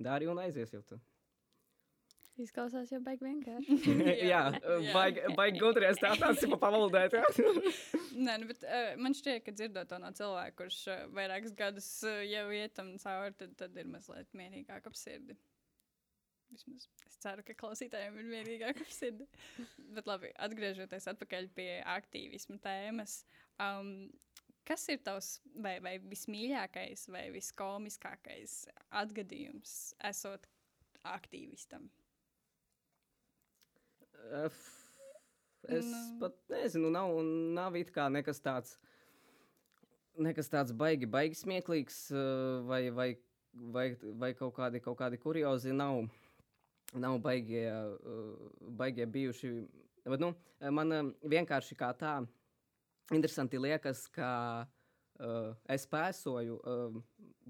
dari 0.00 0.28
un 0.30 0.42
aizies 0.42 0.74
jau. 0.74 0.82
Tu. 0.88 1.00
Izklausās 2.40 2.88
jau 2.92 3.00
baigi 3.04 3.26
vienkārši. 3.26 3.76
jā, 4.32 4.42
jā, 4.54 4.94
baigi, 4.94 5.24
baigi 5.36 5.60
gudrības 5.60 6.00
tā 6.00 6.14
tāds 6.20 6.44
ir 6.46 6.54
pavaldēt. 6.62 7.16
Nē, 8.24 8.36
nu, 8.40 8.48
bet 8.48 8.64
uh, 8.64 8.92
man 9.00 9.16
šķiet, 9.16 9.44
ka 9.44 9.54
dzirdot 9.56 9.90
to 9.90 10.00
no 10.00 10.12
cilvēka, 10.16 10.56
kurš 10.62 10.80
uh, 10.92 11.02
vairākus 11.16 11.54
gadus 11.58 11.90
uh, 12.08 12.22
jau 12.24 12.46
ietam 12.56 12.94
cauri, 13.02 13.36
tad, 13.42 13.54
tad 13.60 13.76
ir 13.80 13.90
mazliet 13.90 14.30
mierīgāk 14.36 14.88
ap 14.88 14.98
sirdi. 14.98 15.36
Vismaz 16.50 16.88
es 17.06 17.18
ceru, 17.22 17.44
ka 17.46 17.54
klausītājiem 17.58 18.16
ir 18.18 18.30
vienīgāk 18.32 18.80
ap 18.82 18.90
sirdi. 18.94 19.26
Bet 19.94 20.08
labi, 20.10 20.32
atgriežoties 20.46 21.06
atpakaļ 21.12 21.48
pie 21.54 21.70
aktīvismu 21.94 22.58
tēmas. 22.64 23.20
Um, 23.60 24.10
kas 24.66 24.86
ir 24.92 25.00
tavs 25.06 25.36
vai, 25.62 25.76
vai 25.84 25.96
vismīļākais 26.02 27.06
vai 27.12 27.28
viskomiskākais 27.34 28.62
atgadījums 29.02 29.76
esot 30.10 30.46
aktīvistam? 31.06 31.88
Es 35.68 35.86
nu. 35.86 36.18
pat 36.20 36.36
nezinu, 36.52 36.90
nav, 36.92 37.18
nav 37.56 37.76
it 37.80 37.92
kā 37.94 38.08
nekas 38.12 38.40
tāds. 38.44 38.78
Nekas 40.20 40.50
tāds 40.52 40.74
baigi, 40.76 41.06
baigi 41.08 41.38
smieklīgs, 41.38 42.00
vai, 42.68 42.80
vai, 42.92 43.10
vai, 43.72 43.86
vai 44.20 44.32
kaut 44.36 44.52
kādi, 44.56 44.82
kaut 44.84 44.98
kādi 44.98 45.20
kuriozi 45.20 45.72
nav 45.72 46.02
nav 46.98 47.18
baigie, 47.22 47.68
baigie 48.78 49.06
bijuši. 49.06 49.52
Bet, 50.08 50.20
nu, 50.22 50.32
man 50.74 51.12
vienkārši 51.22 51.76
kā 51.78 51.92
tā 51.98 52.18
interesanti 53.14 53.58
liekas, 53.58 54.04
ka 54.14 54.30
uh, 55.20 55.52
es 55.70 55.86
pēsoju 55.90 56.58
uh, 56.60 57.00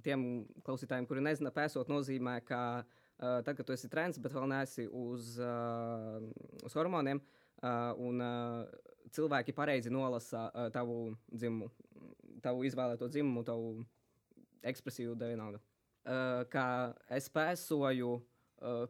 tiem 0.05 0.27
klausītājiem, 0.67 1.09
kuri 1.09 1.25
nezina, 1.25 1.53
pēsot 1.55 1.91
nozīmē, 1.93 2.39
ka 2.49 2.63
uh, 2.81 3.41
tad, 3.45 3.55
kad 3.59 3.67
tu 3.67 3.77
esi 3.77 3.91
trends, 3.93 4.21
bet 4.23 4.35
vēl 4.35 4.49
neesi 4.51 4.87
uz, 4.89 5.35
uh, 5.43 6.21
uz 6.65 6.77
hormoniem, 6.79 7.21
uh, 7.21 7.93
un 8.01 8.25
uh, 8.25 8.65
cilvēki 9.15 9.55
pareizi 9.57 9.93
nolasa 9.93 10.49
uh, 10.49 10.69
tavu 10.75 11.15
dzimumu, 11.33 11.71
tavu 12.45 12.65
izvēlēto 12.69 13.11
dzimumu, 13.13 13.45
tavu 13.47 13.75
ekspresiju, 14.67 15.17
vienalga. 15.21 15.61
Uh, 16.01 16.43
kā 16.49 16.67
es 17.13 17.29
pēsoju 17.33 18.15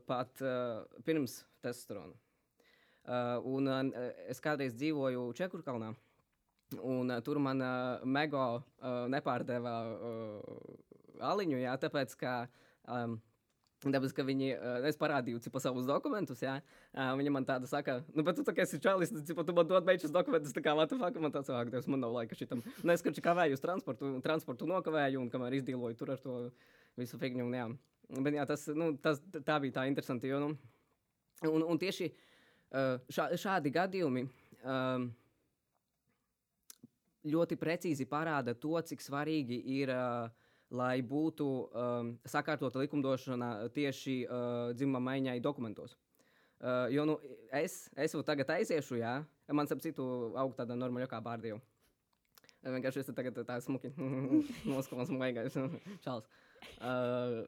pat 0.07 0.43
uh, 0.45 0.83
pirms 1.07 1.41
testosterona. 1.63 2.17
Uh, 3.11 3.39
un 3.49 3.71
uh, 3.71 4.11
es 4.31 4.43
kādreiz 4.45 4.75
dzīvoju 4.77 5.31
Čekurkalnā, 5.39 5.95
un 6.83 7.11
uh, 7.11 7.23
tur 7.25 7.41
man 7.43 7.63
uh, 7.65 8.05
mega 8.05 8.45
uh, 8.59 8.63
nepārdeva 9.11 9.75
uh, 9.97 11.25
aliņu, 11.33 11.59
jā, 11.63 11.75
tāpēc, 11.81 12.15
ka 12.21 12.37
um, 12.87 13.19
Tāpēc, 13.81 14.13
ka 14.13 14.25
viņi, 14.29 14.49
uh, 14.53 14.83
es 14.85 14.99
parādīju 15.01 15.39
cipa, 15.41 15.61
savus 15.65 15.87
dokumentus, 15.89 16.43
jā, 16.45 16.59
uh, 16.61 17.15
viņa 17.17 17.31
man 17.33 17.47
tāda 17.49 17.65
saka, 17.65 17.95
nu, 18.13 18.21
bet 18.27 18.37
tu 18.37 18.45
tā 18.45 18.53
kā 18.53 18.67
esi 18.67 18.77
čalis, 18.77 19.09
tad 19.09 19.25
tu 19.25 19.55
man 19.57 19.71
dod 19.71 19.87
beidzas 19.87 20.13
dokumentus, 20.13 20.53
tā 20.53 20.61
kā, 20.61 20.75
what 20.77 20.93
the 20.93 20.99
fuck, 21.01 21.17
man 21.17 21.33
tāds, 21.33 21.49
ak, 21.49 21.71
Dievs, 21.73 21.89
man 21.89 22.05
nav 22.05 22.13
laika 22.13 22.37
šitam. 22.37 22.61
Nu, 22.85 22.93
es, 22.93 23.01
kači 23.01 23.25
kavēju 23.25 23.57
uz 23.57 23.65
transportu, 23.65 24.13
transportu 24.21 24.69
nokavēju, 24.69 25.23
un 25.25 25.33
kamēr 25.33 25.57
izdīloju 25.63 25.97
tur 25.97 26.13
ar 26.13 26.21
to 26.21 26.37
visu 27.01 27.17
figņu, 27.23 27.47
un 27.49 27.57
jā. 27.57 27.71
Bet 28.11 28.35
jā, 28.35 28.45
tas, 28.49 28.67
nu, 28.75 28.91
tas, 28.99 29.23
tā 29.47 29.61
bija 29.63 29.79
tā 29.79 29.87
interesanti. 29.87 30.31
Jo, 30.31 30.41
nu, 30.43 30.51
un, 31.47 31.63
un 31.63 31.79
tieši 31.79 32.11
šā, 33.15 33.29
šādi 33.39 33.71
gadījumi 33.75 34.25
um, 34.27 35.07
ļoti 37.31 37.59
precīzi 37.61 38.07
parāda 38.11 38.57
to, 38.59 38.75
cik 38.91 39.05
svarīgi 39.05 39.63
ir. 39.79 39.95
Uh, 39.95 40.41
lai 40.71 41.01
būtu 41.03 41.47
sakārtota 42.31 42.81
likumdošana 42.83 43.51
tieši 43.75 44.23
dzimuma 44.77 45.03
maiņai 45.11 45.41
dokumentos. 45.43 45.97
Jo 46.93 47.07
nu, 47.09 47.17
es, 47.57 47.89
es 47.97 48.15
jau 48.15 48.23
tagad 48.27 48.53
aiziešu, 48.59 49.01
jā, 49.01 49.15
man 49.51 49.71
ap 49.71 49.83
citu 49.83 50.05
aug 50.39 50.55
tāda 50.59 50.77
normāla 50.79 51.09
kā 51.11 51.21
bārdīva. 51.25 51.59
Vienkārši 52.61 53.01
es 53.01 53.11
tagad 53.17 53.39
tā 53.49 53.57
smuki 53.65 53.89
noskalos, 54.69 55.11
maigais 55.17 55.57
čals. 56.05 56.29
Uh, 56.77 57.47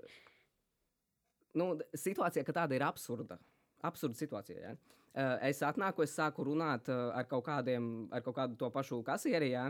nu, 1.58 1.72
situācija, 1.96 2.44
ka 2.46 2.56
tāda 2.62 2.76
ir 2.76 2.84
absurda. 2.86 3.38
Absurda 3.82 4.18
situācija. 4.18 4.60
Ja? 4.60 4.74
Uh, 5.12 5.34
es 5.48 5.60
atnāku, 5.66 6.06
es 6.06 6.14
sāku 6.16 6.46
runāt 6.46 6.88
uh, 6.88 7.10
ar 7.16 7.26
kaut, 7.28 7.44
kādiem, 7.48 8.06
ar 8.14 8.22
kaut 8.24 8.38
kādu 8.38 8.56
to 8.60 8.70
pašu 8.72 9.02
kasieri. 9.06 9.50
Ja? 9.52 9.66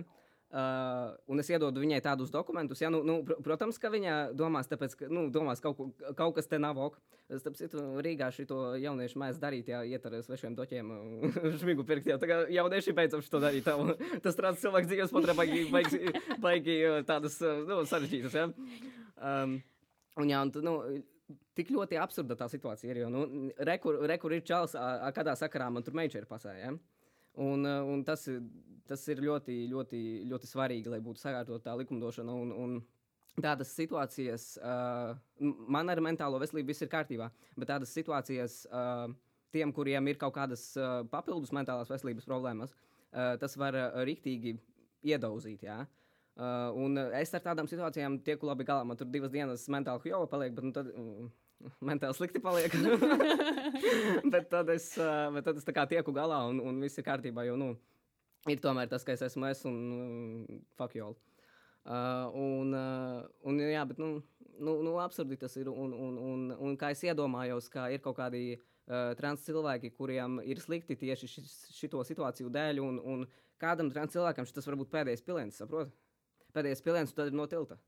Uh, 0.53 1.15
un 1.33 1.41
es 1.41 1.49
iedodu 1.49 1.81
viņai 1.81 2.03
tādus 2.05 2.29
dokumentus. 2.29 2.83
Ja, 2.83 2.91
nu, 2.93 2.99
nu, 3.09 3.15
pr 3.25 3.39
protams, 3.41 3.79
ka 3.81 3.89
viņa 3.89 4.35
domās, 4.37 4.69
tāpēc, 4.69 4.95
ka 5.01 5.07
nu, 5.09 5.23
domās 5.33 5.65
kaut, 5.65 5.81
kaut 6.19 6.35
kas 6.37 6.51
te 6.51 6.59
nav 6.61 6.77
ok. 6.77 6.99
Starp 7.41 7.57
citu, 7.57 7.81
Rīgā 8.05 8.29
šito 8.37 8.75
jauniešu 8.77 9.17
mēs 9.23 9.39
darīt, 9.41 9.71
ja 9.73 9.81
iet 9.89 10.05
ar 10.05 10.19
svešiem 10.21 10.53
doķiem, 10.59 10.91
šmigu 11.63 11.87
pirkt. 11.89 12.11
Jā, 12.13 12.19
tā 12.21 12.29
kā 12.29 12.43
jaunieši 12.53 12.93
beidzam 12.99 13.25
šo 13.25 13.41
darīt. 13.41 13.71
Tas 14.27 14.37
tāds 14.37 14.61
cilvēks 14.61 14.91
dzīves 14.93 15.17
patrē 15.17 15.39
baigi, 15.41 15.65
baigi, 15.73 16.03
baigi 16.45 16.77
tādas 17.09 17.41
nu, 17.41 17.81
sarežģītas. 17.89 18.37
Ja? 18.37 18.51
Um, 19.17 19.57
un, 20.21 20.29
jā, 20.29 20.45
un, 20.45 20.53
nu, 20.69 20.77
tik 21.57 21.71
ļoti 21.75 21.99
absurda 22.01 22.37
tā 22.39 22.49
situācija 22.51 22.93
ir. 22.93 23.03
Jo, 23.05 23.11
nu, 23.13 23.51
rekur, 23.69 24.01
rekur 24.09 24.35
ir 24.37 24.45
čels, 24.47 24.75
kādā 25.17 25.35
sakarā 25.39 25.69
man 25.73 25.85
tur 25.87 25.97
meitene 25.99 26.25
ir 26.25 26.29
pasē. 26.31 26.55
Ja? 26.59 26.73
Un, 27.43 27.65
un 27.67 28.03
tas, 28.05 28.27
tas 28.89 29.05
ir 29.13 29.23
ļoti, 29.25 29.63
ļoti, 29.73 30.03
ļoti 30.31 30.51
svarīgi, 30.51 30.93
lai 30.93 31.01
būtu 31.05 31.23
sakārtota 31.23 31.71
tā 31.71 31.77
likumdošana. 31.81 32.35
Un, 32.45 32.53
un 32.53 33.43
tādas 33.43 33.73
situācijas, 33.77 34.51
uh, 34.61 35.15
man 35.41 35.89
ar 35.89 36.03
mentālo 36.05 36.41
veselību 36.43 36.75
viss 36.75 36.85
ir 36.85 36.93
kārtībā, 36.93 37.31
bet 37.57 37.71
tādas 37.73 37.95
situācijas 37.97 38.63
uh, 38.69 39.07
tiem, 39.55 39.73
kuriem 39.73 40.13
ir 40.13 40.21
kaut 40.21 40.37
kādas 40.37 40.71
uh, 40.77 41.01
papildus 41.09 41.55
mentālās 41.57 41.91
veselības 41.93 42.29
problēmas, 42.29 42.77
uh, 42.77 43.35
tas 43.41 43.57
var 43.61 43.79
uh, 43.79 44.03
riktīgi 44.05 44.59
iedauzīt. 45.09 45.65
Ja? 45.65 45.81
Uh, 45.87 46.02
un 46.41 46.97
es 47.19 47.35
ar 47.37 47.43
tādām 47.45 47.69
situācijām 47.69 48.19
tieku 48.25 48.49
labi 48.49 48.65
galā. 48.65 48.87
Man 48.89 48.97
tur 48.97 49.11
divas 49.13 49.33
dienas 49.33 49.67
mentāli 49.69 50.13
jau 50.13 50.25
paliek, 50.31 50.55
bet 50.57 50.65
nu, 50.65 50.73
tad, 50.73 50.89
uh, 50.97 51.29
mentāli 51.89 52.17
slikti 52.17 52.41
paliek. 52.43 52.73
bet 54.33 54.49
tad 54.53 54.71
es, 54.73 54.93
uh, 54.99 55.29
bet 55.35 55.45
tad 55.45 55.61
es 55.61 55.69
tieku 55.91 56.15
galā 56.17 56.45
un, 56.49 56.61
un 56.61 56.81
viss 56.81 56.99
ir 56.99 57.07
kārtībā. 57.07 57.45
Jo, 57.49 57.59
nu, 57.61 57.75
ir 58.49 58.63
tomēr 58.65 58.89
tas, 58.89 59.05
ka 59.05 59.13
es 59.13 59.23
esmu 59.29 59.51
es 59.51 59.65
un 59.69 59.79
uh, 59.99 60.59
fuck 60.79 60.97
you 60.97 61.07
all. 61.07 61.19
Uh, 61.83 62.31
un, 62.39 62.75
uh, 62.79 63.23
un, 63.51 63.59
jā, 63.59 63.83
bet, 63.91 63.99
nu, 63.99 64.21
nu, 64.59 64.77
nu, 64.87 64.99
absurdi 65.03 65.37
tas 65.37 65.57
ir. 65.59 65.69
Un, 65.69 65.93
un, 65.93 66.19
un, 66.19 66.45
un 66.55 66.77
kā 66.79 66.93
es 66.95 67.03
iedomājos, 67.05 67.69
ka 67.73 67.89
ir 67.91 68.01
kaut 68.05 68.17
kādi 68.21 68.55
uh, 68.55 69.13
trans 69.19 69.43
cilvēki, 69.45 69.93
kuriem 69.99 70.41
ir 70.47 70.63
slikti 70.63 70.97
tieši 70.97 71.31
šis, 71.35 71.57
šito 71.77 72.03
situāciju 72.07 72.53
dēļ, 72.55 72.81
un, 72.85 73.03
un 73.03 73.27
kādam 73.63 73.91
trans 73.93 74.15
cilvēkam 74.15 74.47
šis 74.49 74.71
var 74.71 74.79
būt 74.81 74.95
pēdējais 74.95 75.27
piliens, 75.27 75.59
saprot? 75.59 75.93
Pēdējais 76.53 76.85
piliens, 76.85 77.13
tad 77.17 77.31
ir 77.31 77.37
no 77.37 77.47
tilta. 77.49 77.79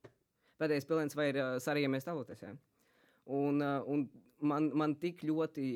Pēdējais 0.61 0.87
piliens 0.89 1.17
vai 1.19 1.29
ir 1.33 1.41
uh, 1.41 1.57
sarījamies 1.61 2.07
tavoties. 2.07 2.45
Ja? 2.47 2.53
Un, 3.35 3.61
uh, 3.61 3.83
un 3.91 4.07
man, 4.41 4.71
man 4.77 4.95
tik 5.01 5.25
ļoti, 5.27 5.69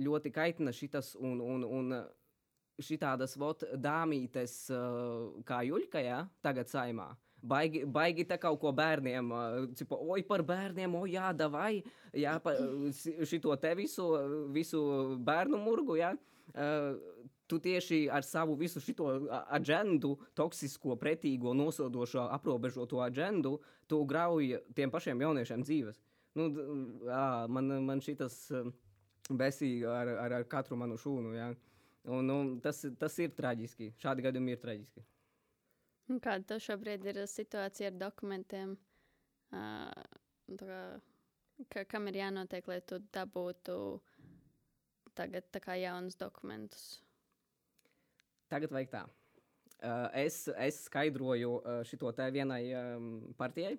ļoti 0.00 0.32
kaitina 0.32 0.72
šis, 0.74 1.14
un, 1.20 1.40
un, 1.44 1.66
un 1.66 1.98
šitādas 2.80 3.36
vot, 3.40 3.66
dāmītes, 3.76 4.54
uh, 4.72 5.42
kā 5.48 5.60
Juļka, 5.68 6.04
jā, 6.04 6.22
tagad 6.44 6.72
saimā. 6.72 7.10
Baigi, 7.40 7.86
baigi 7.88 8.26
te 8.28 8.36
kaut 8.36 8.58
ko 8.60 8.68
bērniem, 8.76 9.30
cipa, 9.76 9.96
oi 9.96 10.20
par 10.28 10.42
bērniem, 10.44 10.92
oi 10.98 11.14
jā, 11.14 11.30
davai, 11.32 11.78
jā, 12.12 12.34
pa, 12.44 12.52
šito 13.24 13.54
te 13.56 13.72
visu, 13.78 14.10
visu 14.52 14.82
bērnu 15.24 15.60
murgu, 15.60 15.96
jā. 15.96 16.12
Uh, 16.50 16.98
tu 17.50 17.58
tieši 17.62 18.04
ar 18.12 18.24
savu 18.26 18.54
visu 18.58 18.82
šo 18.82 19.08
agendu, 19.50 20.14
toksisko, 20.38 20.96
pretīgo, 21.00 21.54
nosodošo, 21.56 22.28
aprobežoto 22.36 23.02
agendu, 23.02 23.58
tu 23.90 24.04
grauj 24.06 24.54
tiem 24.76 24.92
pašiem 24.92 25.26
jauniešiem 25.26 25.66
dzīves. 25.66 25.98
Nu, 26.38 26.46
jā, 27.08 27.26
man, 27.50 27.72
man 27.88 28.02
šitas 28.04 28.38
besī 29.30 29.80
ar, 29.86 30.08
ar, 30.26 30.36
ar 30.40 30.46
katru 30.50 30.78
manu 30.78 30.98
šūnu, 31.00 31.34
jā. 31.34 31.50
Un, 32.08 32.24
nu, 32.26 32.36
tas, 32.64 32.80
tas 32.98 33.18
ir 33.20 33.34
traģiski. 33.36 33.90
Šādi 34.00 34.24
gadījumi 34.24 34.54
ir 34.54 34.62
traģiski. 34.62 35.04
Kāda 36.24 36.56
šobrīd 36.62 37.04
ir 37.10 37.20
situācija 37.28 37.90
ar 37.90 37.98
dokumentiem? 38.00 38.72
Uh, 39.50 39.90
kā, 40.58 40.80
ka, 41.70 41.84
kam 41.90 42.08
ir 42.10 42.22
jānotiek, 42.22 42.66
lai 42.70 42.80
tu 42.86 42.98
dabūtu 43.14 43.76
tagad 45.18 45.60
jaunus 45.78 46.16
dokumentus? 46.18 47.00
Tagad 48.50 48.72
vajag 48.74 48.90
tā. 48.90 49.04
Uh, 49.80 50.08
es, 50.20 50.42
es 50.60 50.82
skaidroju 50.90 51.54
uh, 51.56 51.80
šo 51.88 52.10
te 52.12 52.26
vienai 52.34 52.64
um, 52.76 53.12
partijai, 53.38 53.76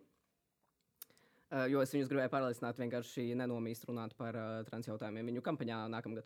uh, 1.51 1.67
jo 1.69 1.83
es 1.83 1.91
viņus 1.93 2.09
gribēju 2.09 2.31
pārliecināt, 2.33 2.79
vienkārši 2.81 3.27
nenomīst 3.37 3.85
runāt 3.85 4.15
par 4.17 4.37
uh, 4.39 4.61
trans 4.65 4.87
jautājumiem 4.89 5.29
viņu 5.29 5.43
kampaņā 5.45 5.83
nākamgad. 5.93 6.25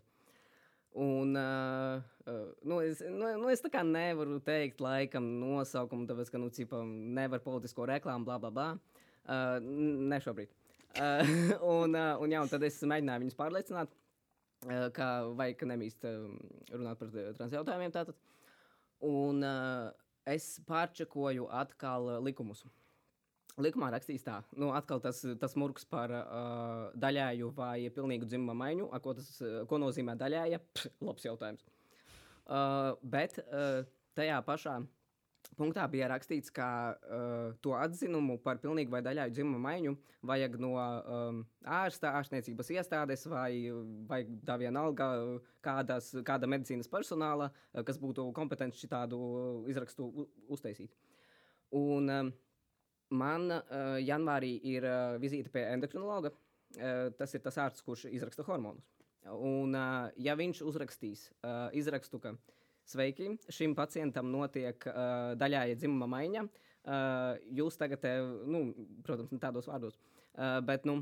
Un, 0.96 1.36
uh, 1.36 2.00
uh, 2.32 2.54
nu, 2.64 2.78
es, 2.80 3.02
nu, 3.04 3.34
nu, 3.42 3.50
es 3.52 3.60
tā 3.66 3.68
kā 3.74 3.82
nevaru 3.84 4.38
teikt, 4.40 4.80
laikam, 4.80 5.26
nosaukumu, 5.42 6.08
tāpēc, 6.08 6.32
ka, 6.32 6.40
nu, 6.40 6.48
cipa, 6.56 6.80
nevar 6.88 7.44
politisko 7.44 7.90
reklāmu, 7.90 8.24
bla, 8.30 8.38
bla, 8.40 8.54
bla. 8.56 8.70
Uh, 9.26 9.58
ne 9.60 10.22
šobrīd. 10.24 10.54
Uh, 10.96 11.34
un, 11.82 11.98
uh, 11.98 12.14
un, 12.24 12.32
jā, 12.32 12.46
un 12.46 12.54
tad 12.54 12.64
es 12.64 12.80
mēģināju 12.88 13.26
viņus 13.26 13.38
pārliecināt, 13.42 13.92
uh, 14.70 14.88
ka 14.96 15.10
vajag 15.36 15.68
nemīst 15.74 16.08
uh, 16.08 16.30
runāt 16.72 17.02
par 17.02 17.12
trans 17.12 17.60
jautājumiem. 17.60 17.92
Tātad. 17.98 18.16
Un 19.06 19.46
uh, 19.46 19.92
es 20.30 20.56
pārčakoju 20.68 21.50
atkal 21.54 22.10
likumus. 22.26 22.66
Likumā 23.62 23.88
rakstīts 23.94 24.26
tā, 24.26 24.42
nu, 24.60 24.74
atkal 24.76 25.00
tas, 25.00 25.22
tas 25.40 25.54
murgs 25.56 25.86
par 25.88 26.12
uh, 26.12 26.90
daļēju 27.00 27.54
vai 27.56 27.88
pilnīgu 27.96 28.28
dzimuma 28.28 28.58
maiņu. 28.66 28.90
A, 28.92 29.00
ko, 29.04 29.14
tas, 29.16 29.30
ko 29.70 29.80
nozīmē 29.80 30.18
daļēja? 30.20 30.60
Pš, 30.76 30.92
labs 31.08 31.28
jautājums. 31.28 31.64
Uh, 32.46 32.98
bet 33.02 33.40
uh, 33.46 33.86
tajā 34.18 34.42
pašā 34.46 34.76
punktā 35.58 35.86
bija 35.92 36.10
rakstīts, 36.12 36.52
ka 36.54 36.68
uh, 36.94 37.56
to 37.64 37.76
atzinumu 37.78 38.38
par 38.44 38.60
pilnīgu 38.64 38.94
vai 38.94 39.02
daļēju 39.06 39.36
dzimuma 39.36 39.62
maiņu 39.70 39.96
vajag 40.26 40.58
no 40.62 40.72
um, 40.78 41.42
ārsta, 41.64 42.14
ārstniecības 42.20 42.72
iestādes 42.76 43.28
vai, 43.32 43.52
vai 44.10 44.24
tā 44.48 44.58
vienalga 44.62 45.10
kādas, 45.66 46.10
kāda 46.26 46.50
medicīnas 46.50 46.90
personāla, 46.92 47.52
kas 47.86 48.02
būtu 48.02 48.32
kompetents 48.36 48.82
šādu 48.82 49.20
izrakstu 49.72 50.10
uztaisīt. 50.50 50.98
Un, 51.76 52.10
um, 52.10 52.34
Man 53.14 53.52
uh, 53.52 53.62
janvārī 54.02 54.56
ir 54.66 54.86
uh, 54.90 55.16
vizīte 55.22 55.52
pie 55.54 55.62
endokrinologa. 55.70 56.32
Uh, 56.76 57.12
tas 57.18 57.34
ir 57.38 57.44
tas 57.46 57.58
ārsts, 57.62 57.84
kurš 57.86 58.08
izraksta 58.10 58.44
hormonus. 58.48 58.88
Un, 59.30 59.76
uh, 59.78 60.10
ja 60.18 60.36
viņš 60.38 60.64
uzrakstīs 60.66 61.28
uh, 61.46 61.70
izrakstu, 61.74 62.20
ka 62.22 62.34
sveiki, 62.90 63.36
šim 63.54 63.76
pacientam 63.78 64.30
notiek 64.34 64.88
uh, 64.90 65.34
daļāja 65.40 65.78
dzimuma 65.80 66.08
maiņa, 66.12 66.44
uh, 66.46 67.46
jūs 67.58 67.80
tagad, 67.80 68.06
nu, 68.50 68.68
protams, 69.06 69.34
tādos 69.42 69.70
vārdos, 69.70 69.98
uh, 70.38 70.60
bet, 70.66 70.86
nu, 70.90 71.00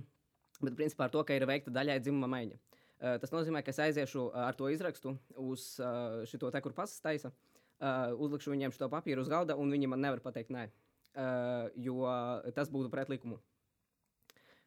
bet 0.61 0.77
principā 0.79 1.07
ar 1.07 1.15
to, 1.15 1.23
ka 1.27 1.37
ir 1.37 1.47
veikta 1.49 1.73
daļāja 1.75 2.05
dzimuma 2.05 2.29
maiņa. 2.35 2.59
Uh, 3.03 3.17
tas 3.19 3.33
nozīmē, 3.35 3.63
ka 3.65 3.73
es 3.73 3.81
aiziešu 3.83 4.29
ar 4.45 4.55
to 4.59 4.69
izrakstu 4.71 5.17
uz 5.43 5.73
uh, 5.83 6.23
šo 6.29 6.49
te, 6.49 6.63
kur 6.63 6.75
pasas 6.77 7.03
taisa, 7.03 7.33
uh, 7.33 8.13
uzlikšu 8.15 8.55
viņiem 8.55 8.75
šo 8.75 8.89
papīru 8.91 9.25
uz 9.25 9.31
galda, 9.31 9.59
un 9.59 9.73
viņi 9.73 9.91
man 9.91 10.03
nevar 10.05 10.23
pateikt 10.23 10.53
nē. 10.55 10.69
Uh, 11.13 11.67
jo 11.77 12.07
tas 12.55 12.71
būtu 12.73 12.89
pret 12.89 13.11
likumu. 13.11 13.37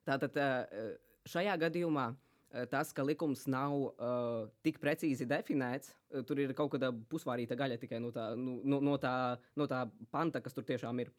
Tātad 0.06 0.36
uh, 0.38 0.92
šajā 1.26 1.56
gadījumā 1.64 2.04
uh, 2.12 2.25
tas, 2.70 2.92
ka 2.94 3.04
likums 3.04 3.44
nav 3.50 3.74
uh, 3.76 4.48
tik 4.64 4.78
precīzi 4.82 5.26
definēts, 5.28 5.92
uh, 6.14 6.22
tur 6.26 6.40
ir 6.40 6.54
kaut 6.56 6.72
kāda 6.74 6.92
pusvārīta 7.10 7.58
gaļa 7.58 7.78
tikai 7.82 8.00
no 8.02 8.12
tā, 8.14 8.30
no, 8.38 8.80
no, 8.80 8.96
tā, 9.02 9.14
no 9.58 9.66
tā 9.70 9.84
panta, 10.14 10.42
kas 10.44 10.56
tur 10.56 10.66
tiešām 10.68 11.02
ir. 11.04 11.12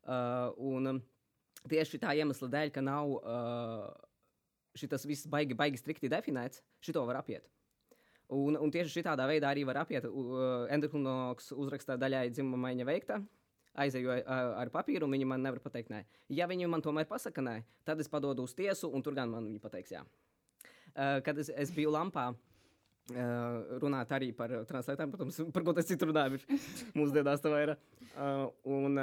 Uh, 0.00 0.54
un 0.56 1.02
tieši 1.68 2.00
tā 2.00 2.14
iemesla 2.16 2.48
dēļ, 2.54 2.72
ka 2.74 2.84
nav 2.84 3.16
uh, 3.18 3.88
šis 4.78 5.08
viss 5.08 5.28
baigi, 5.30 5.56
baigi 5.58 5.80
strikti 5.80 6.10
definēts, 6.12 6.62
šito 6.84 7.02
var 7.08 7.20
apiet. 7.20 7.48
Un, 8.30 8.54
un 8.54 8.70
tieši 8.70 9.02
šādā 9.02 9.26
veidā 9.26 9.50
arī 9.50 9.66
var 9.66 9.82
apiet. 9.82 10.06
Uh, 10.06 10.64
endokrinologs 10.70 11.50
uzrakstā 11.56 11.98
daļai 11.98 12.28
dzimuma 12.30 12.68
maiņa 12.68 12.86
veikta, 12.86 13.18
aizēju 13.80 14.14
ar 14.30 14.70
papīru, 14.72 15.06
un 15.06 15.14
viņi 15.14 15.28
man 15.28 15.44
nevar 15.44 15.60
pateikt, 15.62 15.90
nē. 15.92 16.04
Ja 16.34 16.48
viņi 16.50 16.70
man 16.70 16.82
tomēr 16.84 17.08
pasaka, 17.10 17.42
nē, 17.44 17.60
tad 17.86 18.00
es 18.02 18.10
padodu 18.10 18.46
uz 18.46 18.54
tiesu, 18.56 18.90
un 18.90 19.02
tur 19.02 19.18
gan 19.18 19.30
man 19.30 19.46
viņi 19.46 19.62
pateiks, 19.62 19.94
jā. 19.94 20.04
Kad 20.94 21.42
es, 21.42 21.50
es 21.54 21.72
biju 21.74 21.92
lampā, 21.94 22.30
runāt 23.82 24.12
arī 24.14 24.30
par 24.36 24.52
translētājiem, 24.68 25.12
protams, 25.14 25.40
par 25.54 25.66
ko 25.66 25.74
tas 25.74 25.88
citu 25.88 26.10
runāju, 26.10 26.40
mūsdienās 26.98 27.42
tā 27.42 27.52
vairāk. 27.52 27.82
Un, 28.70 29.00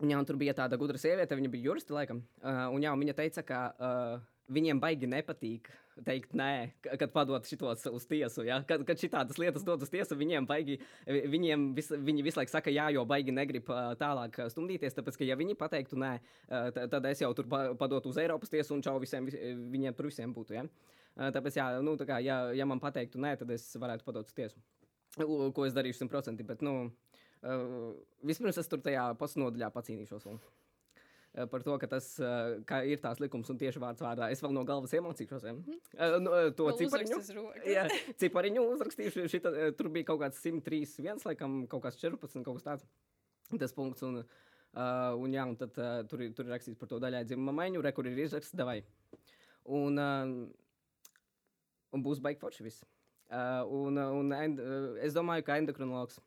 jā, 0.00 0.16
un 0.16 0.26
tur 0.26 0.40
bija 0.40 0.56
tāda 0.62 0.78
gudra 0.80 0.98
sieviete, 0.98 1.38
viņa 1.38 1.52
bija 1.52 1.70
juriste, 1.70 1.94
laikam, 1.94 2.24
un 2.42 2.82
jā, 2.82 2.94
un 2.94 3.04
viņa 3.04 3.16
teica, 3.22 3.46
ka 3.46 3.60
viņiem 4.50 4.82
baigi 4.82 5.06
nepatīk 5.10 5.70
teikt 6.04 6.34
nē, 6.36 6.70
kad 6.98 7.10
padod 7.12 7.44
šitos 7.46 7.84
uz 7.90 8.06
tiesu. 8.08 8.44
Ja? 8.46 8.60
Kad, 8.66 8.84
kad 8.88 9.00
šitādas 9.00 9.38
lietas 9.40 9.64
dod 9.66 9.82
uz 9.84 9.90
tiesu, 9.92 10.16
viņiem 10.18 10.46
baigi, 10.48 10.78
viņiem 11.06 11.70
vis, 11.76 11.90
viņi 11.92 12.24
visu 12.24 12.40
laiku 12.40 12.54
saka 12.54 12.72
jā, 12.72 12.88
jo 12.94 13.04
baigi 13.08 13.34
negrib 13.34 13.68
tālāk 14.00 14.38
stumdīties, 14.52 14.96
tāpēc, 14.96 15.18
ka 15.20 15.28
ja 15.28 15.36
viņi 15.40 15.58
pateiktu 15.60 16.00
nē, 16.00 16.14
tad 16.80 17.10
es 17.10 17.20
jau 17.24 17.32
tur 17.36 17.50
padotu 17.50 18.12
uz 18.12 18.20
Eiropas 18.22 18.52
tiesu 18.52 18.76
un 18.76 18.84
čau 18.86 18.96
visiem, 19.02 19.28
viņiem 19.74 19.98
tur 19.98 20.10
visiem 20.10 20.32
būtu. 20.36 20.56
Ja? 20.56 20.64
Tāpēc, 21.20 21.58
jā, 21.58 21.66
nu, 21.84 21.96
tā 22.00 22.06
kā, 22.08 22.20
ja, 22.24 22.42
ja 22.56 22.64
man 22.68 22.80
pateiktu 22.80 23.20
nē, 23.20 23.34
tad 23.40 23.50
es 23.52 23.66
varētu 23.76 24.06
padot 24.06 24.30
uz 24.30 24.36
tiesu. 24.36 24.60
Ko 25.18 25.66
es 25.66 25.74
darīšu 25.76 26.04
simtprocentīgi, 26.04 26.48
bet, 26.48 26.64
nu, 26.64 26.92
vispirms 28.26 28.60
es 28.62 28.70
tur 28.70 28.80
tajā 28.84 29.10
pasnodaļā 29.20 29.68
pacīnīšos. 29.74 30.26
Un. 30.30 30.40
Par 31.30 31.62
to, 31.62 31.76
ka 31.78 31.86
tas 31.86 32.06
ka 32.66 32.80
ir 32.90 32.98
tās 33.02 33.20
likums 33.22 33.52
un 33.52 33.58
tieši 33.60 33.82
vārds 33.82 34.02
vārdā. 34.02 34.30
Es 34.34 34.40
vēl 34.42 34.54
no 34.54 34.64
galvas 34.66 34.94
iemācīšos. 34.98 35.44
Ja? 35.46 35.52
Mm. 35.54 36.24
Nu, 36.24 36.32
to 36.58 36.72
cipariņu. 36.80 37.20
Jā, 37.70 37.84
cipariņu 38.22 38.64
uzrakstīšu. 38.72 39.28
Šita, 39.30 39.52
tur 39.78 39.92
bija 39.94 40.08
kaut 40.08 40.24
kāds 40.24 40.40
103, 40.42 40.96
viens, 41.04 41.26
laikam, 41.28 41.60
kaut 41.70 41.84
kāds 41.86 42.00
14, 42.02 42.42
kaut 42.46 42.58
kas 42.58 42.66
tāds. 42.66 42.88
Tas 43.62 43.76
punkts. 43.76 44.02
Un, 44.06 44.24
uh, 44.24 45.12
un, 45.18 45.30
jā, 45.34 45.46
un 45.46 45.54
tad 45.60 45.78
uh, 45.78 46.00
tur, 46.10 46.24
tur 46.34 46.50
ir 46.50 46.54
rakstīts 46.56 46.80
par 46.80 46.90
to 46.90 46.98
daļai 47.02 47.22
dzimuma 47.28 47.54
maiņu, 47.62 47.84
re, 47.86 47.94
kur 47.94 48.10
ir 48.10 48.18
izraksts 48.26 48.58
davai. 48.58 48.80
Un, 49.70 50.02
uh, 50.02 50.34
un 51.94 52.04
būs 52.04 52.22
baigi 52.24 52.40
forši 52.42 52.66
viss. 52.66 52.86
Uh, 53.30 53.62
un, 53.70 53.98
un 54.00 54.34
end, 54.34 54.58
uh, 54.58 54.96
es 55.04 55.14
domāju, 55.14 55.46
ka 55.46 55.58
endokrinologs 55.60 56.18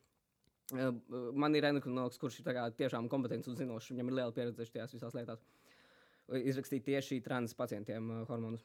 Man 0.71 1.55
ir 1.57 1.65
endokrinologs, 1.67 2.17
kurš 2.21 2.39
ir 2.39 2.59
tiešām 2.77 3.09
kompetents 3.11 3.49
un 3.51 3.57
zinošs. 3.57 3.91
Viņam 3.91 4.09
ir 4.09 4.15
liela 4.19 4.33
pieredze 4.33 4.65
šajās 4.69 4.95
visās 4.95 5.17
lietās. 5.17 5.41
Izrakstīt 6.39 6.85
tieši 6.87 7.19
trans 7.25 7.53
pacientiem 7.53 8.07
hormonus. 8.29 8.63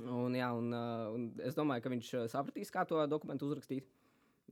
Un, 0.00 0.32
jā, 0.34 0.48
un, 0.56 0.72
un 0.72 1.26
es 1.44 1.54
domāju, 1.58 1.84
ka 1.84 1.92
viņš 1.92 2.12
sapratīs, 2.32 2.72
kā 2.72 2.86
to 2.88 3.02
dokumentu 3.12 3.50
uzrakstīt. 3.50 3.90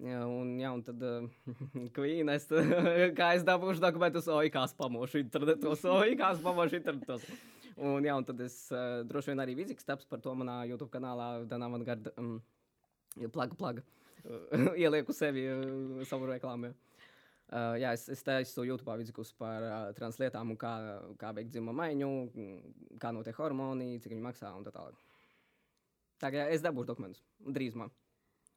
Jā, 0.05 0.21
un, 0.29 0.53
jā, 0.61 0.69
un 0.77 0.85
tad, 0.85 1.01
Queen, 1.97 2.29
es, 2.33 2.47
kā 3.19 3.33
es 3.39 3.45
dabūšu 3.49 3.83
dokumentus, 3.83 4.29
oi, 4.33 4.53
kā 4.53 4.67
spamošu 4.69 5.25
internetos, 5.25 5.83
oi, 5.89 6.13
kā 6.21 6.35
spamošu 6.37 6.79
internetos. 6.79 7.25
Un, 7.81 8.05
jā, 8.05 8.13
un 8.13 8.27
tad 8.29 8.41
es 8.45 8.57
uh, 8.75 9.01
droši 9.09 9.33
vien 9.33 9.41
arī 9.41 9.55
vizīks 9.57 9.87
taps 9.89 10.09
par 10.09 10.21
to 10.21 10.35
manā 10.37 10.59
YouTube 10.69 10.91
kanālā, 10.93 11.47
Danā 11.49 11.71
Vanguard, 11.73 12.11
um, 12.21 12.35
plaga, 13.33 13.57
plaga. 13.57 13.85
ielieku 14.83 15.15
sevi 15.17 15.47
uh, 15.49 16.03
savu 16.09 16.29
reklāmu. 16.29 16.75
Uh, 17.51 17.75
jā, 17.81 17.95
es, 17.97 18.05
es 18.13 18.21
taisu 18.23 18.63
YouTube 18.69 18.95
viduskus 19.01 19.33
par 19.35 19.65
uh, 19.67 19.79
translietām 19.97 20.53
kā, 20.61 20.75
kā 21.19 21.33
veikt 21.35 21.51
dzimuma 21.55 21.75
maiņu, 21.81 22.11
kā 23.03 23.11
notiek 23.17 23.41
hormoni, 23.43 23.97
cik 24.03 24.15
viņi 24.15 24.27
maksā 24.29 24.53
un 24.55 24.67
tā 24.67 24.75
tālāk. 24.77 25.01
Tā 26.21 26.31
kā 26.31 26.47
es 26.53 26.63
dabūšu 26.63 26.93
dokumentus 26.93 27.25
drīzumā. 27.41 27.89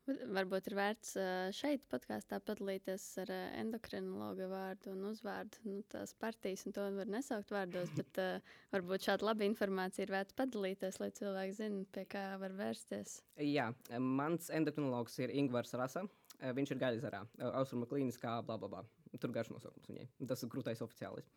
Varbūt 0.04 0.66
ir 0.68 0.74
vērts 0.76 1.14
šeit 1.56 1.86
podkāstā 1.88 2.42
padalīties 2.44 3.06
ar 3.24 3.30
endokrinologa 3.62 4.50
vārdu 4.52 4.92
un 4.92 5.06
uzvārdu. 5.14 5.62
Nu, 5.64 5.78
tās 5.88 6.12
partijas, 6.20 6.66
un 6.68 6.76
to 6.76 6.88
var 6.98 7.08
nesaukt 7.08 7.54
vārdos, 7.56 7.88
bet 8.00 8.20
uh, 8.20 8.58
varbūt 8.74 9.08
šāda 9.08 9.30
laba 9.30 9.48
informācija 9.48 10.04
ir 10.04 10.12
vērts 10.12 10.36
padalīties, 10.36 11.00
lai 11.00 11.10
cilvēki 11.16 11.56
zinātu, 11.62 11.88
pie 11.96 12.04
kā 12.12 12.26
var 12.42 12.58
vērsties. 12.60 13.22
Jā, 13.48 13.70
mans 13.96 14.52
endokrinologs 14.52 15.16
ir 15.24 15.32
Ingvars 15.32 15.72
Rasa. 15.80 16.04
Viņš 16.44 16.76
ir 16.76 16.84
Gaļzarā, 16.84 17.24
uh, 17.40 17.54
Austruma 17.62 17.88
klīniskā, 17.88 18.42
bla, 18.44 18.60
bla, 18.60 18.74
bla. 18.76 18.84
Tur 19.16 19.32
garš 19.32 19.54
nosaukums 19.56 19.88
viņai. 19.88 20.10
Tas 20.28 20.44
ir 20.44 20.52
krūtais 20.52 20.84
oficiālis. 20.84 21.32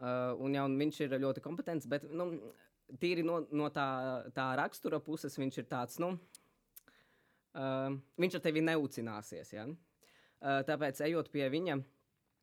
Uh, 0.00 0.32
un, 0.40 0.56
jā, 0.56 0.64
un 0.64 0.80
viņš 0.80 1.04
ir 1.04 1.20
ļoti 1.20 1.44
kompetents, 1.44 1.84
bet 1.90 2.08
nu, 2.08 2.30
tīri 3.02 3.26
no, 3.26 3.42
no 3.52 3.68
tā, 3.74 3.90
tā 4.32 4.54
rakstura 4.56 5.02
puses 5.04 5.36
viņš 5.36 5.60
ir 5.60 5.68
tāds, 5.68 6.00
nu, 6.00 6.14
uh, 7.54 7.94
viņš 8.20 8.36
ar 8.38 8.44
tevi 8.44 8.64
neucināsies. 8.66 9.54
Ja? 9.56 9.66
Uh, 9.66 10.60
tāpēc, 10.68 11.02
ejot 11.08 11.32
pie 11.32 11.48
viņa, 11.52 11.80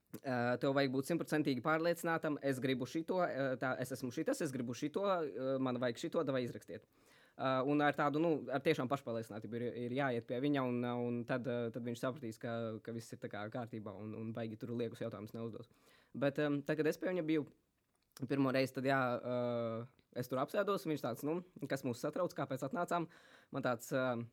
Uh, 0.08 0.56
tev 0.62 0.72
vajag 0.72 0.94
būt 0.94 1.10
simtprocentīgi 1.10 1.62
pārliecinātam, 1.62 2.38
es 2.48 2.62
gribu 2.64 2.86
šito, 2.88 3.18
uh, 3.20 3.58
tā, 3.60 3.74
es 3.84 3.92
esmu 3.92 4.08
šitas, 4.16 4.40
es 4.46 4.54
gribu 4.56 4.72
šito, 4.72 5.04
uh, 5.04 5.50
man 5.60 5.76
vajag 5.84 6.00
šito, 6.00 6.24
vai 6.32 6.46
izrakstiet. 6.46 6.86
Uh, 7.38 7.60
un 7.70 7.84
ar 7.84 7.94
tādu, 7.94 8.22
nu, 8.24 8.30
ar 8.50 8.64
tiešām 8.64 8.88
pašpārliecinātību 8.90 9.60
ir, 9.60 9.66
ir 9.84 9.96
jāiet 10.00 10.26
pie 10.30 10.40
viņa, 10.42 10.64
un, 10.64 10.80
un 10.88 11.20
tad, 11.28 11.46
uh, 11.52 11.68
tad 11.76 11.84
viņš 11.86 12.00
sapratīs, 12.02 12.40
ka, 12.42 12.56
ka 12.86 12.96
viss 12.96 13.14
ir 13.14 13.20
kā 13.28 13.44
kārtībā, 13.54 13.94
un, 14.00 14.16
un 14.18 14.32
baigi 14.34 14.58
tur 14.58 14.72
liekus 14.80 15.04
jautājumus 15.04 15.36
neuzdos. 15.36 15.70
Bet 16.16 16.40
um, 16.42 16.62
tad, 16.64 16.80
kad 16.80 16.88
es 16.88 16.98
pie 16.98 17.12
viņa 17.12 17.28
biju 17.28 17.44
pirmo 18.32 18.56
reizi, 18.56 18.78
tad 18.80 18.88
jā, 18.88 19.02
uh, 19.20 19.84
es 20.18 20.32
tur 20.32 20.40
apsēdos, 20.42 20.88
un 20.88 20.96
viņš 20.96 21.04
tāds, 21.04 21.28
nu, 21.28 21.42
kas 21.68 21.84
mūs 21.86 22.02
satrauc, 22.02 22.32
kāpēc 22.40 22.64
atnācām, 22.66 23.12
man 23.52 23.70
tāds. 23.70 23.92
Uh, 23.92 24.24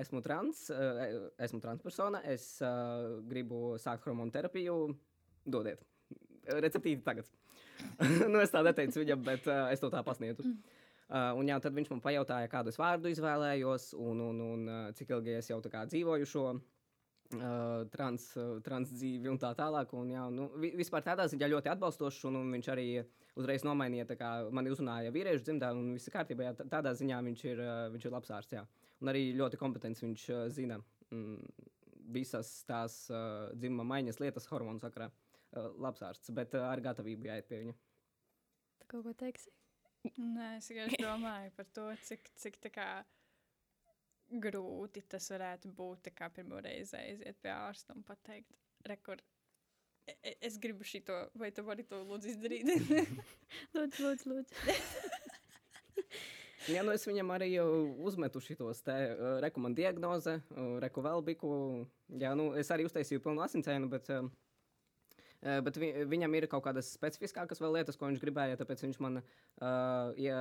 esmu 0.00 0.22
trans, 0.24 0.66
uh, 0.74 1.02
esmu 1.42 1.60
transpersona, 1.64 2.22
es 2.28 2.56
uh, 2.64 3.18
gribu 3.28 3.76
sākt 3.82 4.06
hormonu 4.06 4.34
terapiju, 4.34 4.78
dodiet. 5.44 5.82
Receptīti 6.46 7.04
tagad. 7.06 7.28
nu, 8.32 8.40
es 8.40 8.52
tā 8.52 8.62
neteicu 8.64 9.02
viņam, 9.02 9.24
bet 9.26 9.48
uh, 9.50 9.66
es 9.72 9.82
to 9.82 9.90
tā 9.92 10.02
pasniedzu. 10.06 10.46
Uh, 11.06 11.32
un 11.38 11.46
jā, 11.46 11.58
tad 11.62 11.74
viņš 11.76 11.92
man 11.92 12.02
pajautāja, 12.02 12.50
kādu 12.50 12.72
es 12.72 12.80
vārdu 12.80 13.12
izvēlējos, 13.12 13.92
un, 14.02 14.22
un, 14.30 14.40
un 14.42 14.72
cik 14.98 15.12
ilgi 15.14 15.36
es 15.38 15.52
jau 15.52 15.60
dzīvoju 15.62 16.26
šo 16.26 16.46
uh, 17.34 17.86
trans, 17.92 18.26
uh, 18.36 18.56
trans 18.62 18.90
dzīvi 18.92 19.30
un 19.30 19.38
tā 19.40 19.52
tālāk. 19.58 19.92
Un, 19.96 20.10
jā, 20.14 20.24
nu, 20.32 20.48
vi, 20.60 20.72
vispār 20.78 21.04
tādā 21.06 21.26
ziņā 21.30 21.50
ļoti 21.52 21.72
atbalstošs, 21.72 22.24
un, 22.30 22.40
un 22.42 22.50
viņš 22.56 22.70
arī 22.74 22.88
uzreiz 23.36 23.64
nomainīja, 23.66 24.08
kā 24.18 24.32
mani 24.54 24.72
uzrunāja 24.72 25.14
vīriešu 25.14 25.46
dzimtā, 25.46 25.72
un 25.76 25.94
viss 25.96 26.12
kārtībā. 26.12 26.50
Jā, 26.50 26.56
tādā 26.70 26.94
ziņā 26.98 27.22
viņš 27.30 27.46
ir, 27.52 27.62
uh, 27.62 27.86
viņš 27.94 28.08
ir 28.08 28.16
labs 28.16 28.34
ārsts. 28.38 28.58
Jā. 28.58 28.66
Un 29.02 29.12
arī 29.12 29.26
ļoti 29.36 29.58
kompetents 29.60 30.02
viņš 30.04 30.28
uh, 30.32 30.44
zina 30.52 30.78
mm, 31.12 31.66
visas 32.16 32.52
tās 32.68 33.02
uh, 33.12 33.50
dzimuma 33.56 33.84
maiņas 33.94 34.20
lietas 34.22 34.48
hormonu 34.52 34.80
sakarā. 34.82 35.10
Uh, 35.56 35.70
labs 35.80 36.02
ārsts, 36.04 36.32
bet 36.36 36.54
uh, 36.56 36.66
ar 36.70 36.82
gatavību 36.84 37.28
jāiet 37.28 37.48
pie 37.50 37.60
viņa. 37.64 37.76
Tu 38.80 38.88
kaut 38.90 39.06
ko 39.06 39.12
teiksi? 39.16 39.52
Nē, 40.16 40.56
es 40.58 40.70
vienkārši 40.70 41.02
domāju 41.06 41.52
par 41.56 41.68
to, 41.76 41.86
cik, 42.08 42.30
cik 42.38 42.58
tā 42.66 42.72
kā 42.74 42.88
grūti 44.42 45.04
tas 45.08 45.28
varētu 45.32 45.70
būt. 45.76 46.06
Tā 46.08 46.14
kā 46.16 46.30
pirmo 46.34 46.60
reizi 46.62 46.98
aiziet 46.98 47.40
pie 47.42 47.52
ārsta 47.54 47.94
un 47.96 48.04
pateikt, 48.06 48.56
rekur, 48.88 49.22
e- 50.08 50.18
e- 50.22 50.36
es 50.48 50.58
gribu 50.62 50.86
šito, 50.86 51.16
vai 51.38 51.52
tu 51.54 51.64
vari 51.66 51.86
to 51.86 52.02
lūdzu 52.02 52.34
izdarīt? 52.34 52.72
Lūdzu, 53.76 54.08
lūdzu, 54.08 54.34
lūdzu. 54.34 54.66
Jā, 56.66 56.82
nu 56.82 56.90
es 56.90 57.04
viņam 57.06 57.28
arī 57.30 57.46
jau 57.52 57.66
uzmetu 58.08 58.40
šitos 58.42 58.80
te 58.82 58.94
uh, 58.94 59.36
rekomendāciju 59.44 59.76
diagnoze, 59.86 60.32
uh, 60.50 60.72
reku 60.82 61.04
velbiku. 61.04 61.50
Jā, 62.18 62.32
nu 62.38 62.48
es 62.58 62.72
arī 62.74 62.88
uztaisīju 62.88 63.22
pilnu 63.22 63.44
asinsēnu, 63.44 63.86
bet, 63.92 64.10
uh, 64.10 65.60
bet 65.62 65.78
vi, 65.78 65.92
viņam 66.10 66.34
ir 66.34 66.48
kaut 66.50 66.64
kādas 66.64 66.88
specifiskākas 66.96 67.62
vēl 67.62 67.78
lietas, 67.78 67.98
ko 68.00 68.10
viņš 68.10 68.22
gribēja, 68.22 68.58
tāpēc 68.58 68.82
viņš 68.82 68.98
man 69.04 69.20
ie, 70.18 70.32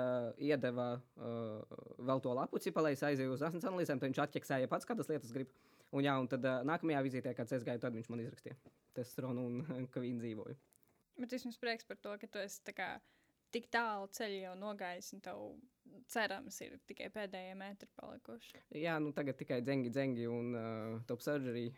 iedeva 0.47 0.87
vēl 1.15 2.23
to 2.23 2.33
lapuci, 2.33 2.73
lai 2.79 2.95
es 2.95 3.03
aizēju 3.05 3.35
uz 3.35 3.43
asins 3.45 3.67
analīzēm, 3.67 4.01
tad 4.01 4.09
viņš 4.09 4.23
atķeksēja 4.23 4.71
pats, 4.71 4.87
kādas 4.89 5.11
lietas 5.11 5.35
grib. 5.35 5.51
Un, 5.91 6.01
jā, 6.07 6.15
un 6.17 6.31
tad 6.31 6.47
nākamajā 6.65 7.03
vizītē, 7.05 7.35
kad 7.37 7.53
es 7.53 7.67
gāju, 7.67 7.83
tad 7.83 7.93
viņš 7.93 8.09
man 8.09 8.23
izrakstīja 8.23 8.57
testosteronu 8.97 9.45
un 9.45 9.85
ka 9.93 10.01
viņi 10.01 10.23
dzīvoja. 10.23 10.57
Bet 11.21 11.37
vismaz 11.37 11.59
prieks 11.61 11.85
par 11.87 12.01
to, 12.01 12.17
ka 12.19 12.27
tu 12.31 12.41
esi 12.41 12.63
tā 12.65 12.73
kā 12.75 12.89
tik 13.53 13.69
tālu 13.71 14.09
ceļu 14.15 14.41
jau 14.41 14.57
nogājis, 14.59 15.13
un 15.15 15.21
tev 15.23 15.43
cerams 16.11 16.57
ir 16.63 16.75
tikai 16.89 17.09
pēdējie 17.13 17.55
metri 17.57 17.89
palikuši. 17.99 18.61
Jā, 18.77 18.97
nu 19.01 19.11
tagad 19.15 19.37
tikai 19.39 19.61
dzengi, 19.65 19.91
dzengi 19.93 20.27
un 20.29 20.51
uh, 20.55 20.97
top 21.09 21.23
surgery. 21.25 21.69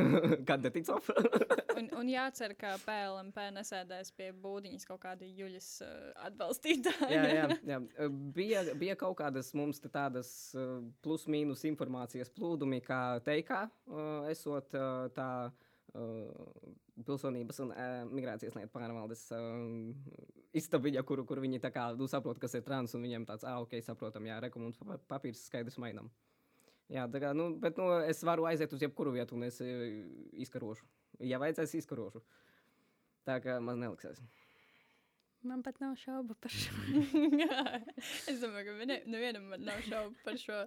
Kad 0.48 0.66
tic 0.72 0.90
off? 0.92 1.10
Un, 1.76 1.90
un 1.92 2.08
jācer, 2.08 2.54
ka 2.56 2.70
PLMP 2.80 3.50
nesēdēs 3.52 4.08
pie 4.16 4.30
būdiņas 4.40 4.86
kaut 4.88 5.02
kāda 5.02 5.26
juļas 5.28 5.66
uh, 5.84 5.90
atbalstītāja. 6.24 7.10
jā, 7.12 7.24
jā, 7.36 7.50
jā. 7.74 7.80
Uh, 8.00 8.14
Bija, 8.36 8.62
bija 8.80 8.94
kaut 8.96 9.18
kādas 9.20 9.50
mums 9.52 9.82
tādas 9.84 10.30
uh, 10.56 10.78
plus-mínus 11.04 11.66
informācijas 11.68 12.32
plūdumi, 12.32 12.80
kā 12.84 13.18
teikā, 13.26 13.66
uh, 13.92 14.24
esot 14.32 14.72
uh, 14.72 15.10
tā 15.12 15.28
pilsonības 17.06 17.60
un 17.64 17.72
uh, 17.72 18.04
migrācijas 18.10 18.56
lietu 18.56 18.72
pārvaldes 18.74 19.22
uh, 19.36 19.94
istabiņa, 20.56 21.02
kur, 21.06 21.22
kur 21.28 21.40
viņi 21.44 21.60
tā 21.62 21.70
kā 21.74 21.88
nu, 21.96 22.08
saprot, 22.10 22.40
kas 22.42 22.56
ir 22.58 22.64
trans, 22.66 22.94
un 22.96 23.04
viņiem 23.06 23.26
tāds, 23.28 23.46
ah, 23.48 23.60
ok, 23.64 23.78
saprotam, 23.84 24.26
jā, 24.28 24.38
reku 24.42 24.62
mums 24.62 24.78
pa- 24.80 24.98
papīrs 25.14 25.46
skaidrs 25.48 25.78
mainām. 25.82 26.10
Jā, 26.92 27.08
tā 27.10 27.20
kā, 27.22 27.32
nu, 27.34 27.50
bet 27.58 27.78
nu, 27.80 27.88
es 28.06 28.22
varu 28.26 28.46
aiziet 28.46 28.72
uz 28.72 28.82
jebkuru 28.84 29.16
vietu, 29.16 29.34
un 29.34 29.46
es 29.48 29.58
eh, 29.64 30.04
izkarošu. 30.44 30.86
Ja 31.26 31.40
vajadzēs, 31.42 31.74
izkarošu. 31.80 32.22
Tā 33.26 33.40
kā 33.42 33.56
man 33.58 33.80
neliksies. 33.82 34.20
Man 35.46 35.64
pat 35.66 35.80
nav 35.82 35.96
šaubu 35.98 36.36
par 36.42 36.54
šo. 36.54 36.74
es 38.30 38.38
domāju, 38.42 38.76
ka 38.78 38.86
ne, 38.86 39.00
nevienam 39.10 39.50
nav 39.62 39.82
šaubu 39.86 40.14
par 40.24 40.38
šo. 40.40 40.60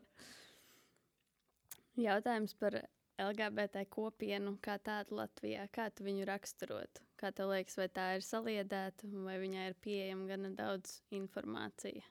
Jautājums 1.99 2.55
par 2.59 2.77
LGBT 3.19 3.83
kopienu 3.91 4.55
kā 4.63 4.77
tādu 4.81 5.17
Latvijā. 5.19 5.65
Kā 5.75 5.89
tu 5.91 6.05
viņu 6.07 6.27
raksturotu? 6.29 7.03
Kā 7.19 7.33
tev 7.35 7.51
liekas, 7.51 7.75
vai 7.79 7.89
tā 7.91 8.05
ir 8.15 8.23
saliedēta, 8.23 9.09
vai 9.25 9.35
viņai 9.41 9.65
ir 9.69 9.75
pieejama 9.83 10.29
gana 10.29 10.51
daudz 10.55 11.01
informācija? 11.15 12.05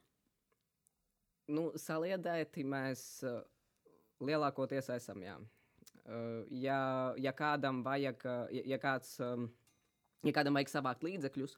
Nu, 1.49 1.71
saliedēti 1.81 2.67
mēs 2.69 3.05
uh, 3.25 3.41
lielākoties 4.21 4.91
esam, 4.99 5.25
jā. 5.25 5.39
Uh, 6.05 6.45
ja, 6.53 6.81
ja 7.17 7.33
kādam 7.37 7.81
vajag, 7.87 8.29
uh, 8.29 8.53
ja, 8.53 8.67
ja 8.75 8.81
kāds, 8.83 9.17
ja 10.29 10.37
kādam 10.37 10.61
vajag 10.61 10.75
savākt 10.77 11.09
līdzekļus, 11.09 11.57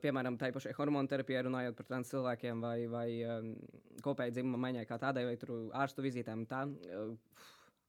piemēram, 0.00 0.38
tai 0.40 0.52
pašai 0.54 0.70
hormonu 0.78 1.10
terapijai 1.10 1.42
runājot 1.44 1.74
par 1.76 1.86
trans 1.88 2.08
cilvēkiem 2.08 2.62
vai, 2.62 2.76
vai 2.88 3.08
kopēji 4.00 4.36
dzimuma 4.38 4.60
maiņai 4.62 4.84
kā 4.88 4.96
tādai, 5.02 5.26
vai 5.26 5.34
ārstu 5.82 6.04
vizītēm, 6.06 6.46
tā, 6.48 6.62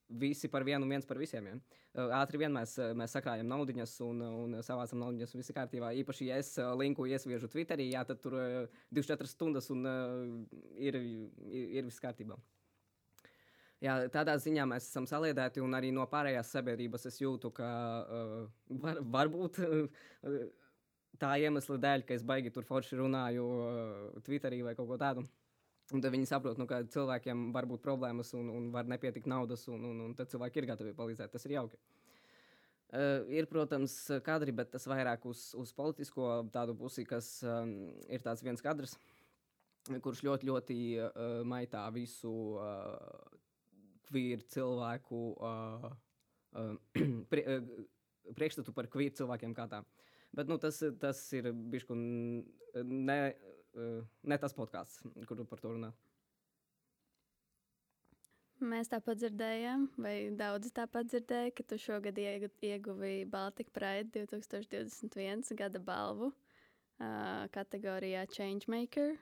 visi 0.09 0.47
par 0.47 0.63
vienu, 0.63 0.87
viens 0.89 1.05
par 1.05 1.19
visiem. 1.19 1.47
Ja? 1.51 1.55
Uh, 1.97 2.11
Ātri 2.19 2.39
vien 2.41 2.53
mēs, 2.53 2.77
uh, 2.79 2.93
mēs 2.97 3.15
sakrājam 3.17 3.47
naudiņas 3.51 3.95
un, 4.05 4.21
un 4.25 4.59
savācam 4.65 5.01
naudiņas, 5.03 5.33
un 5.33 5.41
viss 5.43 5.51
ir 5.51 5.57
kārtībā. 5.57 5.93
Īpaši, 6.03 6.29
ja 6.29 6.37
es 6.41 6.53
uh, 6.61 6.71
linku 6.79 7.07
iesviežu 7.09 7.49
Twitterī, 7.51 7.89
jā, 7.93 8.03
tad 8.07 8.21
tur 8.23 8.37
uh, 8.37 8.77
24 8.95 9.31
stundas 9.31 9.71
un 9.73 9.87
uh, 9.87 10.61
ir, 10.79 10.99
ir, 10.99 11.65
ir 11.79 11.89
viss 11.89 12.03
kārtībā. 12.03 12.37
Jā, 13.83 13.97
tādā 14.09 14.33
ziņā 14.41 14.63
mēs 14.65 14.87
esam 14.89 15.05
saliedēti, 15.05 15.61
un 15.61 15.75
arī 15.77 15.91
no 15.93 16.07
pārējās 16.09 16.49
sabiedrības 16.55 17.05
es 17.11 17.19
jūtu, 17.21 17.51
ka 17.59 17.67
uh, 18.01 18.39
var, 18.81 19.03
varbūt 19.17 19.59
uh, 19.61 20.07
tā 21.21 21.35
iemesla 21.43 21.77
dēļ, 21.83 22.05
ka 22.07 22.15
es 22.17 22.25
baigi 22.25 22.53
tur 22.53 22.65
forši 22.65 22.97
runāju 22.97 23.45
uh, 23.45 24.23
Twitterī 24.25 24.63
vai 24.65 24.73
kaut 24.77 24.89
ko 24.89 24.97
tādu. 25.01 25.27
Un 25.95 26.03
tad 26.03 26.11
viņi 26.11 26.27
saprot, 26.27 26.57
nu, 26.59 26.65
ka 26.67 26.81
cilvēkiem 26.91 27.47
var 27.55 27.67
būt 27.69 27.83
problēmas 27.85 28.33
un, 28.35 28.49
un 28.51 28.65
var 28.73 28.89
nepietikt 28.91 29.29
naudas, 29.31 29.63
un, 29.71 29.85
un, 29.87 30.01
un 30.09 30.15
tad 30.17 30.27
cilvēki 30.33 30.59
ir 30.59 30.67
gatavi 30.67 30.95
palīdzēt. 30.97 31.31
Tas 31.31 31.47
ir 31.47 31.55
jauki. 31.55 31.79
Uh, 32.87 33.23
ir, 33.31 33.47
protams, 33.51 33.93
kadri, 34.23 34.53
bet 34.55 34.71
tas 34.71 34.87
vairāk 34.87 35.25
uz, 35.27 35.49
uz 35.59 35.71
politisko 35.75 36.47
tādu 36.51 36.75
pusi, 36.79 37.03
kas 37.07 37.37
um, 37.43 37.73
ir 38.11 38.23
tāds 38.23 38.43
viens 38.43 38.63
kadrs, 38.63 38.97
kurš 40.03 40.23
ļoti, 40.27 40.47
ļoti 40.47 40.77
uh, 40.99 41.09
maitā 41.47 41.83
visu 41.95 42.31
uh, 42.55 43.35
kvīru 44.07 44.43
cilvēku 44.51 45.21
uh, 45.35 45.87
uh, 46.55 46.73
pri, 47.31 47.43
uh, 47.43 48.33
priekšstatu 48.35 48.75
par 48.75 48.87
kvīru 48.91 49.15
cilvēkiem 49.19 49.55
kā 49.55 49.67
tā. 49.71 49.83
Bet 50.35 50.51
nu, 50.51 50.59
tas, 50.59 50.79
tas 50.99 51.21
ir 51.35 51.51
bijis 51.51 51.87
ne, 51.91 53.19
ne 53.77 54.37
tas 54.41 54.55
podkāsts, 54.57 55.01
kur 55.29 55.43
par 55.49 55.61
to 55.61 55.73
runā. 55.75 55.91
Mēs 58.57 58.89
tāpat 58.89 59.19
dzirdējām, 59.21 59.83
vai 60.01 60.15
daudzi 60.33 60.71
tāpat 60.73 61.11
dzirdēja, 61.11 61.51
ka 61.53 61.63
tu 61.69 61.77
šogad 61.77 62.17
iegu- 62.17 62.49
ieguvi 62.65 63.27
Baltika 63.29 63.69
Pride 63.75 64.25
2021 64.25 65.53
gada 65.59 65.77
balvu 65.77 66.31
uh, 66.31 67.45
kategorijā 67.53 68.25
Changemaker. 68.33 69.13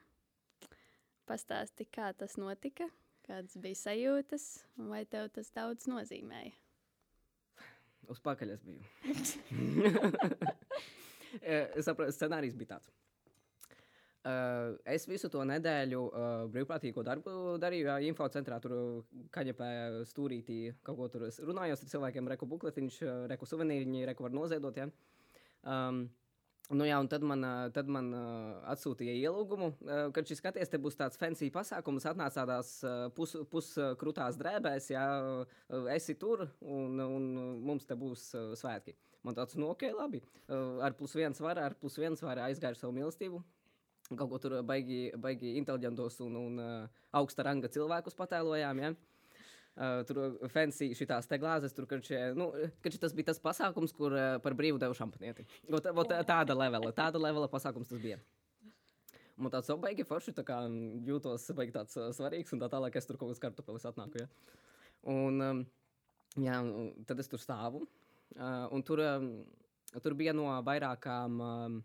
Pastāsti, 1.28 1.84
kā 1.92 2.14
tas 2.16 2.38
notika, 2.40 2.88
kādas 3.28 3.58
bija 3.60 3.76
sajūtas, 3.82 4.48
un 4.80 4.94
vai 4.94 5.04
tev 5.04 5.28
tas 5.36 5.52
daudz 5.52 5.90
nozīmēja? 5.92 6.56
Uz 8.08 8.22
pakaļ 8.24 8.56
es 8.56 8.64
biju. 8.64 8.88
es 11.76 11.84
saprotu, 11.90 12.16
scenārijs 12.16 12.56
bija 12.56 12.78
tāds. 12.78 12.88
Uh, 14.26 14.74
es 14.90 15.04
visu 15.06 15.30
to 15.30 15.44
nedēļu 15.46 16.02
uh, 16.02 16.28
brīvprātīgo 16.50 17.04
darbu 17.06 17.56
darīju. 17.62 17.86
Jā, 17.92 17.98
infocentrā 18.10 18.58
tur 18.64 18.74
kaņepē 19.36 19.70
stūrītī 20.10 20.60
kaut 20.86 20.98
ko 20.98 21.10
tur 21.14 21.28
runājos 21.46 21.84
ar 21.86 21.92
cilvēkiem, 21.92 22.30
reku 22.34 22.50
bukletiņš, 22.50 23.02
reku 23.30 23.46
suvenīriņi, 23.46 24.06
reku 24.10 24.26
var 24.26 24.34
noziedot. 24.34 24.80
Ja? 24.82 24.90
Um, 25.62 26.08
Nu 26.74 26.82
jā, 26.88 26.96
un 26.98 27.06
tad 27.06 27.22
man, 27.22 27.46
tad 27.76 27.90
man 27.94 28.08
uh, 28.18 28.54
atsūtīja 28.74 29.14
ielūgumu, 29.20 29.68
uh, 29.70 30.00
kad 30.16 30.26
šis 30.26 30.40
skaties, 30.42 30.72
te 30.72 30.80
būs 30.82 30.98
tāds 30.98 31.20
fancy 31.22 31.52
pasākums, 31.54 32.08
atnāc 32.10 32.34
tādās 32.34 32.72
puskrūtās 33.14 34.34
pus 34.34 34.40
drēbēs, 34.40 34.88
jā, 34.96 35.04
uh, 35.46 35.84
esi 35.94 36.16
tur, 36.18 36.48
un, 36.66 36.98
un 37.06 37.28
mums 37.62 37.86
te 37.86 37.94
būs 37.94 38.32
uh, 38.34 38.56
svētki. 38.58 38.96
Man 39.22 39.38
tāds, 39.38 39.54
nu, 39.62 39.70
ok, 39.76 39.86
labi. 39.94 40.24
Uh, 40.48 40.82
ar 40.82 40.98
plus 40.98 41.14
viens 41.14 41.38
var, 41.46 41.62
ar 41.62 41.78
plus 41.78 42.00
viens 42.02 42.26
var 42.26 42.42
aizgāju 42.48 42.82
savu 42.82 42.98
mīlestību. 42.98 43.44
Kaut 44.14 44.30
ko 44.30 44.38
tur 44.38 44.60
baigi, 44.62 45.10
baigi 45.18 45.56
inteliģentos 45.58 46.20
un, 46.22 46.36
un 46.38 46.62
uh, 46.62 47.04
augsta 47.18 47.46
ranga 47.48 47.72
cilvēkus 47.74 48.18
patēlojām. 48.20 48.82
Ja? 48.84 48.92
Uh, 49.76 50.04
tur 50.08 50.20
fancy 50.54 50.92
šīs 50.96 51.28
glāzes, 51.42 51.74
tur, 51.76 51.88
kad, 51.90 52.06
šie, 52.06 52.20
nu, 52.38 52.52
kad 52.86 52.94
tas 53.02 53.16
bija 53.18 53.32
tas 53.32 53.42
pasākums, 53.44 53.92
kur 53.98 54.14
uh, 54.14 54.38
par 54.44 54.54
brīvu 54.56 54.78
devu 54.80 54.96
šampanieti. 54.96 55.48
Ot, 55.68 55.90
ot, 55.90 56.14
tāda 56.28 56.56
levela, 56.56 56.94
tāda 56.96 57.20
levela 57.20 57.50
pasākums 57.52 57.90
tas 57.90 58.00
bija. 58.04 58.20
Man 59.36 59.52
tāds 59.52 59.68
jau 59.68 59.76
baigi 59.82 60.06
forši, 60.08 60.32
tā 60.38 60.46
kā 60.48 60.62
jūtos 61.10 61.50
baigi 61.58 61.74
tāds 61.76 61.98
uh, 62.00 62.12
svarīgs, 62.16 62.54
un 62.56 62.62
tā 62.62 62.70
tālāk 62.72 62.96
es 62.96 63.10
tur 63.10 63.18
kaut 63.18 63.34
kādas 63.34 63.42
kartupeles 63.44 63.90
atnāku. 63.90 64.22
Ja? 64.22 64.30
Un, 65.12 65.42
um, 65.44 65.66
jā, 66.40 66.62
tad 67.10 67.26
es 67.26 67.34
tur 67.34 67.42
stāvu, 67.42 67.84
uh, 68.38 68.70
un 68.70 68.86
tur, 68.86 69.02
um, 69.04 69.28
tur 69.98 70.16
bija 70.16 70.38
no 70.38 70.48
vairākām 70.70 71.42
um, 71.50 71.82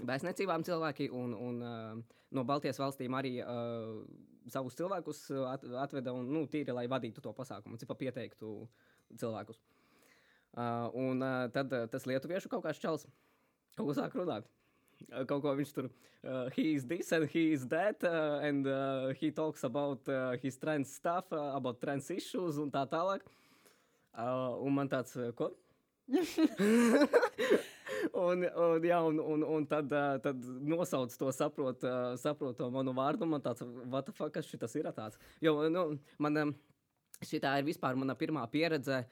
vēstniecībām 0.00 0.64
cilvēki, 0.66 1.10
un, 1.12 1.34
un 1.36 1.62
uh, 1.62 2.20
no 2.32 2.44
Baltijas 2.48 2.80
valstīm 2.80 3.14
arī 3.18 3.36
uh, 3.42 4.00
savus 4.50 4.76
cilvēkus 4.78 5.26
at, 5.50 5.66
atveda 5.84 6.14
un 6.16 6.30
nu, 6.32 6.46
tīri, 6.50 6.74
lai 6.74 6.88
vadītu 6.90 7.22
to 7.22 7.34
pasākumu, 7.36 7.78
cipa 7.80 7.96
pieteiktu 7.98 8.54
cilvēkus. 9.20 9.60
Uh, 10.52 10.88
un 10.98 11.22
uh, 11.24 11.46
tad 11.52 11.72
uh, 11.72 11.86
tas 11.88 12.04
lietuviešu 12.08 12.50
kaut 12.52 12.64
kāds 12.66 12.80
čels 12.80 13.06
kaut 13.76 13.88
ko 13.88 13.94
sāk 13.96 14.16
runāt. 14.18 14.48
Kaut 15.26 15.40
ko 15.42 15.54
viņš 15.58 15.72
tur, 15.74 15.88
uh, 16.22 16.46
he 16.54 16.74
is 16.76 16.84
this 16.86 17.10
and 17.16 17.26
he 17.32 17.52
is 17.56 17.66
that, 17.72 18.04
uh, 18.04 18.38
and 18.44 18.68
uh, 18.68 19.10
he 19.18 19.32
talks 19.32 19.64
about 19.64 20.08
uh, 20.08 20.36
his 20.42 20.58
trans 20.60 20.92
stuff, 20.92 21.32
uh, 21.32 21.56
about 21.56 21.80
trans 21.80 22.10
issues 22.12 22.60
un 22.62 22.70
tā 22.70 22.84
tālāk. 22.90 23.24
Uh, 24.12 24.60
un 24.60 24.76
man 24.76 24.92
tāds, 24.92 25.16
ko? 25.34 25.50
un, 28.10 28.44
un, 28.44 28.86
jā, 28.86 28.98
un, 29.08 29.20
un, 29.34 29.46
un 29.56 29.66
tad, 29.70 29.92
tad 30.24 30.44
nosauc 30.66 31.14
to, 31.18 31.30
saprot, 31.34 31.86
saprot 32.20 32.58
to 32.58 32.68
manu 32.74 32.94
vārdu. 32.96 33.28
Man 33.28 33.42
tāds, 33.44 33.64
what 33.86 34.06
the 34.08 34.14
fuck, 34.16 34.34
kas 34.34 34.48
šis 34.48 34.78
ir 34.80 34.90
tāds? 34.96 35.20
Jo, 35.42 35.58
nu, 35.72 35.88
man 36.22 36.54
šī 37.22 37.42
ir 37.42 37.66
vispār 37.66 37.98
mana 37.98 38.18
pirmā 38.18 38.46
pieredze. 38.50 39.04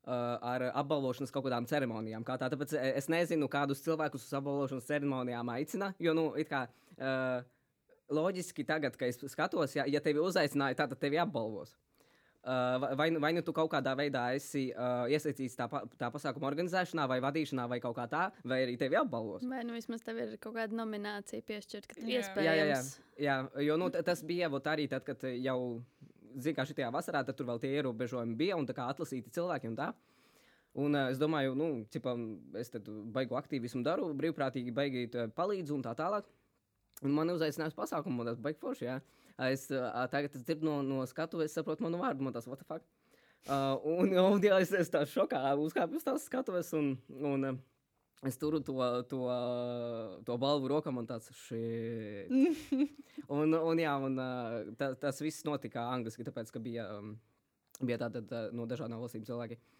Uh, 0.00 0.38
ar 0.48 0.62
apbalvošanas 0.80 1.28
kaut 1.28 1.44
kādām 1.44 1.66
ceremonijām. 1.68 2.22
Kā 2.24 2.38
tā, 2.40 2.46
tāpēc 2.48 2.72
es 2.72 3.10
nezinu, 3.12 3.50
kādus 3.52 3.82
cilvēkus 3.84 4.24
uz 4.24 4.36
apbalvošanas 4.38 4.86
ceremonijām 4.88 5.50
aicina. 5.52 5.90
Jo, 6.00 6.14
nu, 6.16 6.24
kā, 6.48 6.62
uh, 6.96 7.44
loģiski 8.08 8.64
tagad, 8.64 8.96
kad 8.96 9.12
es 9.12 9.20
skatos, 9.34 9.76
ja, 9.76 9.84
ja 9.84 10.00
tevi 10.00 10.22
uzaicināja, 10.24 10.78
tad 10.80 10.96
tevi 11.00 11.20
apbalvos. 11.20 11.76
Uh, 12.40 12.96
vai, 12.96 13.10
vai 13.20 13.32
nu 13.36 13.42
tu 13.44 13.52
kaut 13.52 13.68
kādā 13.68 13.92
veidā 13.92 14.22
esi 14.32 14.70
uh, 14.72 15.04
iesaistīts 15.12 15.58
tā, 15.58 15.66
tā 16.00 16.08
pasākuma 16.08 16.48
organizēšanā, 16.48 17.04
vai 17.10 17.18
vadīšanā, 17.20 17.66
vai 17.68 17.76
kaut 17.84 17.98
kā 17.98 18.06
tā, 18.08 18.22
vai 18.48 18.62
arī 18.64 18.78
tevi 18.80 18.96
apbalvos? 18.96 19.44
Vai 19.44 19.60
nu 19.68 19.76
vismaz 19.76 20.00
tev 20.06 20.22
ir 20.22 20.32
kaut 20.40 20.56
kāda 20.56 20.78
nominācija 20.78 21.44
piešķirta, 21.44 21.90
ka 21.92 22.00
jā. 22.00 22.22
iespējams. 22.22 22.46
Jā, 22.48 22.54
jā, 22.56 22.78
jā. 23.20 23.36
jā 23.52 23.66
jo 23.66 23.76
nu, 23.82 23.90
tas 23.92 24.24
bija 24.24 24.48
arī 24.72 24.88
tad, 24.88 25.04
kad 25.04 25.28
jau, 25.36 25.58
zinu, 26.32 26.56
kā 26.56 26.64
šajā 26.64 26.88
vasarā, 26.96 27.26
tad 27.28 27.36
tur 27.36 27.50
vēl 27.52 27.60
tie 27.60 27.74
ierobežojumi 27.76 28.40
bija 28.40 28.56
un 28.56 28.64
tā 28.64 28.78
kā 28.78 28.88
atlasīti 28.88 29.36
cilvēki 29.36 29.74
un 29.74 29.76
tā. 29.76 29.92
Un 30.80 30.96
uh, 30.96 31.12
es 31.12 31.20
domāju, 31.20 31.52
nu, 31.60 31.70
cipā, 31.92 32.16
es 32.56 32.72
tad 32.72 32.88
baigu 32.88 33.36
aktīvismu 33.36 33.84
daru, 33.84 34.14
brīvprātīgi 34.16 34.72
baigi 34.72 35.08
palīdzu 35.36 35.76
un 35.76 35.84
tā 35.84 35.92
tālāk. 35.92 36.24
Un 37.04 37.12
man 37.12 37.36
uzaicinājums 37.36 37.76
pasākumu, 37.76 38.24
un 38.24 38.32
tas 38.32 38.40
baigi 38.40 38.64
forši, 38.64 38.88
jā. 38.88 38.96
Uh, 38.96 39.19
Es 39.38 39.68
uh, 39.70 40.06
tagad 40.12 40.34
es 40.34 40.44
dzirdu 40.44 40.66
no, 40.66 40.80
no 40.82 41.06
skatuves, 41.08 41.50
es 41.50 41.56
saprotu 41.58 41.84
manu 41.84 42.00
vārdu, 42.00 42.24
man 42.26 42.34
tas 42.34 42.48
what 42.50 42.60
the 42.60 42.66
fuck. 42.68 42.84
Uh, 43.48 43.78
un, 43.88 44.12
un 44.12 44.44
jā, 44.44 44.58
es, 44.60 44.72
es 44.76 44.92
tā 44.92 45.04
šokā 45.08 45.40
uzkāpu 45.56 45.96
uz 45.96 46.04
tās 46.04 46.26
skatuves, 46.28 46.72
un, 46.76 46.92
un 47.24 47.48
uh, 47.52 47.58
es 48.28 48.36
turu 48.40 48.60
to, 48.60 48.76
to, 49.08 49.22
to 50.26 50.38
balvu 50.40 50.68
rokā, 50.74 50.92
man 50.92 51.08
tāds 51.08 51.32
šī. 51.46 51.64
un, 53.38 53.56
un, 53.56 53.80
jā, 53.80 53.96
un 53.96 54.22
ta, 54.76 54.92
tas 55.00 55.22
viss 55.24 55.46
notika 55.48 55.88
angliski, 55.94 56.26
tāpēc, 56.26 56.52
ka 56.52 56.60
bija, 56.60 56.90
bija 57.80 58.02
tātad 58.04 58.52
no 58.52 58.68
dažādām 58.68 59.00
valstīm 59.00 59.24
cilvēki. 59.24 59.56
Uh, 59.56 59.79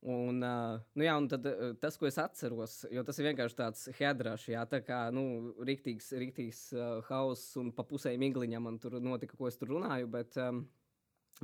Un, 0.00 0.38
nu 0.40 1.04
jā, 1.04 1.12
un 1.20 1.26
tad, 1.28 1.44
tas, 1.80 1.96
ko 2.00 2.06
es 2.08 2.16
atceros, 2.16 2.78
jo 2.88 3.02
tas 3.04 3.18
ir 3.20 3.26
vienkārši 3.28 3.56
tāds 3.58 3.82
headrašs, 3.98 4.46
jā, 4.48 4.62
tā 4.64 4.78
kā 4.80 5.00
nu, 5.12 5.52
rīktīgs, 5.60 6.06
rīktīgs 6.22 6.60
uh, 6.72 7.02
hauss 7.10 7.58
un 7.60 7.68
pa 7.76 7.84
pusē 7.84 8.14
migliņa 8.20 8.62
man 8.64 8.78
tur 8.80 8.96
notika, 9.04 9.36
ko 9.36 9.50
es 9.50 9.60
tur 9.60 9.74
runāju. 9.74 10.08
Bet, 10.14 10.40
um, 10.40 10.62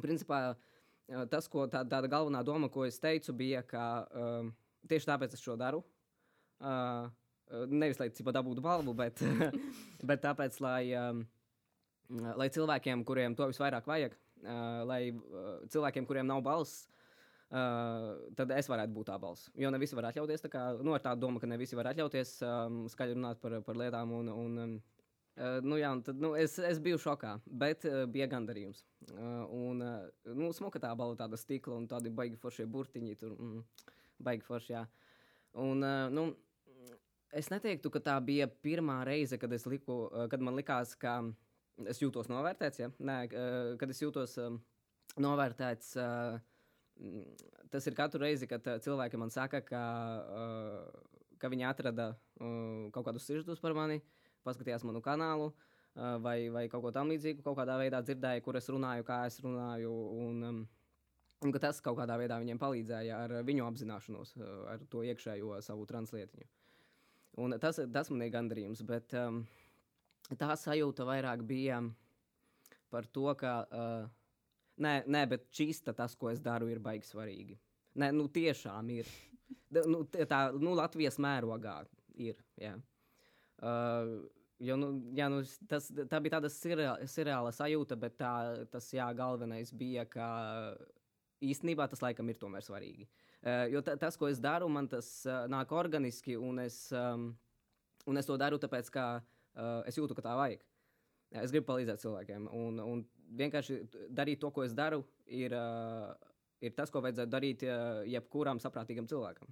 principā, 0.01 0.41
tas, 1.29 1.51
ko 1.53 1.67
tā, 1.69 1.85
tāda 1.85 2.09
galvenā 2.09 2.41
doma, 2.49 2.73
ko 2.73 2.89
es 2.89 2.97
teicu, 3.03 3.37
bija, 3.37 3.61
ka 3.69 3.85
uh, 4.09 4.49
tieši 4.89 5.13
tāpēc 5.13 5.37
es 5.37 5.45
šo 5.45 5.61
daru. 5.61 5.85
Uh, 6.57 7.13
nevis, 7.69 8.01
lai 8.01 8.09
cipa 8.17 8.33
dabūtu 8.33 8.65
balvu, 8.65 8.97
bet, 8.97 9.21
bet 10.09 10.25
tāpēc, 10.25 10.61
lai, 10.65 10.83
um, 10.97 11.27
lai 12.41 12.49
cilvēkiem, 12.57 13.05
kuriem 13.05 13.37
to 13.37 13.53
visvairāk 13.53 13.85
vajag, 13.85 14.17
uh, 14.17 14.85
lai 14.89 15.03
uh, 15.13 15.59
cilvēkiem, 15.69 16.09
kuriem 16.09 16.33
nav 16.33 16.41
balss, 16.49 16.87
Uh, 16.89 17.03
tad 17.51 18.51
es 18.57 18.67
varētu 18.67 18.95
būt 18.95 19.07
tā 19.11 19.17
balss. 19.23 19.51
Jo 19.55 19.71
ne 19.71 19.79
visi 19.79 19.95
var 19.95 20.09
atļauties. 20.11 20.43
Tā 20.43 20.51
kā, 20.51 20.65
nu, 20.83 20.95
ar 20.97 21.03
tādu 21.05 21.27
domu, 21.27 21.41
ka 21.43 21.47
ne 21.47 21.59
visi 21.61 21.79
var 21.79 21.93
atļauties 21.93 22.41
um, 22.43 22.85
skaļi 22.91 23.15
runāt 23.15 23.41
par, 23.43 23.61
par 23.67 23.79
lietām. 23.79 24.15
Un, 24.19 24.31
un, 24.33 24.57
um, 24.65 24.73
uh, 25.39 25.59
nu, 25.63 25.79
jā, 25.79 25.93
tad, 26.07 26.19
nu, 26.23 26.33
es, 26.39 26.59
es 26.59 26.81
biju 26.83 26.99
šokā, 27.03 27.37
bet 27.47 27.87
uh, 27.87 28.03
bija 28.11 28.27
gandarījums. 28.33 28.83
Uh, 29.13 29.45
un, 29.55 29.85
uh, 29.85 30.33
nu, 30.35 30.51
smuka 30.57 30.83
tā 30.83 30.91
balva, 30.99 31.19
tāda 31.23 31.39
stikla 31.39 31.79
un 31.79 31.87
tādi 31.91 32.11
baigi 32.11 32.41
foršie 32.41 32.67
burtiņi. 32.67 33.15
Tur, 33.21 33.39
mm, 33.39 33.93
baigi 34.27 34.47
forši, 34.47 34.75
jā. 34.75 34.83
Un, 35.63 35.87
uh, 35.87 36.11
nu, 36.11 36.27
es 37.37 37.53
neteiktu, 37.53 37.95
ka 37.95 38.03
tā 38.11 38.19
bija 38.27 38.51
pirmā 38.51 39.05
reize, 39.07 39.39
kad, 39.39 39.55
liku, 39.71 40.03
uh, 40.09 40.27
kad 40.33 40.43
man 40.43 40.59
likās, 40.59 40.99
ka 40.99 41.21
es 41.87 42.03
jūtos 42.03 42.27
novērtēts. 42.33 42.83
Ja? 42.83 42.91
Nē, 42.99 43.23
uh, 43.31 43.73
kad 43.79 43.95
es 43.95 44.03
jūtos 44.03 44.35
uh, 44.43 44.59
novērtēts. 45.23 45.95
Uh, 46.03 46.43
tas 47.71 47.87
ir 47.87 47.97
katru 47.97 48.23
reizi, 48.23 48.49
kad 48.51 48.65
uh, 48.67 48.81
cilvēki 48.83 49.21
man 49.21 49.33
saka, 49.35 49.61
ka, 49.65 49.83
uh, 50.27 51.23
ka 51.41 51.51
viņi 51.53 51.69
atrada 51.69 52.13
uh, 52.15 52.89
kaut 52.95 53.09
kādus 53.09 53.27
sižetus 53.29 53.63
par 53.63 53.77
mani, 53.77 54.01
paskatījās 54.47 54.87
manu 54.87 55.03
kanālu. 55.05 55.53
Uh, 55.97 56.17
vai, 56.21 56.51
vai 56.53 56.67
kaut 56.69 56.83
ko 56.85 56.93
tamlīdzīgu, 56.93 57.41
kaut 57.45 57.57
kādā 57.57 57.79
veidā 57.81 58.03
dzirdēju, 58.05 58.43
kur 58.45 58.59
es 58.59 58.69
runāju, 58.69 59.05
kā 59.09 59.23
es 59.29 59.39
runāju. 59.41 59.93
Un, 60.27 60.43
um, 60.45 60.59
un 61.45 61.55
ka 61.55 61.63
tas 61.69 61.81
kaut 61.85 61.97
kādā 62.01 62.19
veidā 62.21 62.37
viņiem 62.43 62.61
palīdzēja 62.61 63.21
ar 63.25 63.35
viņu 63.49 63.65
apzināšanos, 63.65 64.35
ar 64.73 64.85
to 64.93 65.05
iekšējo 65.09 65.57
savu 65.65 65.87
translietiņu. 65.89 66.49
Un 67.41 67.57
tas, 67.61 67.81
tas 67.93 68.13
man 68.13 68.25
ir 68.25 68.33
gandarījums, 68.33 68.81
bet 68.89 69.13
um, 69.21 69.43
tā 70.41 70.55
sajūta 70.57 71.05
vairāk 71.09 71.43
bija 71.49 71.83
par 72.93 73.09
to, 73.13 73.27
ka 73.41 73.57
uh, 73.65 74.07
Nē, 74.83 74.97
nē, 75.09 75.23
bet 75.31 75.49
čista 75.57 75.95
tas, 75.97 76.15
ko 76.19 76.29
es 76.33 76.43
daru, 76.45 76.69
ir 76.69 76.81
baigi 76.85 77.09
svarīgi. 77.09 77.57
Nē, 77.97 78.11
nu 78.13 78.27
tiešām 78.29 78.91
ir. 78.93 79.09
Nu, 79.89 80.03
tā 80.05 80.41
nu, 80.53 80.75
Latvijas 80.77 81.17
mērogā 81.23 81.79
ir. 82.21 82.41
Jā. 82.61 82.75
Uh, 83.57 84.19
Jo, 84.57 84.73
nu, 84.81 84.87
jā, 85.13 85.27
nu, 85.29 85.43
tas, 85.69 85.91
tā 86.09 86.19
bija 86.25 86.39
tāda 86.39 86.49
seriāla 86.49 87.51
sajūta, 87.53 87.97
bet 88.01 88.15
tā, 88.17 88.33
tas 88.73 88.87
jā, 88.89 89.05
galvenais 89.13 89.69
bija, 89.77 90.07
ka 90.09 90.29
īstenībā 91.45 91.85
tas 91.93 92.01
laikam 92.01 92.31
ir 92.33 92.39
tomēr 92.41 92.65
svarīgi. 92.65 93.05
Uh, 93.45 93.67
jo 93.75 93.83
ta, 93.85 93.99
tas, 94.01 94.17
ko 94.17 94.31
es 94.33 94.41
daru, 94.41 94.71
man 94.73 94.89
tas 94.89 95.11
uh, 95.29 95.45
nāk 95.53 95.75
organiski, 95.77 96.39
un 96.41 96.63
es, 96.65 96.87
um, 96.97 97.29
un 98.09 98.17
es 98.17 98.29
to 98.29 98.39
daru 98.41 98.57
tāpēc, 98.63 98.89
ka 98.95 99.05
uh, 99.21 99.83
es 99.85 100.01
jūtu, 100.01 100.17
ka 100.17 100.25
tā 100.25 100.39
vajag. 100.41 100.65
Jā, 101.35 101.45
es 101.45 101.53
gribu 101.53 101.69
palīdzēt 101.69 102.01
cilvēkiem. 102.01 102.49
Un, 102.57 102.81
un 102.81 103.05
vienkārši 103.39 103.81
darīt 104.15 104.41
to, 104.43 104.51
ko 104.55 104.65
es 104.67 104.75
daru, 104.77 105.03
ir, 105.27 105.55
uh, 105.57 106.13
ir 106.63 106.75
tas, 106.77 106.93
ko 106.93 107.03
vajadzētu 107.05 107.33
darīt 107.33 107.65
uh, 107.67 108.03
jebkuram 108.09 108.61
saprātīgam 108.63 109.09
cilvēkam. 109.11 109.51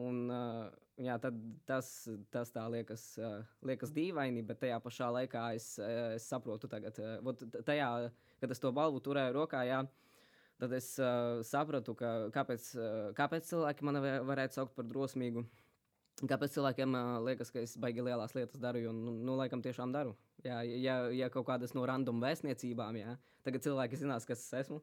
Un, 0.00 0.24
uh, 0.32 0.70
jā, 0.98 1.16
tas, 1.68 1.90
tas 2.34 2.50
tā 2.54 2.64
liekas, 2.72 3.04
uh, 3.20 3.42
liekas 3.66 3.92
dīvaini, 3.94 4.42
bet 4.46 4.62
tajā 4.64 4.80
pašā 4.82 5.10
laikā 5.20 5.44
es, 5.54 5.74
uh, 5.78 6.14
es 6.16 6.26
saprotu, 6.30 6.70
tagad, 6.70 6.98
uh, 6.98 7.44
tajā, 7.66 7.90
kad 8.42 8.54
es 8.54 8.62
to 8.62 8.72
balvu 8.74 9.02
turēju 9.04 9.36
rokā, 9.36 9.62
jā, 9.68 9.84
tad 10.58 10.74
es 10.74 10.94
uh, 11.02 11.42
sapratu, 11.46 11.94
ka, 11.98 12.14
kāpēc, 12.34 12.70
uh, 12.78 13.12
kāpēc 13.18 13.52
cilvēki 13.52 13.86
mani 13.86 14.02
varētu 14.26 14.60
saukt 14.60 14.74
par 14.78 14.88
drosmīgu. 14.90 15.44
Kāpēc 16.22 16.52
cilvēkiem 16.54 16.94
uh, 16.94 17.16
liekas, 17.26 17.50
ka 17.50 17.62
es 17.64 17.72
baigi 17.80 18.02
lielās 18.06 18.36
lietas 18.36 18.60
daru? 18.62 18.84
Jo, 18.84 18.92
nu, 18.94 19.16
nu 19.26 19.34
laikam, 19.34 19.62
tiešām 19.64 19.90
daru. 19.94 20.14
Jā, 20.46 20.60
ja, 20.62 20.98
ja 21.10 21.30
kaut 21.32 21.48
kādas 21.48 21.74
no 21.74 21.82
random 21.88 22.20
vēstniecībām, 22.22 22.98
jā, 23.00 23.16
tagad 23.46 23.64
cilvēki 23.66 23.98
zinās, 24.04 24.26
kas 24.28 24.44
es 24.44 24.60
esmu. 24.62 24.78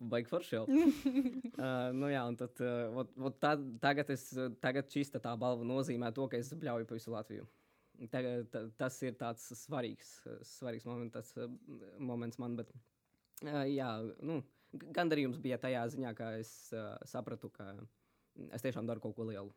Baigi 0.00 0.30
forši 0.30 0.54
jau. 0.56 0.62
uh, 0.72 1.90
nu 1.92 2.08
jā, 2.08 2.22
un 2.24 2.38
tad, 2.40 2.62
uh, 2.64 3.02
ot, 3.02 3.12
ot 3.20 3.36
tā, 3.42 3.52
tagad, 3.82 4.12
es, 4.14 4.24
tagad 4.64 4.88
šis 4.88 5.12
tā 5.18 5.34
balva 5.36 5.66
nozīmē 5.68 6.08
to, 6.16 6.24
ka 6.32 6.40
es 6.40 6.54
bļauju 6.56 6.88
pa 6.88 6.96
visu 6.96 7.12
Latviju. 7.12 7.44
Tagad, 8.08 8.48
ta, 8.48 8.64
tas 8.80 8.96
ir 9.04 9.18
tāds 9.20 9.44
svarīgs, 9.60 10.14
svarīgs 10.54 10.88
moments, 10.88 11.18
tas, 11.18 11.34
uh, 11.36 11.52
moments 12.00 12.40
man, 12.40 12.56
bet 12.62 12.72
uh, 13.44 13.66
jā, 13.68 13.92
nu, 14.24 14.40
gandarījums 14.96 15.42
bija 15.44 15.60
tajā 15.60 15.84
ziņā, 15.92 16.16
ka 16.16 16.32
es 16.40 16.54
uh, 16.72 16.94
sapratu, 17.04 17.52
ka 17.52 17.74
es 18.56 18.64
tiešām 18.64 18.88
daru 18.88 19.04
kaut 19.04 19.18
ko 19.18 19.28
lielu. 19.28 19.52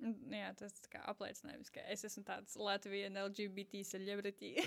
Jā, 0.00 0.50
tas 0.56 0.72
ir 0.80 1.00
apliecinājums, 1.12 1.70
ka 1.74 1.82
es 1.92 2.06
esmu 2.08 2.22
tāds 2.24 2.56
Latvijas 2.56 3.12
LGBT 3.20 3.82
celebrity. 3.84 4.54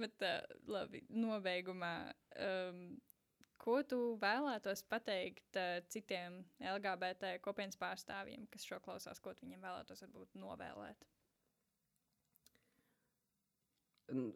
Bet, 0.00 0.22
uh, 0.24 0.38
labi, 0.70 1.02
nobeigumā, 1.10 1.92
um, 2.40 2.84
ko 3.60 3.80
tu 3.84 3.98
vēlētos 4.22 4.84
pateikt 4.88 5.58
uh, 5.58 5.82
citiem 5.92 6.38
LGBT 6.62 7.34
kopienas 7.44 7.76
pārstāvjiem, 7.80 8.46
kas 8.52 8.64
šo 8.68 8.78
klausās, 8.84 9.20
ko 9.20 9.34
viņiem 9.42 9.60
vēlētos 9.66 10.04
varbūt 10.06 10.38
novēlēt? 10.40 11.08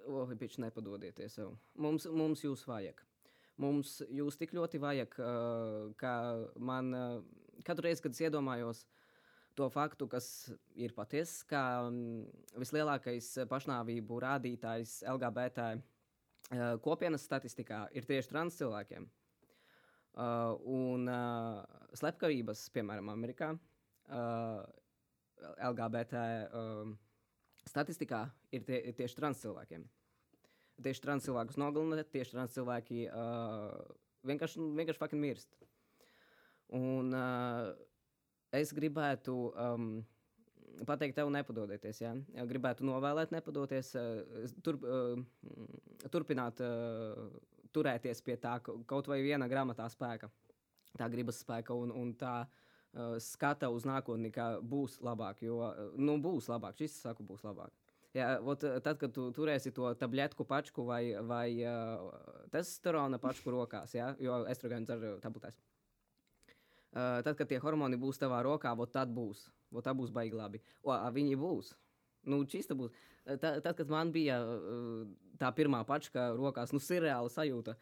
Oh, 0.08 0.28
bišķi 0.28 0.66
nepadodieties 0.66 1.38
sev. 1.38 1.56
Mums, 1.80 2.04
mums 2.10 2.44
jūs 2.44 2.66
vajag. 2.68 3.00
Mums 3.60 4.02
jūs 4.12 4.36
tik 4.36 4.52
ļoti 4.56 4.80
vajag, 4.82 5.18
uh, 5.24 5.88
ka 5.96 6.12
man. 6.60 6.92
Uh, 6.92 7.42
katru 7.64 7.86
reizi, 7.86 8.02
kad 8.04 8.16
es 8.16 8.22
iedomājos 8.26 8.84
to 9.56 9.68
faktu, 9.72 10.08
kas 10.12 10.26
ir 10.76 10.92
patiesa, 10.96 11.44
ka 11.48 11.62
um, 11.88 12.26
vislielākais 12.60 13.30
pašnāvību 13.48 14.18
rādītājs 14.24 14.98
LGBT 15.08 15.70
uh, 15.72 16.74
kopienas 16.84 17.24
statistikā 17.24 17.86
ir 17.96 18.08
tieši 18.08 18.32
trans 18.32 18.58
cilvēkiem. 18.60 19.08
Uh, 20.16 20.56
un 20.72 21.08
uh, 21.12 21.60
slepkavības, 21.96 22.66
piemēram, 22.72 23.10
Amerikā, 23.12 23.50
uh, 23.52 24.62
LGBT 25.56 26.22
uh, 26.46 26.94
statistikā 27.68 28.22
ir, 28.52 28.64
tie, 28.64 28.80
tieši 28.96 29.18
trans 29.18 29.42
cilvēkiem. 29.44 29.84
Tieši 30.84 31.04
trans 31.04 31.24
cilvēkus 31.24 31.56
nogalina, 31.60 32.04
tieši 32.04 32.36
trans 32.36 32.56
cilvēki 32.56 33.06
uh, 33.08 33.76
vienkārši, 34.28 34.64
vienkārši 34.76 35.20
mirst. 35.20 35.56
Un 36.74 37.14
uh, 37.14 37.70
es 38.56 38.72
gribētu 38.74 39.34
um, 39.54 39.90
pateikt, 40.88 41.16
tev 41.18 41.30
nepadodieties. 41.30 42.00
Ja? 42.02 42.12
Gribētu 42.48 42.86
novēlēt, 42.88 43.34
nepadoties, 43.34 43.92
uh, 43.98 44.48
tur, 44.66 44.80
uh, 44.82 46.08
turpināt 46.12 46.62
uh, 46.64 47.28
turēties 47.76 48.22
pie 48.24 48.38
tā 48.40 48.58
kaut 48.64 49.10
vai 49.10 49.20
viena 49.24 49.48
grāmatā 49.50 49.86
spēka, 49.92 50.30
tā 50.96 51.08
gribas 51.12 51.42
spēka 51.44 51.76
un, 51.76 51.92
un 51.94 52.12
tā 52.18 52.34
uh, 52.46 53.16
skata 53.22 53.70
uz 53.70 53.86
nākotni, 53.88 54.32
ka 54.34 54.56
būs 54.58 54.98
labāk. 55.06 55.44
Jo 55.46 55.60
uh, 55.68 55.84
nu, 56.00 56.18
būs 56.22 56.50
labāk, 56.50 56.80
šis 56.82 56.98
saku, 57.06 57.26
būs 57.26 57.46
labāk. 57.46 57.74
Jā, 58.16 58.38
ot, 58.40 58.62
tad, 58.80 58.96
kad 58.96 59.12
tu 59.12 59.28
turēsi 59.36 59.74
to 59.76 59.90
tabletku 60.00 60.46
pačku 60.48 60.86
vai, 60.88 61.02
vai 61.28 61.50
uh, 61.68 62.08
testosterona 62.50 63.20
pačku 63.20 63.52
rokās, 63.52 63.92
ja? 63.94 64.14
jo 64.18 64.40
estrogēns 64.48 64.92
ar 64.94 65.04
tabletēs. 65.20 65.58
Uh, 66.96 67.18
tad, 67.20 67.34
kad 67.36 67.50
tie 67.50 67.58
hormoni 67.60 67.98
būs 68.00 68.16
tavā 68.16 68.38
rokā, 68.46 68.72
tad 68.88 69.10
būs. 69.12 69.50
Vot 69.74 69.84
tā 69.84 69.92
būs 69.92 70.14
baigi 70.14 70.38
labi. 70.38 70.62
O, 70.80 70.94
viņi 71.12 71.36
būs. 71.36 71.74
Nu, 72.26 72.40
čista 72.48 72.74
būs. 72.78 72.94
Tad, 73.26 73.60
tad, 73.62 73.74
kad 73.76 73.90
man 73.90 74.12
bija 74.14 74.38
tā 75.40 75.50
pirmā 75.54 75.82
pačka 75.86 76.30
rokās, 76.38 76.72
nu, 76.74 76.80
surreāla 76.82 77.30
sajūta. 77.30 77.76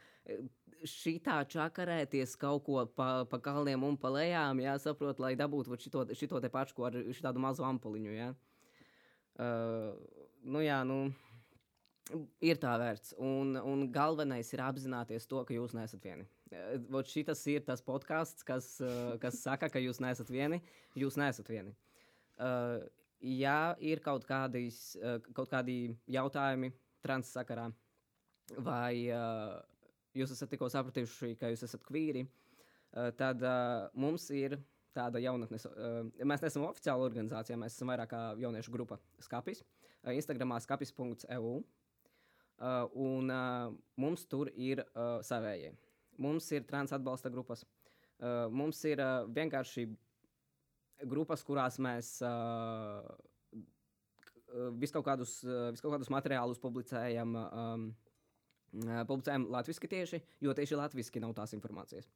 Šitā 0.89 1.39
čakarēties 1.49 2.35
kaut 2.41 2.65
ko 2.67 2.85
pa, 2.97 3.25
pa 3.29 3.41
kalniem 3.45 3.85
un 3.87 3.97
pa 4.01 4.11
lejām, 4.13 4.61
jāsaprot, 4.65 5.21
lai 5.23 5.33
dabūtu 5.39 5.79
šito, 5.81 6.05
šito 6.17 6.41
te 6.43 6.51
pačku 6.53 6.89
ar 6.89 6.99
šādu 7.17 7.45
mazu 7.45 7.65
ampuliņu. 7.69 8.17
Jā. 8.17 8.33
Uh, 9.35 9.95
nu, 10.45 10.61
jā, 10.65 10.83
nu, 10.89 10.99
ir 12.45 12.61
tā 12.61 12.75
vērts. 12.81 13.17
Un, 13.21 13.57
un 13.61 13.87
galvenais 13.93 14.53
ir 14.53 14.65
apzināties 14.65 15.29
to, 15.31 15.41
ka 15.45 15.57
jūs 15.57 15.77
neesat 15.77 16.05
vieni. 16.05 16.29
Vot 16.91 17.09
šitas 17.09 17.41
ir 17.51 17.65
tas 17.67 17.83
podkāsts, 17.85 18.45
kas, 18.47 18.69
kas 19.23 19.41
saka, 19.43 19.69
ka 19.73 19.83
jūs 19.83 20.01
neesat 20.03 20.31
vieni. 20.31 20.61
Jūs 20.99 21.19
neesat 21.21 21.49
vieni. 21.51 21.75
Uh, 22.35 22.83
ja 23.23 23.75
ir 23.79 24.03
kaut, 24.03 24.27
kādīs, 24.27 24.95
uh, 24.99 25.21
kaut 25.37 25.53
kādi 25.53 25.95
jautājumi 26.11 26.73
trans 27.05 27.31
sakarā, 27.37 27.69
vai 28.67 29.07
uh, 29.13 29.61
jūs 30.17 30.35
esat 30.35 30.51
tikko 30.53 30.71
sapratuši, 30.73 31.35
ka 31.39 31.53
jūs 31.53 31.63
esat 31.69 31.85
kvīri, 31.87 32.25
uh, 32.27 33.13
tad 33.19 33.43
uh, 33.47 33.87
mums 33.95 34.27
ir 34.35 34.59
tāda 34.95 35.23
jaunatnes. 35.23 35.69
Uh, 35.71 36.11
mēs 36.27 36.43
neesam 36.43 36.67
oficiāla 36.69 37.07
organizācija, 37.07 37.59
mēs 37.61 37.79
esam 37.79 37.95
vairāk 37.95 38.11
kā 38.15 38.25
jauniešu 38.43 38.75
grupa 38.75 38.99
Skapis. 39.23 39.63
Uh, 40.03 40.13
Instagramā 40.17 40.59
skapis.eu. 40.65 41.55
Uh, 42.55 42.85
un 42.95 43.31
uh, 43.35 43.73
mums 43.99 44.27
tur 44.31 44.51
ir 44.55 44.85
uh, 44.95 45.19
savējie 45.27 45.73
mums 46.19 46.51
ir 46.53 46.65
trans 46.69 46.93
atbalsta 46.95 47.31
grupas. 47.33 47.65
Uh, 48.23 48.47
mums 48.55 48.79
ir 48.87 49.01
uh, 49.03 49.27
vienkārši 49.35 49.89
grupas, 51.11 51.43
kurās 51.45 51.79
mēs 51.83 52.17
uh, 52.25 53.03
visu 54.79 54.95
kaut 54.95 55.09
kādus, 55.09 55.41
uh, 55.47 55.71
vis 55.75 55.83
kaut 55.83 55.97
kādus 55.97 56.13
materiālus 56.15 56.63
publicējam. 56.63 57.37
Um, 57.45 57.93
Publicējam 58.75 59.45
latviešu 59.55 59.87
tieši, 59.87 60.19
jo 60.43 60.51
tieši 60.51 60.75
latviešu 60.75 61.21
nav 61.23 61.31
tās 61.37 61.53
informācijas. 61.55 62.09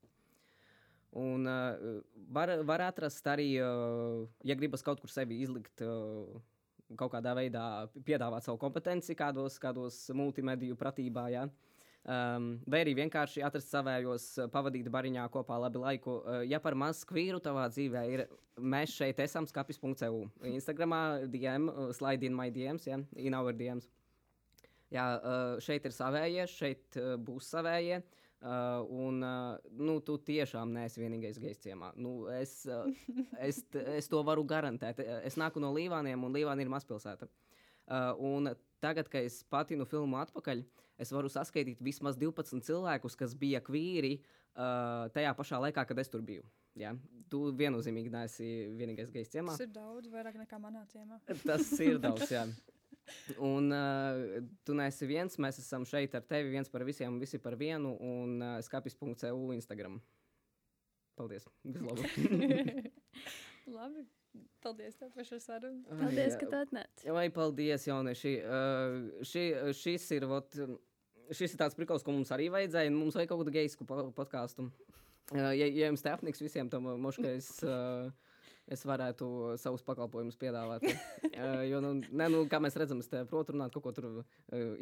Un 1.14 1.46
uh, 1.46 2.00
var, 2.34 2.50
var 2.66 2.82
atrast 2.88 3.30
arī, 3.30 3.52
uh, 3.62 4.26
ja 4.42 4.56
gribas 4.58 4.82
kaut 4.82 4.98
kur 4.98 5.12
sevi 5.12 5.38
izlikt, 5.44 5.84
uh, 5.86 6.26
kaut 6.98 7.12
kādā 7.14 7.36
veidā 7.38 7.62
piedāvāt 8.02 8.42
savu 8.42 8.58
kompetenci, 8.58 9.14
kādos, 9.14 9.60
kādos 9.62 10.00
multimediju 10.18 10.74
pratībā. 10.80 11.28
Ja? 11.30 11.46
Uh, 11.46 11.67
Um, 12.08 12.54
vai 12.64 12.78
arī 12.80 12.94
vienkārši 12.96 13.42
atrast 13.44 13.68
savējos, 13.68 14.26
uh, 14.40 14.46
pavadīt 14.48 14.86
bariņā 14.88 15.26
kopā 15.32 15.58
labu 15.60 15.82
laiku. 15.82 16.14
Uh, 16.22 16.38
ja 16.48 16.56
par 16.64 16.72
mazu 16.78 17.04
kvīru 17.10 17.36
tavā 17.44 17.66
dzīvē 17.68 18.04
ir, 18.08 18.22
mēs 18.56 18.94
šeit 18.96 19.20
esam 19.20 19.44
skapis.eu. 19.48 20.22
Instagramā 20.48 21.02
DM, 21.28 21.68
uh, 21.68 21.90
slide 21.92 22.24
in 22.24 22.32
my 22.38 22.48
DMs, 22.54 22.88
yeah, 22.88 23.04
in 23.12 23.36
our 23.36 23.52
DMs. 23.52 23.90
Jā, 24.88 25.04
uh, 25.20 25.58
šeit 25.60 25.84
ir 25.84 25.92
savējie, 25.92 26.48
šeit 26.48 26.96
uh, 26.96 27.18
būs 27.20 27.50
savējie. 27.52 28.00
Uh, 28.38 28.86
un 28.88 29.20
uh, 29.26 29.58
nu, 29.76 29.98
tu 30.00 30.14
tiešām 30.22 30.72
neesi 30.72 31.02
vienīgais 31.02 31.40
gejs 31.42 31.60
ciemā. 31.60 31.90
Nu, 32.00 32.22
es, 32.32 32.62
uh, 32.70 32.88
es, 33.50 33.60
es 33.98 34.08
to 34.08 34.24
varu 34.24 34.46
garantēt. 34.48 35.04
Es 35.28 35.36
nāku 35.36 35.60
no 35.60 35.74
Līvāniem, 35.76 36.24
un 36.24 36.40
Līvāna 36.40 36.64
ir 36.64 36.72
mazpilsēta. 36.72 37.28
Uh, 37.84 38.14
un 38.32 38.54
tagad, 38.80 39.12
kad 39.12 39.28
es 39.28 39.42
patinu 39.50 39.84
filmu 39.90 40.22
atpakaļ, 40.22 40.64
es 40.98 41.12
varu 41.14 41.30
saskaitīt 41.32 41.82
vismaz 41.84 42.18
12 42.18 42.64
cilvēkus, 42.66 43.16
kas 43.18 43.34
bija 43.38 43.60
kvīri 43.64 44.18
uh, 44.18 45.06
tajā 45.14 45.34
pašā 45.38 45.60
laikā, 45.66 45.86
kad 45.88 46.02
es 46.02 46.10
tur 46.12 46.24
biju. 46.26 46.46
Jā. 46.78 46.94
Tu 47.30 47.40
viennozīmīgi 47.58 48.10
neesi 48.12 48.48
vienīgais 48.78 49.12
gejs 49.14 49.32
ciemā. 49.32 49.54
Tas 49.54 49.66
ir 49.66 49.72
daudz 49.74 50.10
vairāk 50.12 50.38
nekā 50.44 50.60
manā 50.62 50.84
ciemā. 50.92 51.20
Tas 51.44 51.72
ir 51.82 51.98
daudz, 52.02 52.28
jā. 52.32 52.46
Un 53.50 53.72
uh, 53.72 54.44
tu 54.68 54.76
neesi 54.76 55.08
viens, 55.08 55.38
mēs 55.40 55.60
esam 55.62 55.86
šeit 55.88 56.14
ar 56.18 56.26
tevi, 56.28 56.52
viens 56.52 56.68
par 56.68 56.84
visiem, 56.84 57.16
visi 57.20 57.40
par 57.40 57.56
vienu, 57.60 57.94
un 58.04 58.36
uh, 58.42 58.58
skapis.cu 58.64 59.52
Instagram. 59.56 59.98
Paldies! 61.18 61.48
Vislabāk! 61.64 62.92
Labi! 63.78 64.06
Paldies 64.62 64.98
tev 64.98 65.10
par 65.14 65.26
šo 65.26 65.38
sarunu. 65.42 65.82
Paldies, 65.88 66.36
ka 66.38 66.46
tu 66.50 66.58
atnāci. 66.58 67.08
Vai 67.14 67.28
paldies, 67.34 67.86
jaunieši. 67.88 68.34
Uh, 68.44 69.24
ši, 69.26 69.44
šis 69.78 70.06
ir, 70.18 70.26
vot, 70.30 70.58
šis 71.34 71.54
ir 71.54 71.60
tāds 71.60 71.76
prikals, 71.78 72.04
ko 72.06 72.14
mums 72.14 72.32
arī 72.34 72.48
vajadzēja. 72.54 72.94
Mums 72.94 73.18
vajag 73.18 73.32
kaut 73.32 73.42
kādu 73.42 73.54
geisku 73.58 73.86
podkāstu. 73.88 74.70
Ja, 75.36 75.52
ja 75.52 75.90
jums 75.90 76.04
te 76.04 76.12
apniks 76.12 76.40
visiem, 76.40 76.70
tad 76.72 76.84
moškais. 76.84 77.50
Uh, 77.66 78.08
es 78.68 78.84
varētu 78.84 79.28
savus 79.60 79.84
pakalpojumus 79.86 80.36
piedāvāt. 80.40 80.84
jo, 81.70 81.80
nu, 81.84 81.94
ne, 82.04 82.28
nu, 82.32 82.42
kā 82.50 82.60
mēs 82.62 82.76
redzam, 82.80 83.00
es 83.02 83.08
te 83.10 83.22
protu 83.28 83.54
runāt 83.56 83.72
kaut 83.74 83.86
ko 83.86 83.94
tur 83.96 84.08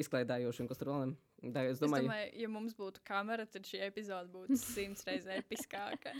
izklaidējošu, 0.02 0.64
un 0.64 0.70
kas 0.70 0.80
tur 0.80 0.92
vēl. 0.92 1.14
Es 1.46 1.54
domāju, 1.54 1.76
es 1.76 1.82
domāju, 1.84 2.28
ja 2.42 2.50
mums 2.50 2.74
būtu 2.78 3.02
kamera, 3.06 3.46
tad 3.50 3.68
šī 3.68 3.84
epizode 3.86 4.32
būtu 4.34 4.58
simts 4.58 5.06
reizes 5.06 5.30
episkāka. 5.38 6.14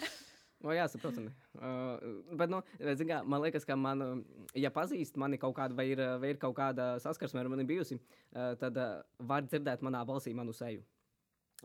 O, 0.64 0.72
jā, 0.72 0.86
saprotami. 0.88 1.30
Uh, 1.56 2.22
bet, 2.38 2.48
nu, 2.50 2.62
kā, 2.80 3.18
man 3.28 3.42
liekas, 3.44 3.66
ka 3.68 3.76
man, 3.76 4.22
ja 4.56 4.70
pazīst 4.72 5.18
mani 5.20 5.36
kaut 5.40 5.54
kāda, 5.58 5.76
vai 5.76 5.90
ir, 5.92 6.00
vai 6.22 6.32
ir 6.32 6.40
kaut 6.40 6.56
kāda 6.56 6.94
saskarsme 7.02 7.42
ar 7.42 7.50
mani 7.52 7.66
bijusi, 7.68 7.98
uh, 8.32 8.54
tad 8.60 8.80
uh, 8.80 9.02
var 9.28 9.44
dzirdēt 9.44 9.84
manā 9.84 10.00
balsī 10.08 10.32
manu 10.36 10.56
seju. 10.56 10.82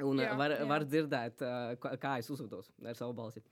Un 0.03 0.19
Jā, 0.23 0.35
var, 0.39 0.53
jā. 0.55 0.67
var 0.67 0.85
dzirdēt, 0.87 1.41
uh, 1.43 1.95
kā- 1.99 2.17
es 2.19 2.29
uzvedos 2.31 2.69
ar 2.83 2.99
savu 2.99 3.15
balsi. 3.15 3.43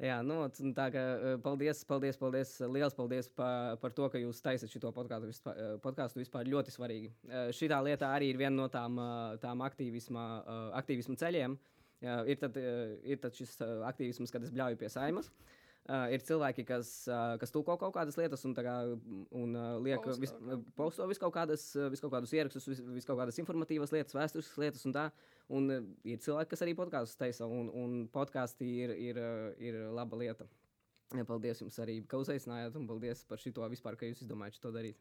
Jā, 0.00 0.20
nu, 0.24 0.42
tā 0.72 0.86
kā 0.94 1.00
paldies, 1.44 1.82
paldies, 1.84 2.16
paldies, 2.16 2.54
liels 2.72 2.94
paldies 2.96 3.26
par, 3.36 3.74
par 3.82 3.92
to, 3.92 4.06
ka 4.08 4.18
jūs 4.22 4.38
taisat 4.40 4.72
šo 4.72 4.90
podkāstu 4.96 5.28
vispār, 5.28 5.58
podkāstu 5.84 6.22
vispār 6.22 6.48
ļoti 6.48 6.72
svarīgi. 6.72 7.10
Šī 7.52 7.68
lieta 7.84 8.08
arī 8.16 8.30
ir 8.32 8.38
viena 8.40 8.62
no 8.62 8.68
tām, 8.72 8.96
tām 9.42 9.60
aktīvisma, 9.66 10.24
aktīvisma 10.80 11.18
ceļiem. 11.20 11.58
Uh, 11.58 11.79
Ir 12.00 12.38
tad, 12.40 12.56
uh, 12.56 12.94
ir 13.04 13.18
tad 13.20 13.36
šis 13.36 13.58
uh, 13.60 13.82
aktīvisms, 13.90 14.32
kad 14.32 14.44
es 14.46 14.52
bļauju 14.54 14.78
pie 14.80 14.88
saimas. 14.92 15.28
Uh, 15.90 16.06
ir 16.12 16.22
cilvēki, 16.22 16.62
kas, 16.68 16.90
uh, 17.08 17.34
kas 17.40 17.52
tulko 17.52 17.74
kaut 17.80 17.92
kādas 17.96 18.16
lietas 18.20 18.44
un, 18.46 18.54
kā, 18.54 18.74
un 19.36 19.56
uh, 19.56 19.78
liek 19.82 20.04
vis, 20.22 20.32
posto 20.78 21.06
visu 21.10 21.22
kaut 21.22 21.34
kādas, 21.34 21.64
vis 21.90 22.02
kaut 22.04 22.12
kādus 22.14 22.34
ierakstus, 22.36 22.68
vis, 22.68 22.82
vis 22.94 23.08
kaut 23.08 23.18
kādas 23.18 23.40
informatīvas 23.42 23.92
lietas, 23.96 24.14
vēsturiskas 24.14 24.60
lietas 24.60 24.86
un 24.86 24.94
tā. 24.96 25.06
Un 25.50 25.68
uh, 25.72 25.88
ir 26.06 26.20
cilvēki, 26.22 26.52
kas 26.52 26.64
arī 26.66 26.76
podkāstus 26.78 27.18
taisa, 27.20 27.48
un, 27.48 27.72
un 27.74 27.96
podkāsti 28.12 28.68
ir, 28.84 28.94
ir, 29.10 29.22
ir 29.58 29.80
laba 29.96 30.20
lieta. 30.20 30.46
Paldies 31.26 31.58
jums 31.58 31.80
arī, 31.82 31.96
ka 32.06 32.20
uzaicinājāt, 32.22 32.76
un 32.78 32.86
paldies 32.86 33.24
par 33.26 33.40
šo 33.42 33.66
vispār, 33.72 33.96
ka 33.98 34.06
jūs 34.06 34.22
izdomājāt 34.22 34.60
to 34.62 34.70
darīt. 34.70 35.00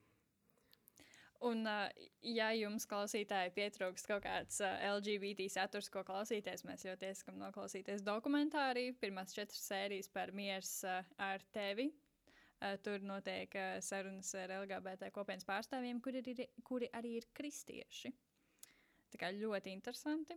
Un, 1.47 1.63
uh, 1.63 1.87
ja 2.25 2.49
jums, 2.51 2.83
klausītāji, 2.89 3.53
pietrūkst 3.55 4.09
kaut 4.09 4.25
kāds 4.25 4.59
uh, 4.59 4.73
LGBT 4.97 5.45
saturs, 5.51 5.87
ko 5.91 6.03
klausīties, 6.07 6.65
mēs 6.67 6.83
ļoti 6.87 7.07
iesakām 7.07 7.39
noklausīties 7.39 8.03
dokumentāriju. 8.03 8.97
Pirmās 8.99 9.35
četras 9.35 9.63
sērijas 9.69 10.11
par 10.11 10.33
miers 10.35 10.73
uh, 10.87 10.99
ar 11.29 11.43
tevi. 11.55 11.89
Tur 12.83 12.99
notiek 13.07 13.53
sarunas 13.79 14.33
ar 14.35 14.51
LGBT 14.51 15.07
kopienas 15.15 15.45
pārstāvjiem, 15.47 16.01
kuri, 16.03 16.19
ir, 16.27 16.41
kuri 16.67 16.89
arī 16.91 17.13
ir 17.21 17.27
kristieši. 17.31 18.11
Tā 19.13 19.21
kā 19.21 19.29
ļoti 19.31 19.71
interesanti. 19.71 20.35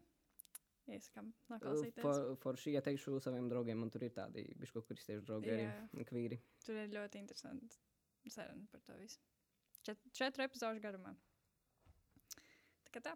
Iesakām 0.87 1.33
noklausīties. 1.51 1.99
For, 1.99 2.37
for 2.45 2.63
šī 2.63 2.77
ieteikšu 2.79 3.19
saviem 3.27 3.51
draugiem, 3.51 3.83
man 3.83 3.91
tur 3.91 4.07
ir 4.07 4.15
tādi 4.15 4.47
bišķi 4.55 4.85
kristiešu 4.93 5.27
draugi, 5.27 5.51
Jā. 5.51 5.75
arī 5.97 6.07
kvīri. 6.07 6.39
Tur 6.63 6.79
ir 6.85 6.95
ļoti 6.95 7.25
interesanti 7.27 7.83
saruna 8.31 8.71
par 8.71 8.87
to 8.87 8.95
visu. 9.03 9.19
Čet, 9.83 9.99
četru 10.15 10.45
epizodu 10.45 10.79
garumā. 10.79 11.11
Tā 12.87 12.93
kā 12.95 13.01
tā. 13.03 13.15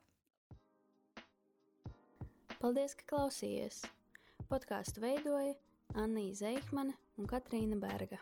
Paldies, 2.58 2.96
ka 2.98 3.06
klausījāties! 3.12 3.84
Podkāstu 4.50 5.04
veidoja 5.04 5.54
Anna 5.94 6.24
Zeikmane 6.34 6.96
un 7.22 7.30
Katrīna 7.30 7.78
Berga. 7.78 8.18